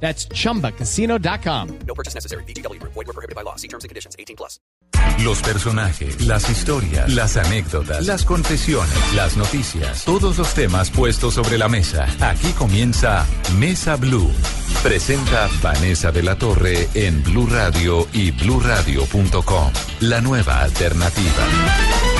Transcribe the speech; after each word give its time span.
That's 0.00 0.28
chumbacasino.com. 0.28 1.78
No 1.86 1.94
purchase 1.94 2.14
necessary. 2.14 2.44
BGW. 2.44 2.80
Void 2.82 2.94
were 2.94 3.12
prohibited 3.12 3.34
by 3.34 3.42
law. 3.42 3.56
See 3.56 3.68
terms 3.68 3.82
and 3.82 3.88
conditions. 3.88 4.14
18 4.18 4.36
plus. 4.36 4.60
Los 5.22 5.40
personajes, 5.40 6.20
las 6.26 6.48
historias, 6.50 7.12
las 7.12 7.36
anécdotas, 7.36 8.06
las 8.06 8.24
confesiones, 8.24 8.94
las 9.14 9.36
noticias, 9.36 10.04
todos 10.04 10.36
los 10.36 10.52
temas 10.54 10.90
puestos 10.90 11.34
sobre 11.34 11.58
la 11.58 11.68
mesa. 11.68 12.06
Aquí 12.20 12.52
comienza 12.52 13.26
Mesa 13.58 13.96
Blue. 13.96 14.30
Presenta 14.82 15.48
Vanessa 15.62 16.12
de 16.12 16.22
la 16.22 16.36
Torre 16.36 16.88
en 16.94 17.22
Blue 17.22 17.46
Radio 17.46 18.06
y 18.12 18.30
bluradio.com. 18.30 19.72
La 20.00 20.20
nueva 20.20 20.60
alternativa. 20.62 22.15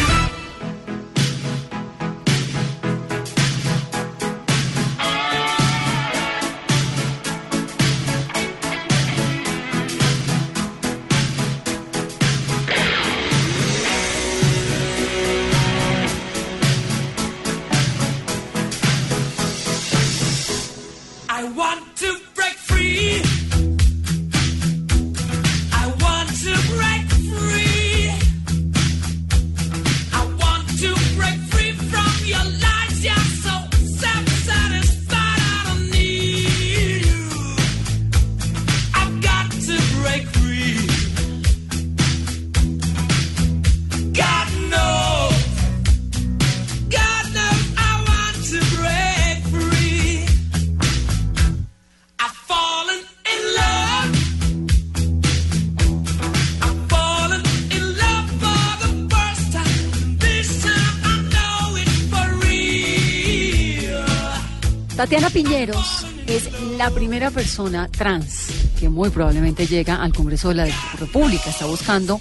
Tatiana 65.06 65.30
Piñeros 65.30 66.04
es 66.26 66.50
la 66.76 66.90
primera 66.90 67.30
persona 67.30 67.88
trans 67.88 68.48
que 68.76 68.88
muy 68.88 69.08
probablemente 69.10 69.68
llega 69.68 70.02
al 70.02 70.12
Congreso 70.12 70.48
de 70.48 70.56
la 70.56 70.66
República. 70.98 71.48
Está 71.48 71.64
buscando 71.66 72.20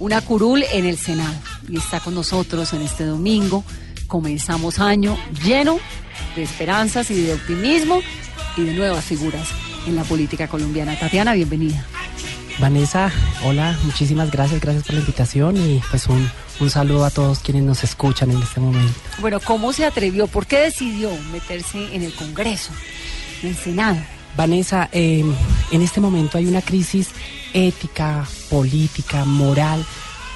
una 0.00 0.20
curul 0.22 0.64
en 0.72 0.86
el 0.86 0.98
Senado 0.98 1.36
y 1.68 1.76
está 1.76 2.00
con 2.00 2.16
nosotros 2.16 2.72
en 2.72 2.82
este 2.82 3.04
domingo. 3.04 3.62
Comenzamos 4.08 4.80
año 4.80 5.16
lleno 5.44 5.78
de 6.34 6.42
esperanzas 6.42 7.12
y 7.12 7.22
de 7.22 7.34
optimismo 7.34 8.00
y 8.56 8.62
de 8.62 8.72
nuevas 8.72 9.04
figuras 9.04 9.46
en 9.86 9.94
la 9.94 10.02
política 10.02 10.48
colombiana. 10.48 10.98
Tatiana, 10.98 11.32
bienvenida. 11.32 11.86
Vanessa, 12.58 13.12
hola, 13.44 13.78
muchísimas 13.84 14.32
gracias, 14.32 14.60
gracias 14.60 14.82
por 14.82 14.94
la 14.94 15.00
invitación 15.00 15.56
y 15.58 15.80
pues 15.92 16.08
un, 16.08 16.28
un 16.60 16.70
saludo 16.70 17.04
a 17.04 17.10
todos 17.10 17.40
quienes 17.40 17.64
nos 17.64 17.84
escuchan 17.84 18.30
en 18.30 18.42
este 18.42 18.60
momento. 18.60 18.94
Bueno, 19.18 19.40
¿cómo 19.40 19.72
se 19.72 19.84
atrevió? 19.84 20.26
¿Por 20.26 20.46
qué 20.46 20.60
decidió 20.60 21.10
meterse 21.32 21.94
en 21.94 22.02
el 22.02 22.14
Congreso, 22.14 22.72
en 23.42 23.50
el 23.50 23.56
Senado? 23.56 23.96
Vanessa, 24.36 24.88
eh, 24.92 25.24
en 25.70 25.82
este 25.82 26.00
momento 26.00 26.38
hay 26.38 26.46
una 26.46 26.62
crisis 26.62 27.10
ética, 27.52 28.26
política, 28.50 29.24
moral 29.24 29.84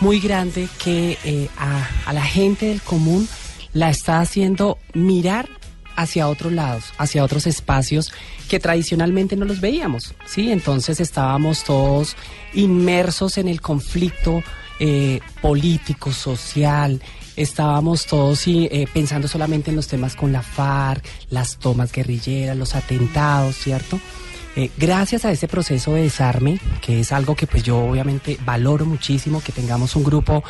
muy 0.01 0.21
grande 0.21 0.69
que 0.83 1.19
eh, 1.25 1.49
a, 1.59 1.87
a 2.07 2.13
la 2.13 2.25
gente 2.25 2.67
del 2.67 2.81
común 2.81 3.29
la 3.73 3.91
está 3.91 4.21
haciendo 4.21 4.79
mirar 4.95 5.49
hacia 5.97 6.29
otros 6.29 6.53
lados, 6.53 6.85
hacia 6.97 7.23
otros 7.23 7.47
espacios 7.47 8.13
que 8.49 8.59
tradicionalmente 8.59 9.37
no 9.37 9.45
los 9.45 9.61
veíamos, 9.61 10.15
¿sí? 10.27 10.51
Entonces 10.51 10.99
estábamos 10.99 11.63
todos 11.65 12.17
inmersos 12.55 13.37
en 13.37 13.49
el 13.49 13.61
conflicto 13.61 14.43
eh, 14.83 15.21
político, 15.43 16.11
social, 16.11 17.03
estábamos 17.37 18.07
todos 18.07 18.47
eh, 18.47 18.89
pensando 18.95 19.29
solamente 19.29 19.69
en 19.69 19.77
los 19.77 19.87
temas 19.87 20.17
con 20.17 20.33
la 20.33 20.43
FARC, 20.43 21.05
las 21.29 21.59
tomas 21.59 21.93
guerrilleras, 21.93 22.57
los 22.57 22.75
atentados, 22.75 23.57
¿cierto? 23.57 24.01
Eh, 24.57 24.71
gracias 24.79 25.27
a 25.27 25.31
ese 25.31 25.47
proceso 25.49 25.93
de 25.93 26.03
desarme, 26.03 26.59
que 26.81 27.01
es 27.01 27.13
algo 27.13 27.37
que 27.37 27.47
pues 27.47 27.63
yo 27.63 27.79
obviamente 27.79 28.39
valoro 28.45 28.87
muchísimo, 28.87 29.43
que 29.43 29.53
tengamos 29.53 29.95
un 29.97 30.03
grupo 30.03 30.43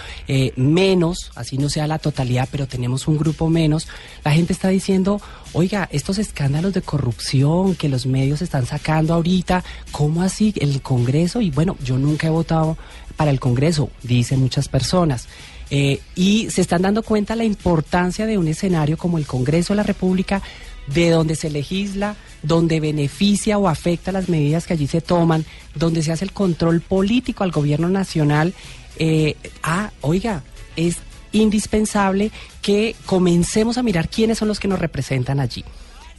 menos, 0.56 1.32
así 1.34 1.58
no 1.58 1.68
sea 1.68 1.88
la 1.88 1.98
totalidad, 1.98 2.48
pero 2.52 2.68
tenemos 2.68 3.08
un 3.08 3.18
grupo 3.18 3.50
menos, 3.50 3.88
la 4.24 4.30
gente 4.30 4.52
está 4.52 4.68
diciendo, 4.68 5.20
oiga, 5.52 5.88
estos 5.92 6.18
escándalos 6.18 6.72
de 6.72 6.82
corrupción 6.82 7.74
que 7.74 7.88
los 7.88 8.06
medios 8.06 8.42
están 8.42 8.64
sacando 8.64 9.12
ahorita, 9.12 9.64
¿cómo 9.90 10.22
así 10.22 10.54
el 10.60 10.80
Congreso? 10.80 11.40
Y 11.40 11.50
bueno, 11.50 11.76
yo 11.84 11.98
nunca 11.98 12.28
he 12.28 12.30
votado 12.30 12.78
para 13.20 13.32
el 13.32 13.38
Congreso, 13.38 13.90
dicen 14.02 14.40
muchas 14.40 14.70
personas. 14.70 15.28
Eh, 15.70 16.00
y 16.14 16.48
se 16.48 16.62
están 16.62 16.80
dando 16.80 17.02
cuenta 17.02 17.36
la 17.36 17.44
importancia 17.44 18.24
de 18.24 18.38
un 18.38 18.48
escenario 18.48 18.96
como 18.96 19.18
el 19.18 19.26
Congreso 19.26 19.74
de 19.74 19.76
la 19.76 19.82
República, 19.82 20.40
de 20.86 21.10
donde 21.10 21.36
se 21.36 21.50
legisla, 21.50 22.16
donde 22.42 22.80
beneficia 22.80 23.58
o 23.58 23.68
afecta 23.68 24.10
las 24.10 24.30
medidas 24.30 24.66
que 24.66 24.72
allí 24.72 24.86
se 24.86 25.02
toman, 25.02 25.44
donde 25.74 26.02
se 26.02 26.12
hace 26.12 26.24
el 26.24 26.32
control 26.32 26.80
político 26.80 27.44
al 27.44 27.50
gobierno 27.50 27.90
nacional. 27.90 28.54
Eh, 28.96 29.36
ah, 29.62 29.90
oiga, 30.00 30.42
es 30.76 30.96
indispensable 31.32 32.30
que 32.62 32.96
comencemos 33.04 33.76
a 33.76 33.82
mirar 33.82 34.08
quiénes 34.08 34.38
son 34.38 34.48
los 34.48 34.60
que 34.60 34.68
nos 34.68 34.78
representan 34.78 35.40
allí. 35.40 35.62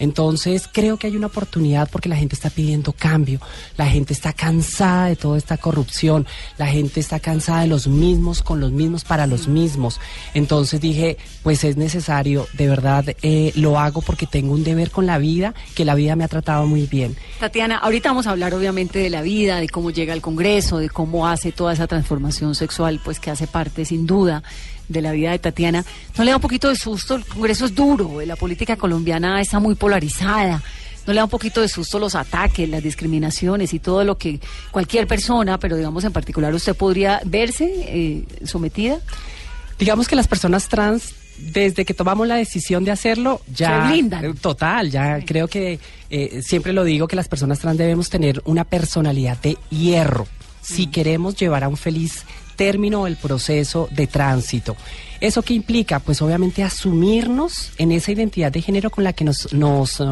Entonces 0.01 0.67
creo 0.67 0.97
que 0.97 1.05
hay 1.05 1.15
una 1.15 1.27
oportunidad 1.27 1.87
porque 1.87 2.09
la 2.09 2.15
gente 2.15 2.33
está 2.33 2.49
pidiendo 2.49 2.91
cambio, 2.91 3.39
la 3.77 3.85
gente 3.85 4.13
está 4.13 4.33
cansada 4.33 5.05
de 5.05 5.15
toda 5.15 5.37
esta 5.37 5.57
corrupción, 5.57 6.25
la 6.57 6.65
gente 6.65 6.99
está 6.99 7.19
cansada 7.19 7.61
de 7.61 7.67
los 7.67 7.87
mismos 7.87 8.41
con 8.41 8.59
los 8.59 8.71
mismos 8.71 9.03
para 9.03 9.27
los 9.27 9.47
mismos. 9.47 9.99
Entonces 10.33 10.81
dije, 10.81 11.17
pues 11.43 11.63
es 11.63 11.77
necesario, 11.77 12.47
de 12.53 12.67
verdad 12.67 13.05
eh, 13.21 13.51
lo 13.55 13.79
hago 13.79 14.01
porque 14.01 14.25
tengo 14.25 14.55
un 14.55 14.63
deber 14.63 14.89
con 14.89 15.05
la 15.05 15.19
vida, 15.19 15.53
que 15.75 15.85
la 15.85 15.93
vida 15.93 16.15
me 16.15 16.23
ha 16.23 16.27
tratado 16.27 16.65
muy 16.65 16.87
bien. 16.87 17.15
Tatiana, 17.39 17.77
ahorita 17.77 18.09
vamos 18.09 18.25
a 18.25 18.31
hablar 18.31 18.55
obviamente 18.55 18.97
de 18.97 19.11
la 19.11 19.21
vida, 19.21 19.59
de 19.59 19.69
cómo 19.69 19.91
llega 19.91 20.13
al 20.13 20.21
Congreso, 20.21 20.79
de 20.79 20.89
cómo 20.89 21.27
hace 21.27 21.51
toda 21.51 21.73
esa 21.73 21.85
transformación 21.85 22.55
sexual, 22.55 22.99
pues 23.03 23.19
que 23.19 23.29
hace 23.29 23.45
parte 23.45 23.85
sin 23.85 24.07
duda 24.07 24.41
de 24.91 25.01
la 25.01 25.11
vida 25.11 25.31
de 25.31 25.39
Tatiana. 25.39 25.83
¿No 26.17 26.23
le 26.23 26.31
da 26.31 26.37
un 26.37 26.41
poquito 26.41 26.69
de 26.69 26.75
susto? 26.75 27.15
El 27.15 27.25
Congreso 27.25 27.65
es 27.65 27.75
duro, 27.75 28.21
la 28.25 28.35
política 28.35 28.75
colombiana 28.75 29.41
está 29.41 29.59
muy 29.59 29.75
polarizada. 29.75 30.61
¿No 31.07 31.13
le 31.13 31.17
da 31.17 31.23
un 31.23 31.29
poquito 31.31 31.61
de 31.61 31.67
susto 31.67 31.97
los 31.97 32.13
ataques, 32.13 32.69
las 32.69 32.83
discriminaciones 32.83 33.73
y 33.73 33.79
todo 33.79 34.03
lo 34.03 34.17
que 34.17 34.39
cualquier 34.69 35.07
persona, 35.07 35.57
pero 35.57 35.75
digamos 35.75 36.03
en 36.03 36.11
particular 36.13 36.53
usted 36.53 36.75
podría 36.75 37.21
verse 37.25 37.65
eh, 37.87 38.23
sometida? 38.45 38.99
Digamos 39.79 40.07
que 40.07 40.15
las 40.15 40.27
personas 40.27 40.67
trans 40.67 41.15
desde 41.39 41.85
que 41.85 41.95
tomamos 41.95 42.27
la 42.27 42.35
decisión 42.35 42.83
de 42.83 42.91
hacerlo, 42.91 43.41
ya. 43.51 43.81
Se 43.85 43.87
blindan. 43.93 44.25
eh, 44.25 44.33
Total, 44.39 44.91
ya 44.91 45.19
creo 45.25 45.47
que 45.47 45.79
eh, 46.11 46.41
siempre 46.43 46.71
lo 46.71 46.83
digo 46.83 47.07
que 47.07 47.15
las 47.15 47.27
personas 47.27 47.57
trans 47.57 47.79
debemos 47.79 48.09
tener 48.11 48.41
una 48.45 48.63
personalidad 48.63 49.37
de 49.41 49.57
hierro 49.71 50.27
si 50.61 50.85
queremos 50.85 51.35
llevar 51.35 51.63
a 51.63 51.67
un 51.67 51.77
feliz 51.77 52.25
término 52.61 53.07
el 53.07 53.15
proceso 53.15 53.89
de 53.89 54.05
tránsito. 54.05 54.77
¿Eso 55.19 55.41
qué 55.41 55.55
implica? 55.55 55.97
Pues 55.97 56.21
obviamente 56.21 56.61
asumirnos 56.61 57.71
en 57.79 57.91
esa 57.91 58.11
identidad 58.11 58.51
de 58.51 58.61
género 58.61 58.91
con 58.91 59.03
la 59.03 59.13
que 59.13 59.23
nos, 59.23 59.51
nos, 59.51 59.99
eh, 59.99 60.05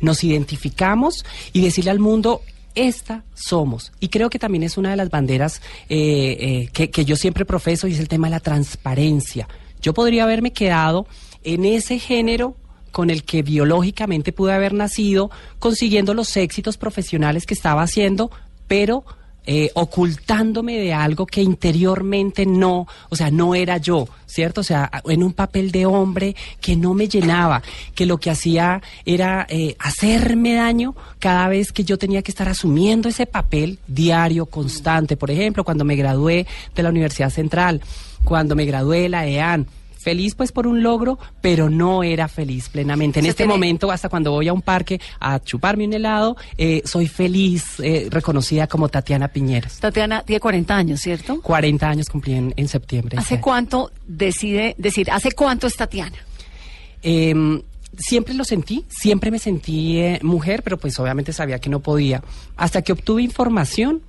nos 0.00 0.22
identificamos 0.22 1.24
y 1.54 1.62
decirle 1.62 1.90
al 1.90 2.00
mundo, 2.00 2.42
esta 2.74 3.24
somos. 3.32 3.90
Y 4.00 4.08
creo 4.08 4.28
que 4.28 4.38
también 4.38 4.64
es 4.64 4.76
una 4.76 4.90
de 4.90 4.96
las 4.96 5.08
banderas 5.08 5.62
eh, 5.88 6.36
eh, 6.38 6.68
que, 6.74 6.90
que 6.90 7.06
yo 7.06 7.16
siempre 7.16 7.46
profeso 7.46 7.88
y 7.88 7.92
es 7.92 8.00
el 8.00 8.08
tema 8.08 8.26
de 8.26 8.32
la 8.32 8.40
transparencia. 8.40 9.48
Yo 9.80 9.94
podría 9.94 10.24
haberme 10.24 10.52
quedado 10.52 11.06
en 11.42 11.64
ese 11.64 11.98
género 11.98 12.54
con 12.92 13.08
el 13.08 13.24
que 13.24 13.42
biológicamente 13.42 14.30
pude 14.30 14.52
haber 14.52 14.74
nacido, 14.74 15.30
consiguiendo 15.58 16.12
los 16.12 16.36
éxitos 16.36 16.76
profesionales 16.76 17.46
que 17.46 17.54
estaba 17.54 17.80
haciendo, 17.80 18.30
pero 18.68 19.06
eh, 19.46 19.70
ocultándome 19.74 20.78
de 20.78 20.94
algo 20.94 21.26
que 21.26 21.42
interiormente 21.42 22.46
no, 22.46 22.86
o 23.10 23.16
sea, 23.16 23.30
no 23.30 23.54
era 23.54 23.76
yo, 23.76 24.08
¿cierto? 24.26 24.62
O 24.62 24.64
sea, 24.64 24.90
en 25.04 25.22
un 25.22 25.32
papel 25.32 25.70
de 25.70 25.86
hombre 25.86 26.34
que 26.60 26.76
no 26.76 26.94
me 26.94 27.08
llenaba, 27.08 27.62
que 27.94 28.06
lo 28.06 28.18
que 28.18 28.30
hacía 28.30 28.82
era 29.04 29.46
eh, 29.50 29.76
hacerme 29.78 30.54
daño 30.54 30.94
cada 31.18 31.48
vez 31.48 31.72
que 31.72 31.84
yo 31.84 31.98
tenía 31.98 32.22
que 32.22 32.30
estar 32.30 32.48
asumiendo 32.48 33.08
ese 33.08 33.26
papel 33.26 33.78
diario, 33.86 34.46
constante. 34.46 35.16
Por 35.16 35.30
ejemplo, 35.30 35.62
cuando 35.62 35.84
me 35.84 35.96
gradué 35.96 36.46
de 36.74 36.82
la 36.82 36.88
Universidad 36.88 37.30
Central, 37.30 37.82
cuando 38.24 38.56
me 38.56 38.64
gradué 38.64 39.00
de 39.00 39.08
la 39.10 39.26
EAN, 39.26 39.66
feliz 40.04 40.34
pues 40.34 40.52
por 40.52 40.66
un 40.66 40.82
logro, 40.82 41.18
pero 41.40 41.68
no 41.70 42.02
era 42.04 42.28
feliz 42.28 42.68
plenamente. 42.68 43.18
En 43.20 43.24
Se 43.24 43.30
este 43.30 43.42
tiene- 43.44 43.54
momento, 43.54 43.90
hasta 43.90 44.08
cuando 44.08 44.30
voy 44.30 44.46
a 44.48 44.52
un 44.52 44.62
parque 44.62 45.00
a 45.18 45.40
chuparme 45.40 45.86
un 45.86 45.94
helado, 45.94 46.36
eh, 46.58 46.82
soy 46.84 47.08
feliz, 47.08 47.80
eh, 47.82 48.08
reconocida 48.10 48.66
como 48.66 48.88
Tatiana 48.88 49.28
Piñeros. 49.28 49.78
Tatiana 49.80 50.22
tiene 50.22 50.38
40 50.40 50.76
años, 50.76 51.00
¿cierto? 51.00 51.40
40 51.42 51.88
años 51.88 52.08
cumplí 52.08 52.34
en, 52.34 52.54
en 52.56 52.68
septiembre. 52.68 53.18
¿Hace 53.18 53.36
Sí. 53.36 53.40
cuánto 53.40 53.90
decide 54.06 54.74
decir, 54.78 55.10
hace 55.10 55.32
cuánto 55.32 55.66
es 55.66 55.74
Tatiana? 55.76 56.16
Eh, 57.02 57.62
siempre 57.96 58.34
lo 58.34 58.44
sentí, 58.44 58.84
siempre 58.88 59.30
me 59.30 59.38
sentí 59.38 59.98
eh, 59.98 60.18
mujer, 60.22 60.62
pero 60.62 60.78
pues 60.78 60.98
obviamente 60.98 61.32
sabía 61.32 61.58
que 61.58 61.70
no 61.70 61.80
podía. 61.80 62.22
Hasta 62.56 62.82
que 62.82 62.92
obtuve 62.92 63.22
información 63.22 64.02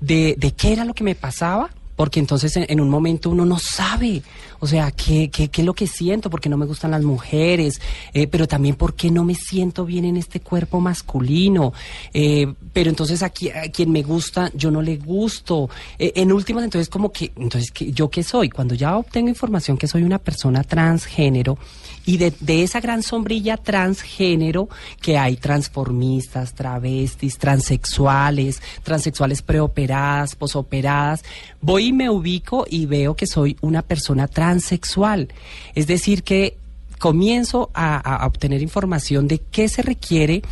de, 0.00 0.34
de 0.38 0.52
qué 0.52 0.72
era 0.72 0.84
lo 0.84 0.94
que 0.94 1.04
me 1.04 1.14
pasaba, 1.14 1.70
porque 1.96 2.18
entonces 2.20 2.56
en, 2.56 2.66
en 2.68 2.80
un 2.80 2.88
momento 2.90 3.30
uno 3.30 3.44
no 3.44 3.58
sabe, 3.58 4.22
o 4.64 4.66
sea, 4.66 4.90
qué, 4.92 5.28
qué, 5.30 5.48
qué 5.48 5.60
es 5.60 5.66
lo 5.66 5.74
que 5.74 5.86
siento, 5.86 6.30
porque 6.30 6.48
no 6.48 6.56
me 6.56 6.64
gustan 6.64 6.90
las 6.90 7.02
mujeres, 7.02 7.80
eh, 8.14 8.26
pero 8.26 8.48
también 8.48 8.74
porque 8.76 9.10
no 9.10 9.22
me 9.22 9.34
siento 9.34 9.84
bien 9.84 10.06
en 10.06 10.16
este 10.16 10.40
cuerpo 10.40 10.80
masculino. 10.80 11.72
Eh, 12.14 12.52
pero 12.72 12.88
entonces 12.88 13.22
aquí, 13.22 13.50
a 13.50 13.70
quien 13.70 13.92
me 13.92 14.02
gusta, 14.02 14.50
yo 14.54 14.70
no 14.70 14.80
le 14.80 14.96
gusto. 14.96 15.68
Eh, 15.98 16.12
en 16.16 16.32
últimas, 16.32 16.64
entonces 16.64 16.88
como 16.88 17.12
que, 17.12 17.30
entonces, 17.36 17.70
¿qué- 17.70 17.92
¿yo 17.92 18.08
qué 18.08 18.22
soy? 18.22 18.48
Cuando 18.48 18.74
ya 18.74 18.96
obtengo 18.96 19.28
información 19.28 19.76
que 19.76 19.86
soy 19.86 20.02
una 20.02 20.18
persona 20.18 20.64
transgénero, 20.64 21.58
y 22.06 22.18
de, 22.18 22.34
de 22.40 22.62
esa 22.62 22.80
gran 22.80 23.02
sombrilla 23.02 23.56
transgénero 23.56 24.68
que 25.00 25.16
hay 25.16 25.36
transformistas, 25.36 26.52
travestis, 26.52 27.38
transexuales, 27.38 28.60
transexuales 28.82 29.40
preoperadas, 29.40 30.34
posoperadas, 30.36 31.22
voy 31.62 31.86
y 31.86 31.92
me 31.94 32.10
ubico 32.10 32.66
y 32.68 32.84
veo 32.84 33.16
que 33.16 33.26
soy 33.26 33.56
una 33.62 33.80
persona 33.80 34.28
Es 35.74 35.86
decir, 35.86 36.22
que 36.22 36.56
comienzo 36.98 37.70
a, 37.74 38.26
obtener 38.26 38.62
información 38.62 39.28
de 39.28 39.38
qué 39.38 39.68
se 39.68 39.82
requiere 39.82 40.42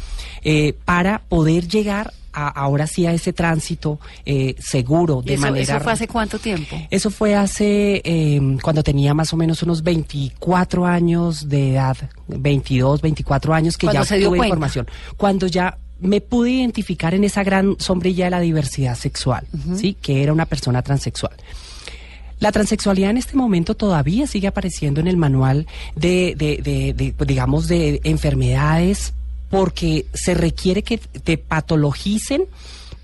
eh, 0.43 0.75
para 0.85 1.21
poder 1.29 1.69
llegar 1.69 2.13
a, 2.33 2.49
ahora 2.49 2.87
sí 2.87 3.07
a 3.07 3.13
ese 3.13 3.33
tránsito 3.33 4.01
eh, 4.25 4.55
seguro, 4.59 5.21
¿Y 5.25 5.29
de 5.29 5.35
eso, 5.35 5.43
manera... 5.43 5.77
eso 5.77 5.85
fue 5.85 5.93
hace 5.93 6.09
cuánto 6.09 6.39
tiempo? 6.39 6.77
Eso 6.91 7.11
fue 7.11 7.35
hace 7.35 8.03
eh, 8.05 8.41
cuando 8.63 8.83
tenía 8.83 9.15
más 9.15 9.33
o 9.33 9.37
menos 9.37 9.63
unos 9.63 9.83
24 9.83 10.87
años 10.87 11.49
de 11.49 11.73
edad, 11.73 11.97
22, 12.29 13.01
24 13.01 13.55
años 13.55 13.77
que 13.77 13.89
ya 13.93 14.05
se 14.05 14.19
dio 14.19 14.29
tuve 14.29 14.39
información. 14.47 14.87
Cuando 15.17 15.47
ya 15.47 15.79
me 16.01 16.21
pude 16.21 16.51
identificar 16.51 17.15
en 17.15 17.25
esa 17.25 17.45
gran 17.45 17.77
sombrilla 17.79 18.25
de 18.25 18.31
la 18.33 18.41
diversidad 18.41 18.97
sexual, 18.97 19.47
¿sí? 19.77 19.95
Que 19.95 20.23
era 20.23 20.33
una 20.33 20.47
persona 20.47 20.83
transexual. 20.83 21.33
La 22.43 22.51
transexualidad 22.51 23.11
en 23.11 23.19
este 23.19 23.37
momento 23.37 23.77
todavía 23.77 24.27
sigue 24.27 24.49
apareciendo 24.49 25.01
en 25.01 25.07
el 25.07 25.17
manual 25.17 25.69
de, 25.95 26.35
de- 26.37 26.61
de- 26.61 26.93
de, 26.93 27.13
pues, 27.17 27.29
digamos, 27.29 27.69
de 27.69 28.01
enfermedades 28.03 29.15
porque 29.49 30.07
se 30.13 30.35
requiere 30.35 30.83
que 30.83 30.99
te 30.99 31.39
patologicen 31.39 32.47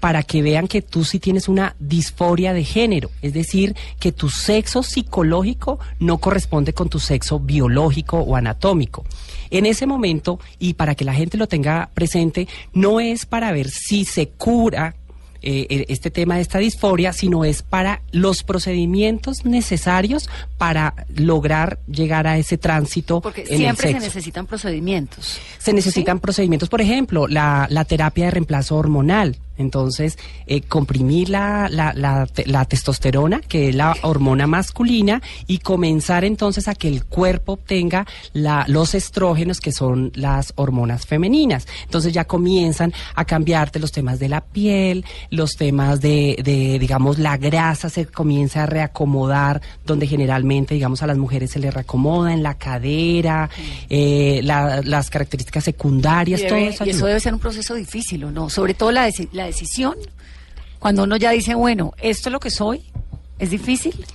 para 0.01 0.25
que 0.25 0.43
vean 0.43 0.67
que 0.67 0.83
tú 0.83 1.05
sí 1.05 1.21
tienes 1.21 1.49
una 1.49 1.77
disforia 1.79 2.53
de 2.53 2.65
género, 2.65 3.11
es 3.23 3.33
decir, 3.33 3.77
que 4.01 4.11
tu 4.11 4.29
sexo 4.29 4.83
psicológico 4.83 5.79
no 6.01 6.19
corresponde 6.19 6.73
con 6.73 6.89
tu 6.89 6.99
sexo 6.99 7.39
biológico 7.39 8.19
o 8.19 8.35
anatómico. 8.35 9.05
En 9.51 9.67
ese 9.67 9.87
momento, 9.87 10.41
y 10.59 10.75
para 10.75 10.95
que 10.97 11.05
la 11.05 11.15
gente 11.15 11.37
lo 11.39 11.47
tenga 11.47 11.91
presente, 11.95 12.49
no 12.73 12.99
es 12.99 13.25
para 13.25 13.53
ver 13.53 13.69
si 13.71 14.05
se 14.05 14.29
cura 14.31 14.97
eh, 15.43 15.67
eh, 15.71 15.85
este 15.89 16.11
tema 16.11 16.37
de 16.37 16.43
esta 16.43 16.59
disforia, 16.59 17.13
sino 17.13 17.45
es 17.45 17.63
para 17.63 18.03
los 18.13 18.43
procedimientos 18.43 19.45
necesarios 19.45 20.29
para 20.57 21.07
lograr 21.15 21.79
llegar 21.87 22.27
a 22.27 22.39
ese 22.39 22.59
tránsito 22.59 23.21
Porque 23.21 23.43
en 23.43 23.53
el 23.53 23.59
siempre 23.59 23.87
se 23.89 23.93
sexo. 23.93 24.07
necesitan 24.07 24.47
procedimientos. 24.47 25.39
Se 25.59 25.73
necesitan 25.73 26.21
procedimientos, 26.21 26.69
por 26.69 26.81
ejemplo, 26.81 27.29
la, 27.29 27.67
la 27.71 27.85
terapia 27.85 28.27
de 28.27 28.31
reemplazo 28.33 28.77
hormonal. 28.77 29.37
Entonces, 29.59 30.17
eh, 30.47 30.63
comprimir 30.63 31.29
la, 31.29 31.69
la, 31.71 31.93
la 31.93 32.27
la 32.47 32.65
testosterona, 32.65 33.41
que 33.41 33.69
es 33.69 33.75
la 33.75 33.95
hormona 34.03 34.47
masculina, 34.47 35.21
y 35.47 35.59
comenzar 35.59 36.25
entonces 36.25 36.69
a 36.69 36.75
que 36.75 36.89
el 36.89 37.05
cuerpo 37.05 37.53
obtenga 37.53 38.07
la, 38.33 38.65
los 38.69 38.95
estrógenos, 38.95 39.61
que 39.61 39.73
son 39.73 40.13
las 40.15 40.53
hormonas 40.57 41.05
femeninas. 41.07 41.67
Entonces 41.85 42.13
ya 42.13 42.25
comienzan 42.25 42.93
a 43.15 43.25
cambiarte 43.25 43.79
los 43.79 43.93
temas 43.93 44.19
de 44.19 44.29
la 44.29 44.41
piel, 44.41 45.05
los 45.31 45.57
temas 45.57 46.01
de, 46.01 46.41
de, 46.45 46.79
digamos, 46.79 47.19
la 47.19 47.37
grasa 47.37 47.91
se 47.91 48.07
comienza 48.07 48.63
a 48.63 48.67
reacomodar, 48.67 49.61
donde 49.85 50.07
generalmente, 50.07 50.75
digamos, 50.75 51.03
a 51.03 51.07
las 51.07 51.19
mujeres 51.19 51.51
se 51.51 51.59
les 51.59 51.75
reacomoda 51.75 52.33
en 52.33 52.43
la 52.43 52.55
cadera, 52.55 53.51
eh, 53.91 54.41
la- 54.45 54.81
las 54.83 55.11
características 55.11 55.65
secundarias, 55.65 56.41
todo 56.49 56.57
eso 56.69 56.85
y 56.87 56.91
eso 56.91 57.07
debe 57.07 57.21
ser 57.21 57.35
un 57.35 57.41
proceso 57.41 57.75
difícil, 57.75 58.25
¿o 58.25 58.31
no? 58.31 58.49
Sobre 58.51 58.75
todo 58.75 58.93
la 58.93 59.05
decisión. 59.49 59.97
Cuando 60.79 61.03
uno 61.03 61.17
ya 61.17 61.33
dice, 61.33 61.55
bueno, 61.55 61.93
esto 62.01 62.29
es 62.29 62.33
lo 62.33 62.41
que 62.41 62.51
soy, 62.51 62.85
es 63.39 63.51
difícil. 63.51 64.07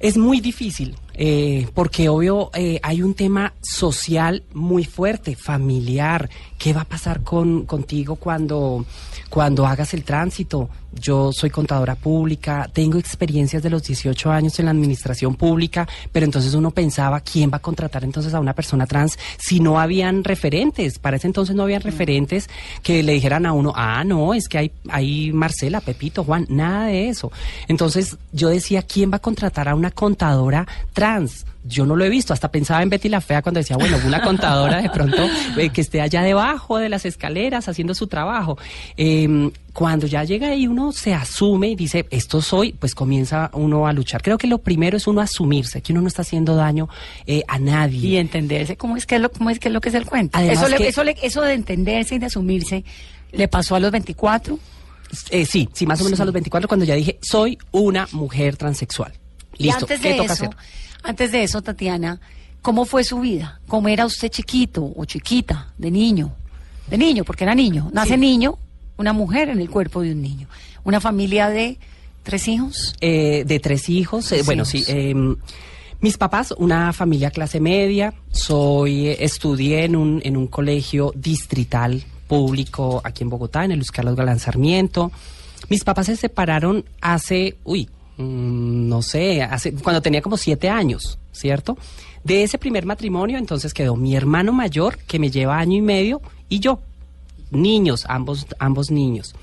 Es 0.00 0.18
muy 0.18 0.40
difícil, 0.40 0.96
eh, 1.14 1.66
porque 1.72 2.10
obvio 2.10 2.50
eh, 2.52 2.78
hay 2.82 3.00
un 3.00 3.14
tema 3.14 3.54
social 3.62 4.42
muy 4.52 4.84
fuerte, 4.84 5.34
familiar. 5.34 6.28
¿Qué 6.58 6.74
va 6.74 6.82
a 6.82 6.84
pasar 6.84 7.22
con, 7.22 7.64
contigo 7.64 8.16
cuando, 8.16 8.84
cuando 9.30 9.66
hagas 9.66 9.94
el 9.94 10.04
tránsito? 10.04 10.68
Yo 11.00 11.32
soy 11.32 11.50
contadora 11.50 11.94
pública, 11.94 12.68
tengo 12.72 12.98
experiencias 12.98 13.62
de 13.62 13.70
los 13.70 13.82
18 13.82 14.30
años 14.30 14.58
en 14.58 14.66
la 14.66 14.70
administración 14.70 15.34
pública, 15.34 15.88
pero 16.12 16.24
entonces 16.24 16.54
uno 16.54 16.70
pensaba, 16.70 17.20
¿quién 17.20 17.50
va 17.52 17.56
a 17.56 17.62
contratar 17.62 18.04
entonces 18.04 18.34
a 18.34 18.40
una 18.40 18.54
persona 18.54 18.86
trans 18.86 19.18
si 19.38 19.60
no 19.60 19.80
habían 19.80 20.24
referentes? 20.24 20.98
Para 20.98 21.16
ese 21.16 21.26
entonces 21.26 21.54
no 21.56 21.64
habían 21.64 21.82
referentes 21.82 22.48
que 22.82 23.02
le 23.02 23.12
dijeran 23.12 23.46
a 23.46 23.52
uno, 23.52 23.72
ah, 23.74 24.04
no, 24.04 24.34
es 24.34 24.48
que 24.48 24.58
hay, 24.58 24.72
hay 24.88 25.32
Marcela, 25.32 25.80
Pepito, 25.80 26.24
Juan, 26.24 26.46
nada 26.48 26.86
de 26.86 27.08
eso. 27.08 27.32
Entonces 27.68 28.16
yo 28.32 28.48
decía, 28.48 28.82
¿quién 28.82 29.12
va 29.12 29.16
a 29.16 29.20
contratar 29.20 29.68
a 29.68 29.74
una 29.74 29.90
contadora 29.90 30.66
trans? 30.92 31.44
Yo 31.66 31.86
no 31.86 31.96
lo 31.96 32.04
he 32.04 32.10
visto, 32.10 32.34
hasta 32.34 32.50
pensaba 32.50 32.82
en 32.82 32.90
Betty 32.90 33.08
la 33.08 33.22
Fea 33.22 33.40
cuando 33.40 33.58
decía, 33.58 33.76
bueno, 33.78 33.98
una 34.06 34.20
contadora 34.20 34.82
de 34.82 34.90
pronto 34.90 35.16
eh, 35.56 35.70
que 35.70 35.80
esté 35.80 36.02
allá 36.02 36.20
debajo 36.22 36.76
de 36.76 36.90
las 36.90 37.06
escaleras 37.06 37.68
haciendo 37.68 37.94
su 37.94 38.06
trabajo. 38.06 38.58
Eh, 38.98 39.50
cuando 39.72 40.06
ya 40.06 40.24
llega 40.24 40.48
ahí 40.48 40.66
uno 40.66 40.92
se 40.92 41.14
asume 41.14 41.68
y 41.68 41.74
dice, 41.74 42.06
esto 42.10 42.42
soy, 42.42 42.74
pues 42.74 42.94
comienza 42.94 43.50
uno 43.54 43.86
a 43.86 43.92
luchar. 43.94 44.20
Creo 44.22 44.36
que 44.36 44.46
lo 44.46 44.58
primero 44.58 44.98
es 44.98 45.06
uno 45.06 45.22
asumirse, 45.22 45.80
que 45.80 45.92
uno 45.92 46.02
no 46.02 46.08
está 46.08 46.20
haciendo 46.22 46.54
daño 46.54 46.88
eh, 47.26 47.42
a 47.48 47.58
nadie. 47.58 47.98
Y 48.10 48.16
entenderse 48.18 48.76
cómo 48.76 48.96
es 48.98 49.06
que 49.06 49.14
es 49.16 49.20
lo, 49.22 49.30
cómo 49.32 49.48
es 49.48 49.58
que 49.58 49.68
es 49.68 49.72
lo 49.74 49.80
que 49.80 49.88
es 49.88 49.94
el 49.94 50.04
cuento. 50.04 50.36
Además 50.36 50.58
eso, 50.58 50.68
le- 50.68 50.76
que- 50.76 50.88
eso, 50.88 51.02
le- 51.02 51.16
eso 51.22 51.40
de 51.40 51.54
entenderse 51.54 52.14
y 52.16 52.18
de 52.18 52.26
asumirse, 52.26 52.84
¿le 53.32 53.48
pasó 53.48 53.74
a 53.74 53.80
los 53.80 53.90
24? 53.90 54.58
Eh, 55.30 55.46
sí, 55.46 55.68
sí, 55.72 55.86
más 55.86 56.00
o 56.00 56.04
menos 56.04 56.20
a 56.20 56.24
los 56.26 56.34
24 56.34 56.68
cuando 56.68 56.84
ya 56.84 56.94
dije, 56.94 57.18
soy 57.22 57.56
una 57.72 58.06
mujer 58.12 58.56
transexual. 58.56 59.12
Y 59.58 59.64
Listo, 59.64 59.84
antes 59.84 60.00
¿qué 60.00 60.08
de 60.10 60.14
toca 60.16 60.32
eso, 60.32 60.44
hacer? 60.44 60.56
antes 61.02 61.32
de 61.32 61.42
eso, 61.42 61.62
Tatiana, 61.62 62.20
¿cómo 62.62 62.84
fue 62.84 63.04
su 63.04 63.20
vida? 63.20 63.60
¿Cómo 63.68 63.88
era 63.88 64.06
usted 64.06 64.28
chiquito 64.28 64.92
o 64.96 65.04
chiquita, 65.04 65.72
de 65.78 65.90
niño? 65.90 66.34
De 66.88 66.98
niño, 66.98 67.24
porque 67.24 67.44
era 67.44 67.54
niño. 67.54 67.90
Nace 67.92 68.14
Sí. 68.14 68.20
niño, 68.20 68.58
una 68.96 69.12
mujer 69.12 69.48
en 69.48 69.60
el 69.60 69.70
cuerpo 69.70 70.02
de 70.02 70.12
un 70.12 70.22
niño. 70.22 70.48
Una 70.84 71.00
familia 71.00 71.48
de 71.48 71.78
tres 72.22 72.46
hijos. 72.48 72.94
Eh, 73.00 73.44
de 73.46 73.58
tres 73.60 73.88
hijos. 73.88 74.30
eh, 74.32 74.42
bueno, 74.44 74.62
hijos. 74.62 74.68
sí. 74.70 74.84
eh, 74.88 75.14
mis 76.00 76.18
papás, 76.18 76.52
una 76.58 76.92
familia 76.92 77.30
clase 77.30 77.60
media. 77.60 78.12
Soy, 78.30 79.08
estudié 79.08 79.84
en 79.84 79.96
un, 79.96 80.20
en 80.24 80.36
un 80.36 80.46
colegio 80.48 81.12
distrital 81.16 82.04
público 82.26 83.00
aquí 83.04 83.22
en 83.22 83.30
Bogotá, 83.30 83.64
en 83.64 83.72
el 83.72 83.78
Luis 83.78 83.90
Carlos 83.90 84.14
Galán 84.16 84.38
Sarmiento. 84.38 85.10
Mis 85.70 85.82
papás 85.84 86.06
se 86.06 86.16
separaron 86.16 86.84
hace, 87.00 87.56
uy, 87.64 87.88
mm, 88.16 88.88
no 88.88 89.02
sé, 89.02 89.42
hace, 89.42 89.72
cuando 89.74 90.02
tenía 90.02 90.22
como 90.22 90.36
siete 90.36 90.68
años, 90.68 91.18
¿cierto? 91.32 91.76
De 92.22 92.42
ese 92.42 92.58
primer 92.58 92.86
matrimonio, 92.86 93.38
entonces 93.38 93.74
quedó 93.74 93.96
mi 93.96 94.16
hermano 94.16 94.52
mayor, 94.52 94.98
que 94.98 95.18
me 95.18 95.30
lleva 95.30 95.58
año 95.58 95.76
y 95.76 95.82
medio, 95.82 96.22
y 96.48 96.60
yo, 96.60 96.80
niños, 97.50 98.04
ambos, 98.08 98.46
ambos 98.58 98.90
niños. 98.90 99.34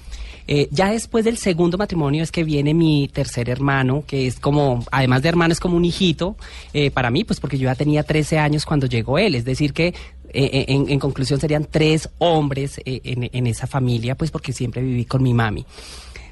Eh, 0.48 0.68
ya 0.72 0.92
después 0.92 1.24
del 1.24 1.38
segundo 1.38 1.78
matrimonio 1.78 2.24
es 2.24 2.32
que 2.32 2.44
viene 2.44 2.74
mi 2.74 3.08
tercer 3.08 3.50
hermano, 3.50 4.04
que 4.08 4.28
es 4.28 4.40
como, 4.40 4.84
además 4.92 5.22
de 5.22 5.30
hermano, 5.30 5.52
es 5.54 5.60
como 5.60 5.78
un 5.78 5.86
hijito 5.86 6.36
eh, 6.74 6.92
para 6.92 7.12
mí, 7.12 7.24
pues 7.24 7.40
porque 7.40 7.58
yo 7.58 7.66
ya 7.66 7.76
tenía 7.76 8.04
13 8.04 8.40
años 8.40 8.66
cuando 8.66 8.88
llegó 8.88 9.20
él. 9.20 9.36
Es 9.36 9.46
decir, 9.46 9.72
que 9.72 9.94
eh, 10.34 10.66
en, 10.70 10.90
en 10.90 11.00
conclusión 11.00 11.40
serían 11.40 11.68
tres 11.70 12.10
hombres 12.18 12.80
eh, 12.86 13.02
en, 13.04 13.30
en 13.34 13.48
esa 13.48 13.68
familia, 13.68 14.16
pues 14.16 14.32
porque 14.32 14.54
siempre 14.54 14.82
viví 14.82 15.06
con 15.06 15.22
mi 15.22 15.34
mami. 15.34 15.66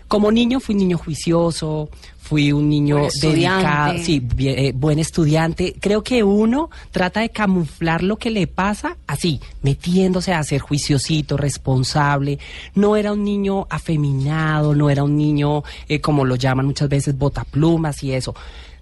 Como 0.10 0.32
niño 0.32 0.60
fui 0.60 0.74
un 0.74 0.80
niño 0.80 0.98
juicioso, 0.98 1.88
fui 2.20 2.52
un 2.52 2.68
niño 2.68 3.10
dedicado, 3.22 3.96
sí, 4.00 4.20
bien, 4.20 4.58
eh, 4.58 4.72
buen 4.76 4.98
estudiante. 4.98 5.76
Creo 5.80 6.04
que 6.04 6.24
uno 6.24 6.72
trata 6.90 7.20
de 7.20 7.30
camuflar 7.30 8.02
lo 8.02 8.18
que 8.18 8.32
le 8.32 8.48
pasa 8.48 8.98
así, 9.06 9.40
metiéndose 9.62 10.34
a 10.34 10.42
ser 10.42 10.62
juiciosito, 10.62 11.38
responsable. 11.38 12.40
No 12.74 12.96
era 12.96 13.14
un 13.14 13.24
niño 13.24 13.68
afeminado, 13.70 14.74
no 14.74 14.90
era 14.90 15.04
un 15.04 15.16
niño, 15.16 15.64
eh, 15.88 16.02
como 16.02 16.26
lo 16.26 16.36
llaman 16.36 16.66
muchas 16.66 16.90
veces, 16.90 17.16
botaplumas 17.16 18.04
y 18.04 18.12
eso. 18.12 18.34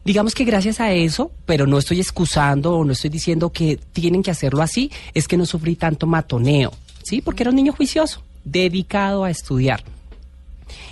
Digamos 0.05 0.33
que 0.33 0.45
gracias 0.45 0.79
a 0.79 0.93
eso, 0.93 1.31
pero 1.45 1.67
no 1.67 1.77
estoy 1.77 1.99
excusando 1.99 2.73
o 2.73 2.85
no 2.85 2.93
estoy 2.93 3.09
diciendo 3.09 3.51
que 3.51 3.77
tienen 3.91 4.23
que 4.23 4.31
hacerlo 4.31 4.61
así, 4.61 4.89
es 5.13 5.27
que 5.27 5.35
no 5.35 5.45
sufrí 5.45 5.75
tanto 5.75 6.07
matoneo, 6.07 6.71
¿sí? 7.03 7.21
Porque 7.21 7.43
era 7.43 7.49
un 7.49 7.57
niño 7.57 7.73
juicioso, 7.73 8.23
dedicado 8.45 9.25
a 9.25 9.29
estudiar. 9.29 9.83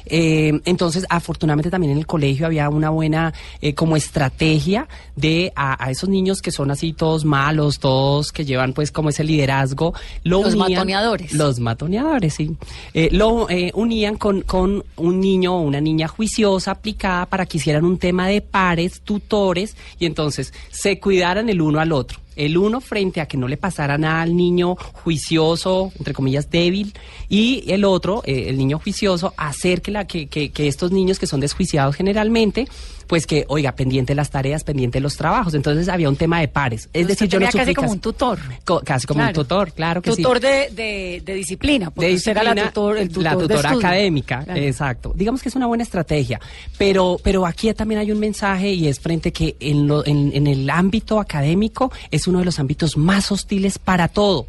Eh, 0.08 0.60
entonces, 0.66 1.06
afortunadamente 1.10 1.70
también 1.72 1.94
en 1.94 1.98
el 2.00 2.06
colegio 2.08 2.46
había 2.46 2.70
una 2.70 2.90
buena 2.90 3.34
eh, 3.62 3.74
como 3.74 3.96
estrategia 3.98 4.88
de 5.16 5.52
a, 5.56 5.84
a 5.84 5.92
esos 5.92 6.10
niños 6.10 6.42
que 6.42 6.52
son 6.52 6.72
así 6.72 6.94
todos 6.94 7.26
malos, 7.26 7.80
todos 7.80 8.32
que 8.32 8.46
llevan 8.46 8.74
pues 8.74 8.92
como 8.92 9.10
ese 9.10 9.24
liderazgo. 9.24 9.94
Lo 10.24 10.42
Los 10.44 10.54
unían- 10.56 10.72
matoneadores. 10.74 11.34
Los 11.34 11.60
matoneadores, 11.60 12.34
sí. 12.34 12.56
Eh, 12.94 13.10
lo 13.12 13.48
unían 13.74 14.18
con, 14.18 14.42
con 14.42 14.84
un 14.98 15.20
niño 15.20 15.56
o 15.56 15.62
una 15.62 15.82
niña 15.82 16.08
juiciosa, 16.08 16.72
aplicada 16.72 17.26
para 17.26 17.46
que 17.46 17.58
hicieran 17.58 17.86
un 17.86 17.98
tema 17.98 18.28
de 18.28 18.42
pares, 18.42 19.02
tutores, 19.02 19.76
y 20.00 20.06
entonces 20.06 20.54
se 20.72 21.00
cuidaran 21.00 21.50
el 21.50 21.62
uno 21.62 21.80
al 21.80 21.92
otro. 21.92 22.20
El 22.36 22.58
uno 22.58 22.82
frente 22.82 23.22
a 23.22 23.28
que 23.28 23.38
no 23.38 23.48
le 23.48 23.56
pasara 23.56 23.98
nada 23.98 24.22
al 24.22 24.36
niño 24.36 24.76
juicioso, 24.76 25.94
entre 25.98 26.14
comillas, 26.14 26.50
débil, 26.52 26.94
y 27.30 27.64
el 27.72 27.86
otro, 27.86 28.22
el 28.26 28.58
niño 28.58 28.78
juicioso, 28.78 29.34
hacer 29.38 29.82
que, 29.82 29.95
que, 30.04 30.28
que, 30.28 30.52
que 30.52 30.68
estos 30.68 30.92
niños 30.92 31.18
que 31.20 31.28
son 31.28 31.40
desjuiciados 31.40 31.96
generalmente, 31.96 32.68
pues 33.08 33.26
que, 33.28 33.46
oiga, 33.48 33.72
pendiente 33.76 34.16
las 34.16 34.32
tareas, 34.32 34.64
pendiente 34.66 35.00
los 35.00 35.16
trabajos. 35.16 35.54
Entonces 35.54 35.88
había 35.88 36.10
un 36.10 36.18
tema 36.18 36.42
de 36.42 36.50
pares. 36.50 36.90
Es 36.92 37.04
Usted 37.04 37.08
decir, 37.08 37.28
yo 37.30 37.40
no 37.40 37.46
casi 37.52 37.74
como 37.74 37.92
un 37.92 38.00
tutor. 38.00 38.40
co- 38.66 38.82
casi 38.84 39.08
como 39.08 39.24
un 39.24 39.32
tutor, 39.32 39.72
claro 39.72 40.02
que 40.02 40.12
sí 40.12 40.22
tutor 40.24 40.40
de, 40.42 40.70
de, 40.72 41.22
de 41.24 41.34
disciplina, 41.36 41.92
porque 41.92 42.10
de 42.10 42.16
usted 42.16 42.32
era 42.32 42.44
la 42.44 42.50
disciplina, 42.56 42.74
tutor, 42.74 42.98
el 42.98 43.08
tutor 43.10 43.24
la 43.24 43.38
tutora 43.38 43.70
académica, 43.72 44.44
Claro. 44.44 44.60
exacto. 44.60 45.14
Digamos 45.16 45.42
que 45.42 45.50
es 45.50 45.56
una 45.56 45.68
buena 45.68 45.84
estrategia, 45.84 46.42
pero, 46.78 47.18
pero 47.24 47.46
aquí 47.46 47.72
también 47.74 48.02
hay 48.02 48.12
un 48.12 48.20
mensaje 48.20 48.72
y 48.74 48.88
es 48.88 49.00
frente 49.00 49.32
que 49.32 49.56
en, 49.60 49.88
lo- 49.88 50.06
en, 50.06 50.32
en 50.34 50.48
el 50.48 50.70
ámbito 50.70 51.20
académico 51.20 51.92
es 52.12 52.28
uno 52.28 52.40
de 52.40 52.46
los 52.46 52.60
ámbitos 52.60 52.98
más 52.98 53.32
hostiles 53.32 53.78
para 53.78 54.08
todo. 54.08 54.48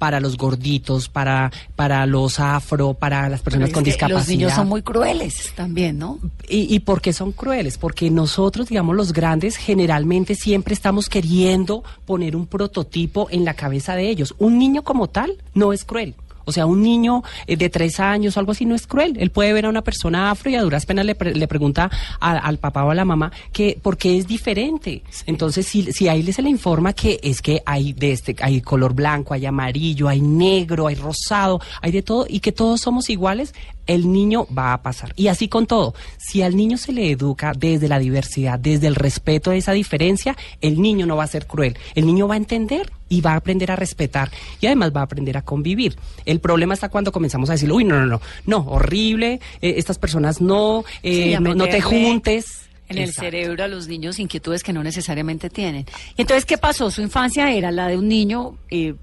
Para 0.00 0.18
los 0.18 0.36
gorditos, 0.36 1.08
para, 1.08 1.52
para 1.76 2.06
los 2.06 2.40
afro, 2.40 2.94
para 2.94 3.28
las 3.28 3.42
personas 3.42 3.70
con 3.70 3.84
discapacidad. 3.84 4.18
Los 4.18 4.28
niños 4.28 4.52
son 4.54 4.66
muy 4.66 4.82
crueles 4.82 5.52
también, 5.54 5.98
¿no? 5.98 6.18
¿Y, 6.48 6.74
¿Y 6.74 6.80
por 6.80 7.00
qué 7.00 7.12
son 7.12 7.32
crueles? 7.32 7.78
Porque 7.78 8.10
nosotros, 8.10 8.68
digamos, 8.68 8.96
los 8.96 9.12
grandes, 9.12 9.56
generalmente 9.56 10.34
siempre 10.34 10.74
estamos 10.74 11.08
queriendo 11.08 11.84
poner 12.06 12.34
un 12.34 12.46
prototipo 12.46 13.28
en 13.30 13.44
la 13.44 13.54
cabeza 13.54 13.94
de 13.94 14.08
ellos. 14.08 14.34
Un 14.38 14.58
niño 14.58 14.82
como 14.82 15.08
tal 15.08 15.36
no 15.54 15.72
es 15.72 15.84
cruel. 15.84 16.14
O 16.44 16.52
sea, 16.52 16.66
un 16.66 16.82
niño 16.82 17.22
eh, 17.46 17.56
de 17.56 17.68
tres 17.70 18.00
años 18.00 18.36
o 18.36 18.40
algo 18.40 18.52
así 18.52 18.64
no 18.64 18.74
es 18.74 18.86
cruel. 18.86 19.16
Él 19.18 19.30
puede 19.30 19.52
ver 19.52 19.66
a 19.66 19.68
una 19.68 19.82
persona 19.82 20.30
afro 20.30 20.50
y 20.50 20.54
a 20.56 20.62
duras 20.62 20.86
penas 20.86 21.04
le, 21.04 21.14
pre- 21.14 21.34
le 21.34 21.48
pregunta 21.48 21.90
a- 22.20 22.38
al 22.38 22.58
papá 22.58 22.84
o 22.84 22.90
a 22.90 22.94
la 22.94 23.04
mamá 23.04 23.30
que 23.52 23.78
por 23.82 23.96
qué 23.96 24.18
es 24.18 24.26
diferente. 24.26 25.02
Entonces, 25.26 25.66
si, 25.66 25.92
si 25.92 26.08
ahí 26.08 26.30
se 26.32 26.42
le 26.42 26.50
informa 26.50 26.92
que 26.92 27.18
es 27.22 27.42
que 27.42 27.62
hay 27.66 27.92
de 27.92 28.12
este, 28.12 28.36
hay 28.40 28.60
color 28.60 28.94
blanco, 28.94 29.34
hay 29.34 29.46
amarillo, 29.46 30.08
hay 30.08 30.20
negro, 30.20 30.86
hay 30.86 30.94
rosado, 30.94 31.60
hay 31.82 31.92
de 31.92 32.02
todo 32.02 32.26
y 32.28 32.40
que 32.40 32.52
todos 32.52 32.80
somos 32.80 33.10
iguales, 33.10 33.54
el 33.86 34.12
niño 34.12 34.46
va 34.56 34.72
a 34.72 34.82
pasar. 34.82 35.12
Y 35.16 35.28
así 35.28 35.48
con 35.48 35.66
todo. 35.66 35.94
Si 36.18 36.42
al 36.42 36.56
niño 36.56 36.76
se 36.76 36.92
le 36.92 37.10
educa 37.10 37.52
desde 37.56 37.88
la 37.88 37.98
diversidad, 37.98 38.58
desde 38.58 38.86
el 38.86 38.94
respeto 38.94 39.50
de 39.50 39.58
esa 39.58 39.72
diferencia, 39.72 40.36
el 40.60 40.80
niño 40.80 41.06
no 41.06 41.16
va 41.16 41.24
a 41.24 41.28
ser 41.28 41.46
cruel. 41.46 41.76
El 41.94 42.06
niño 42.06 42.28
va 42.28 42.34
a 42.34 42.38
entender 42.38 42.90
y 43.08 43.20
va 43.20 43.32
a 43.32 43.36
aprender 43.36 43.70
a 43.72 43.76
respetar 43.76 44.30
y 44.60 44.66
además 44.66 44.92
va 44.94 45.00
a 45.00 45.04
aprender 45.04 45.36
a 45.36 45.42
convivir. 45.42 45.96
El 46.24 46.40
problema 46.40 46.74
está 46.74 46.88
cuando 46.88 47.12
comenzamos 47.12 47.50
a 47.50 47.54
decir, 47.54 47.70
uy, 47.70 47.84
no, 47.84 47.98
no, 47.98 48.06
no, 48.06 48.20
no, 48.46 48.58
horrible, 48.70 49.40
eh, 49.60 49.74
estas 49.76 49.98
personas 49.98 50.40
no, 50.40 50.84
eh, 51.02 51.36
Sí, 51.36 51.42
no, 51.42 51.54
no 51.54 51.66
te 51.66 51.80
juntes. 51.80 52.68
En 52.88 52.98
el 52.98 53.12
cerebro 53.12 53.62
a 53.62 53.68
los 53.68 53.86
niños 53.86 54.18
inquietudes 54.18 54.64
que 54.64 54.72
no 54.72 54.82
necesariamente 54.82 55.48
tienen. 55.48 55.86
Y 56.16 56.22
entonces, 56.22 56.44
¿qué 56.44 56.58
pasó? 56.58 56.90
Su 56.90 57.02
infancia 57.02 57.52
era 57.52 57.70
la 57.70 57.86
de 57.86 57.96
un 57.96 58.08
niño 58.08 58.56
eh, 58.68 58.94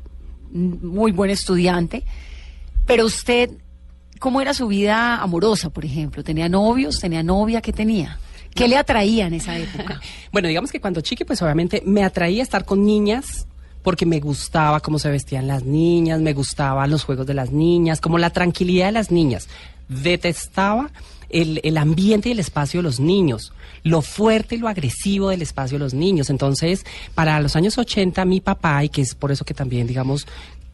muy 0.51 1.13
buen 1.13 1.31
estudiante, 1.31 2.03
pero 2.85 3.05
usted, 3.05 3.49
¿cómo 4.19 4.41
era 4.41 4.53
su 4.53 4.67
vida 4.67 5.21
amorosa, 5.21 5.69
por 5.69 5.85
ejemplo? 5.85 6.23
¿Tenía 6.23 6.49
novios? 6.49 6.99
¿Tenía 6.99 7.23
novia? 7.23 7.61
¿Qué 7.61 7.73
tenía? 7.73 8.19
¿Qué 8.53 8.67
le 8.67 8.77
atraía 8.77 9.27
en 9.27 9.35
esa 9.35 9.57
época? 9.57 10.01
Bueno, 10.31 10.47
digamos 10.47 10.71
que 10.71 10.81
cuando 10.81 11.01
chiqui, 11.01 11.23
pues 11.23 11.41
obviamente 11.41 11.81
me 11.85 12.03
atraía 12.03 12.43
estar 12.43 12.65
con 12.65 12.85
niñas 12.85 13.47
porque 13.81 14.05
me 14.05 14.19
gustaba 14.19 14.81
cómo 14.81 14.99
se 14.99 15.09
vestían 15.09 15.47
las 15.47 15.63
niñas, 15.63 16.19
me 16.19 16.33
gustaban 16.33 16.89
los 16.89 17.03
juegos 17.03 17.25
de 17.25 17.33
las 17.33 17.51
niñas, 17.51 18.01
como 18.01 18.17
la 18.17 18.31
tranquilidad 18.31 18.87
de 18.87 18.91
las 18.91 19.11
niñas. 19.11 19.47
Detestaba 19.87 20.91
el, 21.29 21.61
el 21.63 21.77
ambiente 21.77 22.29
y 22.29 22.33
el 22.33 22.39
espacio 22.39 22.79
de 22.79 22.83
los 22.83 22.99
niños, 22.99 23.53
lo 23.83 24.01
fuerte 24.01 24.55
y 24.55 24.57
lo 24.57 24.67
agresivo 24.67 25.29
del 25.29 25.41
espacio 25.41 25.77
de 25.77 25.85
los 25.85 25.93
niños. 25.93 26.29
Entonces, 26.29 26.85
para 27.15 27.39
los 27.39 27.55
años 27.55 27.77
80, 27.77 28.25
mi 28.25 28.41
papá, 28.41 28.83
y 28.83 28.89
que 28.89 29.01
es 29.01 29.15
por 29.15 29.31
eso 29.31 29.45
que 29.45 29.53
también, 29.53 29.87
digamos, 29.87 30.27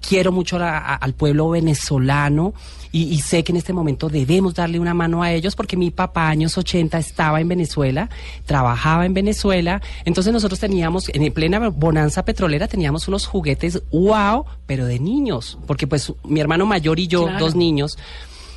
quiero 0.08 0.32
mucho 0.32 0.58
a- 0.58 0.78
a- 0.78 0.96
al 0.96 1.14
pueblo 1.14 1.50
venezolano 1.50 2.54
y, 2.92 3.04
y 3.06 3.20
sé 3.22 3.44
que 3.44 3.52
en 3.52 3.58
este 3.58 3.74
momento 3.74 4.08
debemos 4.10 4.54
darle 4.54 4.80
una 4.80 4.94
mano 4.94 5.24
a 5.24 5.32
ellos 5.32 5.56
porque 5.56 5.78
mi 5.78 5.90
papá 5.90 6.28
años 6.30 6.58
80 6.58 6.98
estaba 7.00 7.42
en 7.42 7.48
Venezuela, 7.48 8.10
trabajaba 8.46 9.06
en 9.06 9.14
Venezuela, 9.14 9.82
entonces 10.06 10.32
nosotros 10.32 10.60
teníamos 10.60 11.10
en 11.10 11.32
plena 11.34 11.70
bonanza 11.70 12.24
petrolera 12.26 12.68
teníamos 12.68 13.08
unos 13.08 13.26
juguetes 13.26 13.82
wow, 13.92 14.46
pero 14.68 14.86
de 14.86 15.00
niños, 15.00 15.58
porque 15.66 15.88
pues 15.88 16.14
mi 16.24 16.40
hermano 16.40 16.66
mayor 16.66 17.00
y 17.00 17.08
yo, 17.08 17.24
Claro. 17.24 17.40
dos 17.40 17.56
niños, 17.56 17.98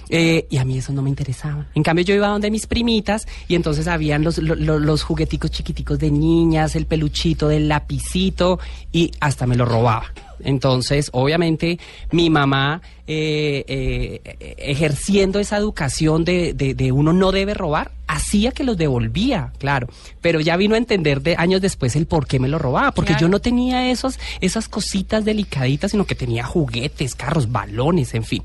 eh, 0.09 0.47
y 0.51 0.57
a 0.59 0.65
mí 0.65 0.79
eso 0.79 0.93
no 0.93 1.03
me 1.03 1.09
interesaba. 1.11 1.67
En 1.75 1.83
cambio, 1.83 2.05
yo 2.05 2.15
iba 2.15 2.29
donde 2.29 2.51
mis 2.51 2.67
primitas 2.67 3.27
y 3.49 3.55
entonces 3.55 3.89
habían 3.89 4.23
los, 4.23 4.39
lo- 4.39 4.55
lo- 4.55 4.79
los 4.79 5.03
jugueticos 5.03 5.51
chiquiticos 5.51 5.99
de 5.99 6.11
niñas, 6.11 6.77
el 6.77 6.87
peluchito 6.87 7.49
del 7.49 7.69
lapicito 7.69 8.59
y 8.93 9.11
hasta 9.21 9.47
me 9.47 9.57
lo 9.57 9.65
robaba. 9.65 10.13
Entonces, 10.45 11.09
obviamente, 11.13 11.79
mi 12.13 12.29
mamá, 12.29 12.83
eh, 13.07 13.65
eh, 13.67 14.55
ejerciendo 14.59 15.39
esa 15.41 15.57
educación 15.57 16.25
de, 16.25 16.53
de- 16.53 16.75
de 16.75 16.93
uno 16.93 17.13
no 17.15 17.33
debe 17.33 17.55
robar, 17.55 17.91
hacía 18.07 18.53
que 18.53 18.63
los 18.63 18.77
devolvía, 18.77 19.53
claro. 19.59 19.89
Pero 20.21 20.41
ya 20.41 20.57
vino 20.57 20.75
a 20.75 20.79
entender 20.79 21.23
de 21.23 21.37
años 21.39 21.63
después 21.63 21.97
el 21.97 22.07
por 22.07 22.27
qué 22.27 22.39
me 22.39 22.49
lo 22.49 22.59
robaba, 22.59 22.93
porque 22.93 23.13
Claro. 23.13 23.23
yo 23.23 23.29
no 23.31 23.41
tenía 23.41 23.91
esos, 23.91 24.19
esas 24.41 24.69
cositas 24.69 25.25
delicaditas, 25.25 25.93
sino 25.93 26.05
que 26.05 26.15
tenía 26.15 26.45
juguetes, 26.45 27.15
carros, 27.15 27.51
balones, 27.51 28.15
en 28.15 28.25
fin. 28.25 28.43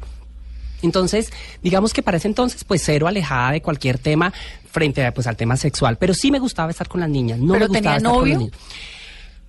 Entonces, 0.82 1.32
digamos 1.62 1.94
que 1.94 2.02
para 2.04 2.18
ese 2.18 2.28
entonces, 2.28 2.64
pues 2.64 2.82
cero 2.84 3.08
alejada 3.08 3.52
de 3.52 3.62
cualquier 3.62 3.98
tema 3.98 4.34
frente 4.72 5.06
a, 5.06 5.14
pues, 5.14 5.28
al 5.28 5.36
tema 5.38 5.58
sexual. 5.58 5.98
Pero 5.98 6.14
sí 6.14 6.32
me 6.32 6.40
gustaba 6.40 6.72
estar 6.72 6.88
con 6.88 7.02
las 7.02 7.10
niñas. 7.10 7.40
No 7.40 7.54
¿Pero 7.54 7.70
me 7.70 7.80
gustaba 7.80 7.98
tenía 7.98 8.10
estar 8.10 8.38
con. 8.40 8.52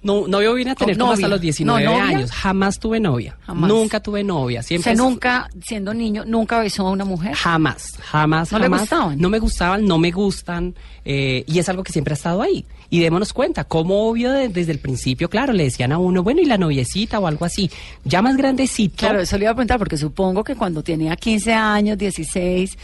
No, 0.02 0.26
novio 0.26 0.54
vine 0.54 0.72
a 0.72 0.74
tener 0.74 0.98
como 0.98 1.12
hasta 1.12 1.28
los 1.28 1.40
19 1.40 1.84
¿No, 1.84 1.90
novia? 1.92 2.04
años. 2.06 2.30
Jamás 2.32 2.78
tuve 2.80 2.98
novia. 2.98 3.36
Jamás. 3.46 3.68
Nunca 3.70 4.00
tuve 4.00 4.24
novia. 4.24 4.62
Siempre 4.62 4.92
Usted 4.92 5.02
nunca, 5.04 5.48
siendo 5.64 5.94
niño, 5.94 6.24
nunca 6.26 6.58
besó 6.60 6.88
a 6.88 6.90
una 6.90 7.04
mujer. 7.04 7.34
Jamás, 7.36 7.96
jamás, 8.00 8.50
¿No 8.50 8.58
le 8.58 8.64
jamás. 8.64 8.80
gustaban? 8.80 9.18
No 9.20 9.30
me 9.30 9.38
gustaban, 9.38 9.84
no 9.86 9.98
me 9.98 10.10
gustan. 10.10 10.74
eh, 11.04 11.44
y 11.48 11.58
es 11.58 11.68
algo 11.68 11.82
que 11.82 11.92
siempre 11.92 12.12
ha 12.12 12.16
estado 12.16 12.42
ahí. 12.42 12.64
Y 12.90 13.00
démonos 13.00 13.32
cuenta, 13.32 13.64
como 13.64 14.08
obvio 14.08 14.30
de- 14.32 14.48
desde 14.48 14.70
el 14.72 14.78
principio, 14.78 15.28
claro, 15.30 15.52
le 15.52 15.64
decían 15.64 15.90
a 15.92 15.98
uno, 15.98 16.22
bueno, 16.22 16.40
y 16.40 16.44
la 16.44 16.58
noviecita 16.58 17.18
o 17.18 17.26
algo 17.26 17.44
así. 17.44 17.70
Ya 18.04 18.22
más 18.22 18.36
grandecito. 18.36 18.96
Claro, 18.98 19.20
eso 19.20 19.36
le 19.38 19.44
iba 19.44 19.50
a 19.52 19.54
preguntar, 19.54 19.78
porque 19.78 19.96
supongo 19.96 20.44
que 20.44 20.54
cuando 20.54 20.82
tenía 20.82 21.16
15 21.16 21.52
años, 21.54 21.96
16, 21.98 22.76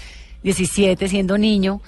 17, 0.42 1.08
siendo 1.08 1.36
niño, 1.38 1.80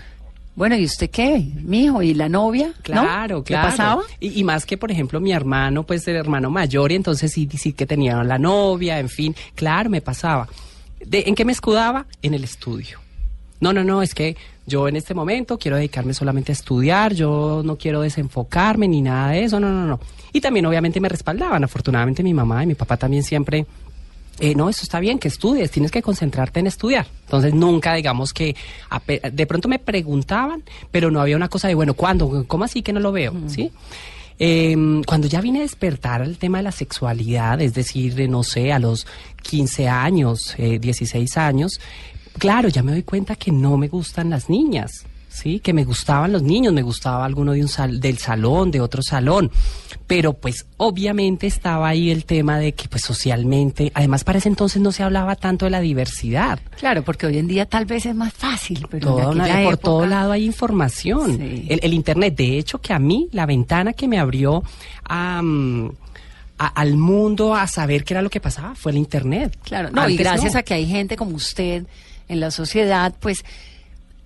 bueno, 0.54 0.76
¿y 0.76 0.85
usted 0.85 1.11
qué? 1.11 1.38
Mijo, 1.62 2.02
¿y 2.02 2.14
la 2.14 2.28
novia? 2.28 2.69
¿No? 2.69 2.75
Claro, 2.83 3.38
¿Le 3.38 3.45
claro. 3.45 3.69
pasaba? 3.69 4.02
Y, 4.19 4.40
y 4.40 4.45
más 4.45 4.66
que, 4.66 4.76
por 4.76 4.90
ejemplo, 4.90 5.21
mi 5.21 5.33
hermano, 5.33 5.85
pues 5.85 6.07
el 6.09 6.16
hermano 6.16 6.50
mayor, 6.50 6.92
y 6.92 6.97
entonces 6.97 7.33
sí, 7.33 7.49
sí 7.57 7.73
que 7.73 7.87
tenía 7.87 8.23
la 8.25 8.38
novia, 8.38 8.99
en 8.99 9.09
fin, 9.09 9.35
claro, 9.54 9.88
me 9.88 10.00
pasaba. 10.00 10.49
De, 11.04 11.25
¿En 11.26 11.35
qué 11.35 11.45
me 11.45 11.52
escudaba? 11.52 12.07
En 12.23 12.35
el 12.35 12.45
estudio. 12.45 12.99
No, 13.61 13.73
no, 13.73 13.85
no, 13.85 14.02
es 14.02 14.14
que 14.14 14.37
yo 14.66 14.88
en 14.88 14.97
este 14.97 15.14
momento 15.14 15.59
quiero 15.59 15.76
dedicarme 15.76 16.14
solamente 16.14 16.52
a 16.52 16.54
estudiar, 16.54 17.14
yo 17.14 17.62
no 17.64 17.76
quiero 17.76 18.00
desenfocarme 18.00 18.88
ni 18.88 19.02
nada 19.02 19.33
de 19.33 19.45
eso, 19.45 19.61
no, 19.61 19.71
no, 19.71 19.87
no. 19.87 20.00
Y 20.33 20.40
también 20.40 20.64
obviamente 20.66 21.00
me 21.00 21.09
respaldaban, 21.09 21.64
afortunadamente 21.64 22.23
mi 22.23 22.33
mamá 22.33 22.62
y 22.62 22.66
mi 22.66 22.75
papá 22.75 22.97
también 22.97 23.23
siempre 23.23 23.66
eh, 24.41 24.55
no, 24.55 24.69
eso 24.69 24.83
está 24.83 25.01
bien, 25.01 25.19
que 25.19 25.29
estudies, 25.29 25.71
tienes 25.71 25.91
que 25.91 26.03
concentrarte 26.03 26.61
en 26.61 26.67
estudiar. 26.67 27.07
Entonces 27.25 27.55
nunca, 27.55 27.95
digamos 27.95 28.33
que, 28.33 28.57
de 29.33 29.47
pronto 29.47 29.69
me 29.69 29.79
preguntaban, 29.79 30.63
pero 30.91 31.11
no 31.11 31.21
había 31.21 31.37
una 31.37 31.49
cosa 31.49 31.69
de, 31.69 31.75
bueno, 31.75 31.95
¿cuándo? 31.95 32.45
¿Cómo 32.47 32.65
así 32.65 32.83
que 32.83 32.93
no 32.93 33.01
lo 33.01 33.13
veo? 33.13 33.35
¿Sí? 33.47 33.71
Em, 34.43 35.05
cuando 35.05 35.29
ya 35.29 35.43
vine 35.43 35.59
a 35.59 35.63
despertar 35.63 36.23
el 36.23 36.39
tema 36.39 36.59
de 36.59 36.65
la 36.65 36.73
sexualidad, 36.73 37.61
es 37.61 37.75
decir, 37.75 38.15
de, 38.15 38.27
no 38.27 38.43
sé, 38.43 38.73
a 38.73 38.79
los 38.79 39.07
15 39.43 39.87
años, 39.89 40.55
eh, 40.57 40.79
16 40.79 41.37
años, 41.37 41.79
claro, 42.39 42.71
ya 42.71 42.83
me 42.83 42.93
doy 42.93 43.03
cuenta 43.03 43.37
que 43.37 43.53
no 43.53 43.77
me 43.77 43.89
gustan 43.89 44.31
las 44.31 44.49
niñas. 44.49 45.05
Sí, 45.33 45.61
que 45.61 45.73
me 45.73 45.85
gustaban 45.85 46.33
los 46.33 46.43
niños, 46.43 46.75
me 46.75 46.83
gustaba 46.83 47.25
alguno 47.25 47.53
de 47.53 47.63
un 47.63 47.69
sal- 47.69 48.01
del 48.01 48.19
salón, 48.19 48.73
de 48.73 48.81
otro 48.81 49.01
salón, 49.01 49.51
pero 50.09 50.33
pues 50.33 50.67
obviamente 50.77 51.47
estaba 51.47 51.87
ahí 51.89 52.11
el 52.11 52.25
tema 52.25 52.59
de 52.59 52.73
que 52.73 52.89
pues 52.89 53.03
socialmente, 53.03 53.93
además 53.95 54.25
para 54.25 54.39
ese 54.39 54.49
entonces 54.49 54.83
no 54.83 54.91
se 54.91 55.05
hablaba 55.05 55.37
tanto 55.37 55.67
de 55.67 55.71
la 55.71 55.81
diversidad. 55.81 56.59
Claro, 56.79 57.05
porque 57.05 57.27
hoy 57.27 57.39
en 57.39 57.47
día 57.47 57.65
tal 57.65 57.87
vez 57.87 58.07
es 58.07 58.15
más 58.15 58.33
fácil, 58.33 58.85
pero 58.91 59.21
en 59.21 59.29
una- 59.29 59.45
por 59.47 59.57
época- 59.61 59.77
todo 59.77 60.05
lado 60.07 60.33
hay 60.33 60.45
información. 60.45 61.39
Sí. 61.39 61.67
El, 61.69 61.79
el 61.83 61.95
Internet, 61.95 62.35
de 62.37 62.59
hecho, 62.59 62.81
que 62.81 62.93
a 62.93 62.99
mí 62.99 63.29
la 63.31 63.47
ventana 63.47 63.93
que 63.93 64.09
me 64.09 64.19
abrió 64.19 64.65
a, 65.09 65.41
a- 66.59 66.67
al 66.67 66.97
mundo 66.97 67.55
a 67.55 67.67
saber 67.69 68.03
qué 68.05 68.15
era 68.15 68.23
lo 68.23 68.31
que 68.31 68.41
pasaba 68.41 68.75
fue 68.75 68.93
el 68.93 68.99
Internet. 68.99 69.57
Claro, 69.63 69.91
no, 69.93 70.09
y 70.09 70.17
gracias 70.17 70.55
no. 70.55 70.59
a 70.59 70.63
que 70.63 70.75
hay 70.75 70.87
gente 70.87 71.17
como 71.17 71.37
usted 71.37 71.87
en 72.29 72.41
la 72.41 72.51
sociedad, 72.51 73.15
pues 73.21 73.45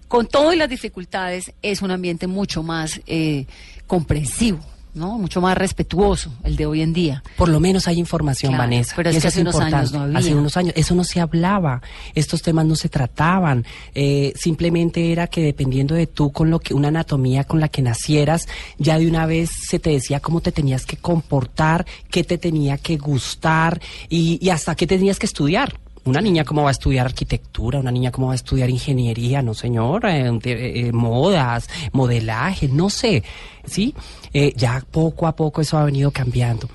con 0.08 0.26
todas 0.26 0.56
las 0.56 0.68
dificultades 0.68 1.52
es 1.62 1.82
un 1.82 1.90
ambiente 1.90 2.26
mucho 2.26 2.62
más 2.62 3.00
eh, 3.06 3.46
comprensivo, 3.86 4.60
¿no? 4.94 5.18
Mucho 5.18 5.40
más 5.40 5.58
respetuoso 5.58 6.32
el 6.44 6.54
de 6.56 6.66
hoy 6.66 6.80
en 6.80 6.92
día. 6.92 7.22
Por 7.36 7.48
lo 7.48 7.58
menos 7.58 7.88
hay 7.88 7.98
información, 7.98 8.52
Claro, 8.52 8.62
Vanessa. 8.62 8.92
pero 8.96 9.10
es 9.10 9.20
que 9.20 9.26
hace 9.28 9.40
unos 9.40 9.56
años 9.56 9.92
no 9.92 10.02
había. 10.02 10.18
Hace 10.18 10.34
unos 10.34 10.56
años, 10.56 10.72
eso 10.76 10.94
no 10.94 11.02
se 11.04 11.20
hablaba, 11.20 11.82
estos 12.14 12.42
temas 12.42 12.64
no 12.66 12.76
se 12.76 12.88
trataban. 12.88 13.64
eh, 13.94 14.32
simplemente 14.36 15.10
era 15.12 15.26
que 15.26 15.42
dependiendo 15.42 15.94
de 15.96 16.06
tú 16.06 16.30
con 16.32 16.48
lo 16.50 16.60
que 16.60 16.74
una 16.74 16.88
anatomía 16.88 17.44
con 17.44 17.58
la 17.60 17.68
que 17.68 17.82
nacieras, 17.82 18.46
ya 18.78 18.98
de 18.98 19.08
una 19.08 19.26
vez 19.26 19.50
se 19.68 19.78
te 19.78 19.90
decía 19.90 20.20
cómo 20.20 20.40
te 20.40 20.52
tenías 20.52 20.86
que 20.86 20.96
comportar, 20.96 21.86
qué 22.10 22.22
te 22.24 22.38
tenía 22.38 22.78
que 22.78 22.96
gustar 22.96 23.80
y, 24.08 24.38
y 24.40 24.50
hasta 24.50 24.74
qué 24.76 24.86
tenías 24.86 25.18
que 25.18 25.26
estudiar. 25.26 25.80
Una 26.06 26.20
niña 26.20 26.44
cómo 26.44 26.62
va 26.62 26.68
a 26.68 26.72
estudiar 26.72 27.06
arquitectura, 27.06 27.80
una 27.80 27.90
niña 27.90 28.10
cómo 28.10 28.26
va 28.26 28.32
a 28.34 28.36
estudiar 28.36 28.68
ingeniería, 28.68 29.40
no 29.40 29.54
señor, 29.54 30.04
eh, 30.06 30.30
eh, 30.44 30.92
modas, 30.92 31.68
modelaje, 31.92 32.68
no 32.68 32.90
sé, 32.90 33.22
¿sí? 33.66 33.94
Eh, 34.32 34.52
ya 34.56 34.84
poco 34.90 35.26
a 35.26 35.34
poco 35.34 35.60
eso 35.62 35.78
ha 35.78 35.84
venido 35.84 36.10
cambiando. 36.10 36.68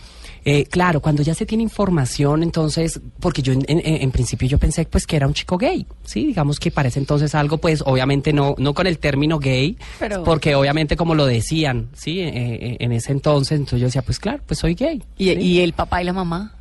Eh, 0.45 0.63
claro, 0.65 1.01
cuando 1.01 1.21
ya 1.21 1.35
se 1.35 1.45
tiene 1.45 1.63
información, 1.63 2.41
entonces, 2.43 2.99
porque 3.19 3.41
yo 3.41 3.51
en, 3.53 3.65
en- 3.67 3.81
en 4.01 4.09
principio 4.11 4.47
yo 4.47 4.57
pensé 4.57 4.85
pues 4.85 5.05
que 5.05 5.17
era 5.17 5.27
un 5.27 5.33
chico 5.33 5.57
gay, 5.57 5.85
sí, 6.05 6.27
digamos 6.27 6.59
que 6.59 6.71
parece 6.71 6.97
entonces 6.97 7.35
algo, 7.35 7.57
pues 7.57 7.83
obviamente 7.85 8.31
no, 8.33 8.55
no 8.57 8.73
con 8.73 8.87
el 8.87 8.97
término 8.97 9.37
gay, 9.37 9.77
Pero- 9.99 10.23
porque 10.23 10.55
obviamente 10.55 10.95
como 10.95 11.13
lo 11.13 11.25
decían, 11.25 11.89
sí, 11.93 12.21
Eh, 12.21 12.31
eh, 12.33 12.77
en 12.79 12.91
ese 12.93 13.11
entonces, 13.11 13.59
entonces 13.59 13.81
yo 13.81 13.87
decía 13.87 14.01
pues 14.01 14.17
claro, 14.17 14.41
pues 14.47 14.59
soy 14.59 14.73
gay. 14.75 15.03
¿Y, 15.17 15.25
¿sí? 15.25 15.31
y 15.39 15.59
el 15.59 15.73
papá 15.73 16.01
y 16.01 16.05
la 16.05 16.13
mamá? 16.13 16.53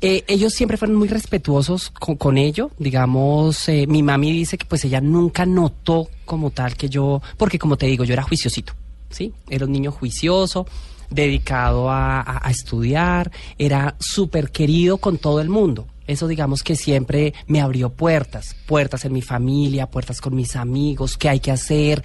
Eh, 0.00 0.24
ellos 0.26 0.52
siempre 0.54 0.76
fueron 0.76 0.96
muy 0.96 1.08
respetuosos 1.08 1.90
con, 1.90 2.16
con 2.16 2.38
ello. 2.38 2.70
Digamos, 2.78 3.68
eh, 3.68 3.86
mi 3.86 4.02
mami 4.02 4.32
dice 4.32 4.58
que 4.58 4.66
pues 4.66 4.84
ella 4.84 5.00
nunca 5.00 5.46
notó 5.46 6.08
como 6.24 6.50
tal 6.50 6.76
que 6.76 6.88
yo, 6.88 7.20
porque 7.36 7.58
como 7.58 7.76
te 7.76 7.86
digo, 7.86 8.04
yo 8.04 8.12
era 8.12 8.22
juiciosito, 8.22 8.72
¿sí? 9.10 9.32
Era 9.48 9.66
un 9.66 9.72
niño 9.72 9.92
juicioso, 9.92 10.66
dedicado 11.10 11.90
a, 11.90 12.40
estudiar, 12.50 13.30
era 13.58 13.96
súper 13.98 14.50
querido 14.50 14.98
con 14.98 15.18
todo 15.18 15.40
el 15.40 15.48
mundo. 15.48 15.86
Eso 16.06 16.26
digamos 16.26 16.62
que 16.62 16.74
siempre 16.74 17.32
me 17.46 17.60
abrió 17.60 17.90
puertas, 17.90 18.56
puertas 18.66 19.04
en 19.04 19.12
mi 19.12 19.22
familia, 19.22 19.88
puertas 19.88 20.20
con 20.20 20.34
mis 20.34 20.56
amigos, 20.56 21.16
qué 21.16 21.28
hay 21.28 21.40
que 21.40 21.52
hacer. 21.52 22.02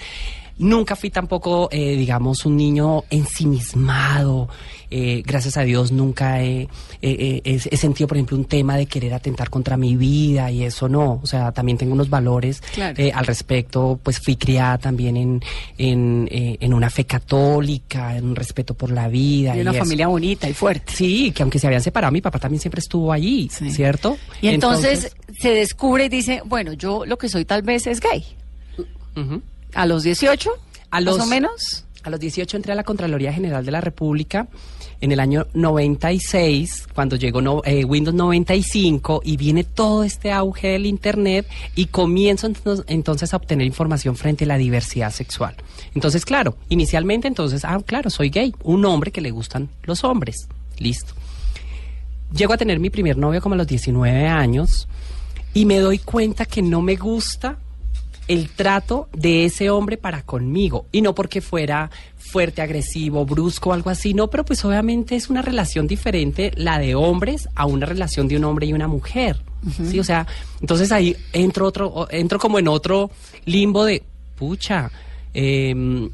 Nunca 0.58 0.96
fui 0.96 1.10
tampoco, 1.10 1.70
eh, 1.72 1.96
digamos, 1.96 2.46
un 2.46 2.58
niño 2.58 3.04
ensimismado. 3.10 4.50
Eh, 4.90 5.22
gracias 5.26 5.58
a 5.58 5.64
Dios 5.64 5.92
nunca 5.92 6.42
he, 6.42 6.70
he- 7.02 7.42
he 7.44 7.78
sentido, 7.78 8.08
por 8.08 8.16
ejemplo, 8.18 8.38
un 8.38 8.46
tema 8.46 8.78
de 8.78 8.86
querer 8.86 9.14
atentar 9.14 9.50
contra 9.50 9.76
mi 9.76 9.96
vida 9.98 10.50
y 10.50 10.64
eso 10.64 10.88
no. 10.88 11.20
O 11.22 11.28
sea, 11.28 11.52
también 11.52 11.78
tengo 11.78 11.94
unos 11.94 12.10
valores 12.10 12.62
Claro. 12.74 12.96
eh, 12.98 13.12
al 13.14 13.26
respecto. 13.26 14.00
Pues 14.02 14.20
fui 14.20 14.36
criada 14.38 14.78
también 14.78 15.18
en, 15.18 15.42
en, 15.78 16.30
eh, 16.32 16.58
en 16.62 16.74
una 16.74 16.90
fe 16.90 17.06
católica, 17.06 18.16
en 18.16 18.26
un 18.26 18.36
respeto 18.36 18.74
por 18.76 18.92
la 18.92 19.08
vida. 19.10 19.54
De 19.54 19.62
una 19.62 19.72
eso. 19.72 19.80
familia 19.80 20.08
bonita 20.08 20.48
y 20.50 20.54
fuerte. 20.54 20.94
Sí, 20.96 21.32
que 21.32 21.44
aunque 21.44 21.60
se 21.60 21.68
habían 21.68 21.82
separado, 21.82 22.12
mi 22.12 22.22
papá 22.22 22.40
también 22.40 22.62
siempre 22.62 22.80
estuvo 22.80 23.12
allí, 23.12 23.50
Sí. 23.52 23.70
¿cierto? 23.72 24.18
Y 24.42 24.48
entonces, 24.48 25.12
se 25.40 25.50
descubre 25.52 26.06
y 26.06 26.10
dice, 26.10 26.42
bueno, 26.46 26.72
yo 26.74 27.06
lo 27.06 27.18
que 27.18 27.28
soy 27.30 27.44
tal 27.46 27.62
vez 27.62 27.88
es 27.88 28.00
gay. 28.00 28.24
A 29.74 29.86
los 29.86 30.04
18, 30.04 30.52
A 30.92 31.02
los- 31.02 31.18
más 31.18 31.28
o 31.28 31.30
menos. 31.30 31.84
A 32.04 32.10
los 32.10 32.20
18 32.20 32.56
entré 32.56 32.72
a 32.72 32.76
la 32.76 32.84
Contraloría 32.84 33.34
General 33.34 33.66
de 33.66 33.72
la 33.72 33.82
República 33.82 34.48
en 35.02 35.12
el 35.12 35.20
año 35.20 35.46
96, 35.54 36.88
cuando 36.94 37.16
llegó 37.16 37.42
no- 37.42 37.62
eh, 37.66 37.86
Windows 37.86 38.16
95 38.16 39.22
y 39.24 39.38
viene 39.38 39.64
todo 39.64 40.04
este 40.04 40.32
auge 40.32 40.70
del 40.70 40.86
Internet 40.86 41.48
y 41.76 41.86
comienzo 41.88 42.48
entonces, 42.88 43.34
a 43.34 43.38
obtener 43.38 43.68
información 43.68 44.16
frente 44.16 44.46
a 44.46 44.48
la 44.48 44.58
diversidad 44.58 45.12
sexual. 45.12 45.56
Entonces, 45.94 46.26
claro, 46.26 46.56
inicialmente 46.70 47.28
entonces, 47.28 47.64
ah, 47.66 47.80
claro, 47.86 48.10
soy 48.10 48.30
gay, 48.30 48.54
un 48.64 48.86
hombre 48.86 49.12
que 49.12 49.22
le 49.22 49.32
gustan 49.32 49.70
los 49.84 50.04
hombres, 50.04 50.48
listo. 50.80 51.14
Llego 52.36 52.54
a 52.54 52.58
tener 52.58 52.80
mi 52.80 52.90
primer 52.90 53.18
novio 53.18 53.42
como 53.42 53.54
a 53.56 53.58
los 53.58 53.68
19 53.68 54.28
años 54.28 54.88
y 55.54 55.66
me 55.66 55.80
doy 55.80 55.98
cuenta 56.00 56.46
que 56.46 56.62
no 56.62 56.82
me 56.82 56.96
gusta 56.96 57.58
el 58.28 58.50
trato 58.50 59.08
de 59.14 59.46
ese 59.46 59.70
hombre 59.70 59.98
para 59.98 60.24
conmigo. 60.24 60.86
Y 60.92 61.02
no 61.02 61.16
porque 61.16 61.42
fuera 61.42 61.90
fuerte, 62.18 62.62
agresivo, 62.62 63.26
brusco 63.26 63.74
algo 63.74 63.90
así, 63.90 64.14
no, 64.14 64.30
pero 64.30 64.44
pues 64.44 64.64
obviamente 64.66 65.16
es 65.16 65.30
una 65.30 65.42
relación 65.42 65.88
diferente 65.88 66.52
la 66.56 66.78
de 66.78 66.94
hombres 66.96 67.48
a 67.56 67.66
una 67.66 67.86
relación 67.86 68.28
de 68.28 68.38
un 68.38 68.44
hombre 68.44 68.68
y 68.68 68.74
una 68.74 68.88
mujer. 68.88 69.42
Sí, 69.90 70.00
o 70.00 70.04
sea, 70.04 70.28
entonces 70.62 70.92
ahí 70.92 71.16
entro 71.34 71.66
otro, 71.66 72.08
entro 72.12 72.40
como 72.40 72.60
en 72.60 72.68
otro 72.68 73.10
limbo 73.46 73.86
de, 73.86 74.04
pucha, 74.36 74.92
em, 75.34 76.10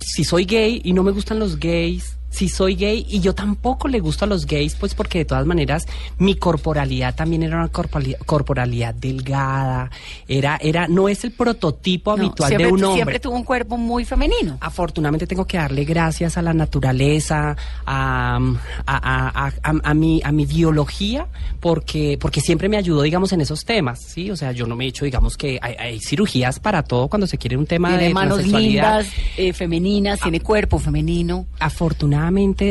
si 0.00 0.24
soy 0.24 0.44
gay 0.44 0.80
y 0.84 0.92
no 0.92 1.02
me 1.02 1.10
gustan 1.10 1.38
los 1.38 1.58
gays, 1.58 2.16
si 2.34 2.48
soy 2.48 2.74
gay 2.74 3.06
y 3.08 3.20
yo 3.20 3.32
tampoco 3.34 3.86
le 3.86 4.00
gusto 4.00 4.24
a 4.24 4.28
los 4.28 4.44
gays, 4.46 4.74
pues 4.74 4.94
porque 4.94 5.18
de 5.18 5.24
todas 5.24 5.46
maneras 5.46 5.86
mi 6.18 6.34
corporalidad 6.34 7.14
también 7.14 7.44
era 7.44 7.56
una 7.58 7.68
corporalidad, 7.68 8.18
corporalidad 8.26 8.92
delgada, 8.94 9.90
era, 10.26 10.58
era, 10.60 10.88
no 10.88 11.08
es 11.08 11.22
el 11.24 11.30
prototipo 11.30 12.16
No, 12.16 12.24
habitual 12.24 12.48
siempre, 12.48 12.66
de 12.66 12.72
un 12.72 12.82
hombre. 12.82 12.94
siempre 12.96 13.20
tuvo 13.20 13.36
un 13.36 13.44
cuerpo 13.44 13.76
muy 13.76 14.04
femenino. 14.04 14.58
Afortunadamente 14.60 15.26
tengo 15.28 15.46
que 15.46 15.58
darle 15.58 15.84
gracias 15.84 16.36
a 16.36 16.42
la 16.42 16.52
naturaleza, 16.52 17.56
a, 17.86 18.36
a, 18.36 18.40
a- 18.86 19.46
a- 19.62 19.80
a- 19.84 19.94
mi, 19.94 20.20
a 20.24 20.32
mi 20.32 20.44
biología, 20.44 21.28
porque, 21.60 22.18
porque 22.20 22.40
siempre 22.40 22.68
me 22.68 22.76
ayudó, 22.76 23.02
digamos, 23.02 23.32
en 23.32 23.42
esos 23.42 23.64
temas, 23.64 24.00
¿sí? 24.00 24.30
O 24.32 24.36
sea, 24.36 24.50
yo 24.50 24.66
no 24.66 24.74
me 24.74 24.86
he 24.86 24.88
hecho, 24.88 25.04
digamos, 25.04 25.36
que 25.36 25.58
hay, 25.62 25.74
hay 25.78 26.00
cirugías 26.00 26.58
para 26.58 26.82
todo 26.82 27.06
cuando 27.08 27.26
se 27.28 27.38
quiere 27.38 27.56
un 27.56 27.66
tema 27.66 27.90
Tiene 27.90 28.04
de 28.08 28.14
manos 28.14 28.44
lindas, 28.44 29.06
eh, 29.36 29.52
femeninas, 29.52 30.18
tiene 30.20 30.40
cuerpo 30.40 30.78
femenino. 30.80 31.46
afortunadamente 31.60 32.23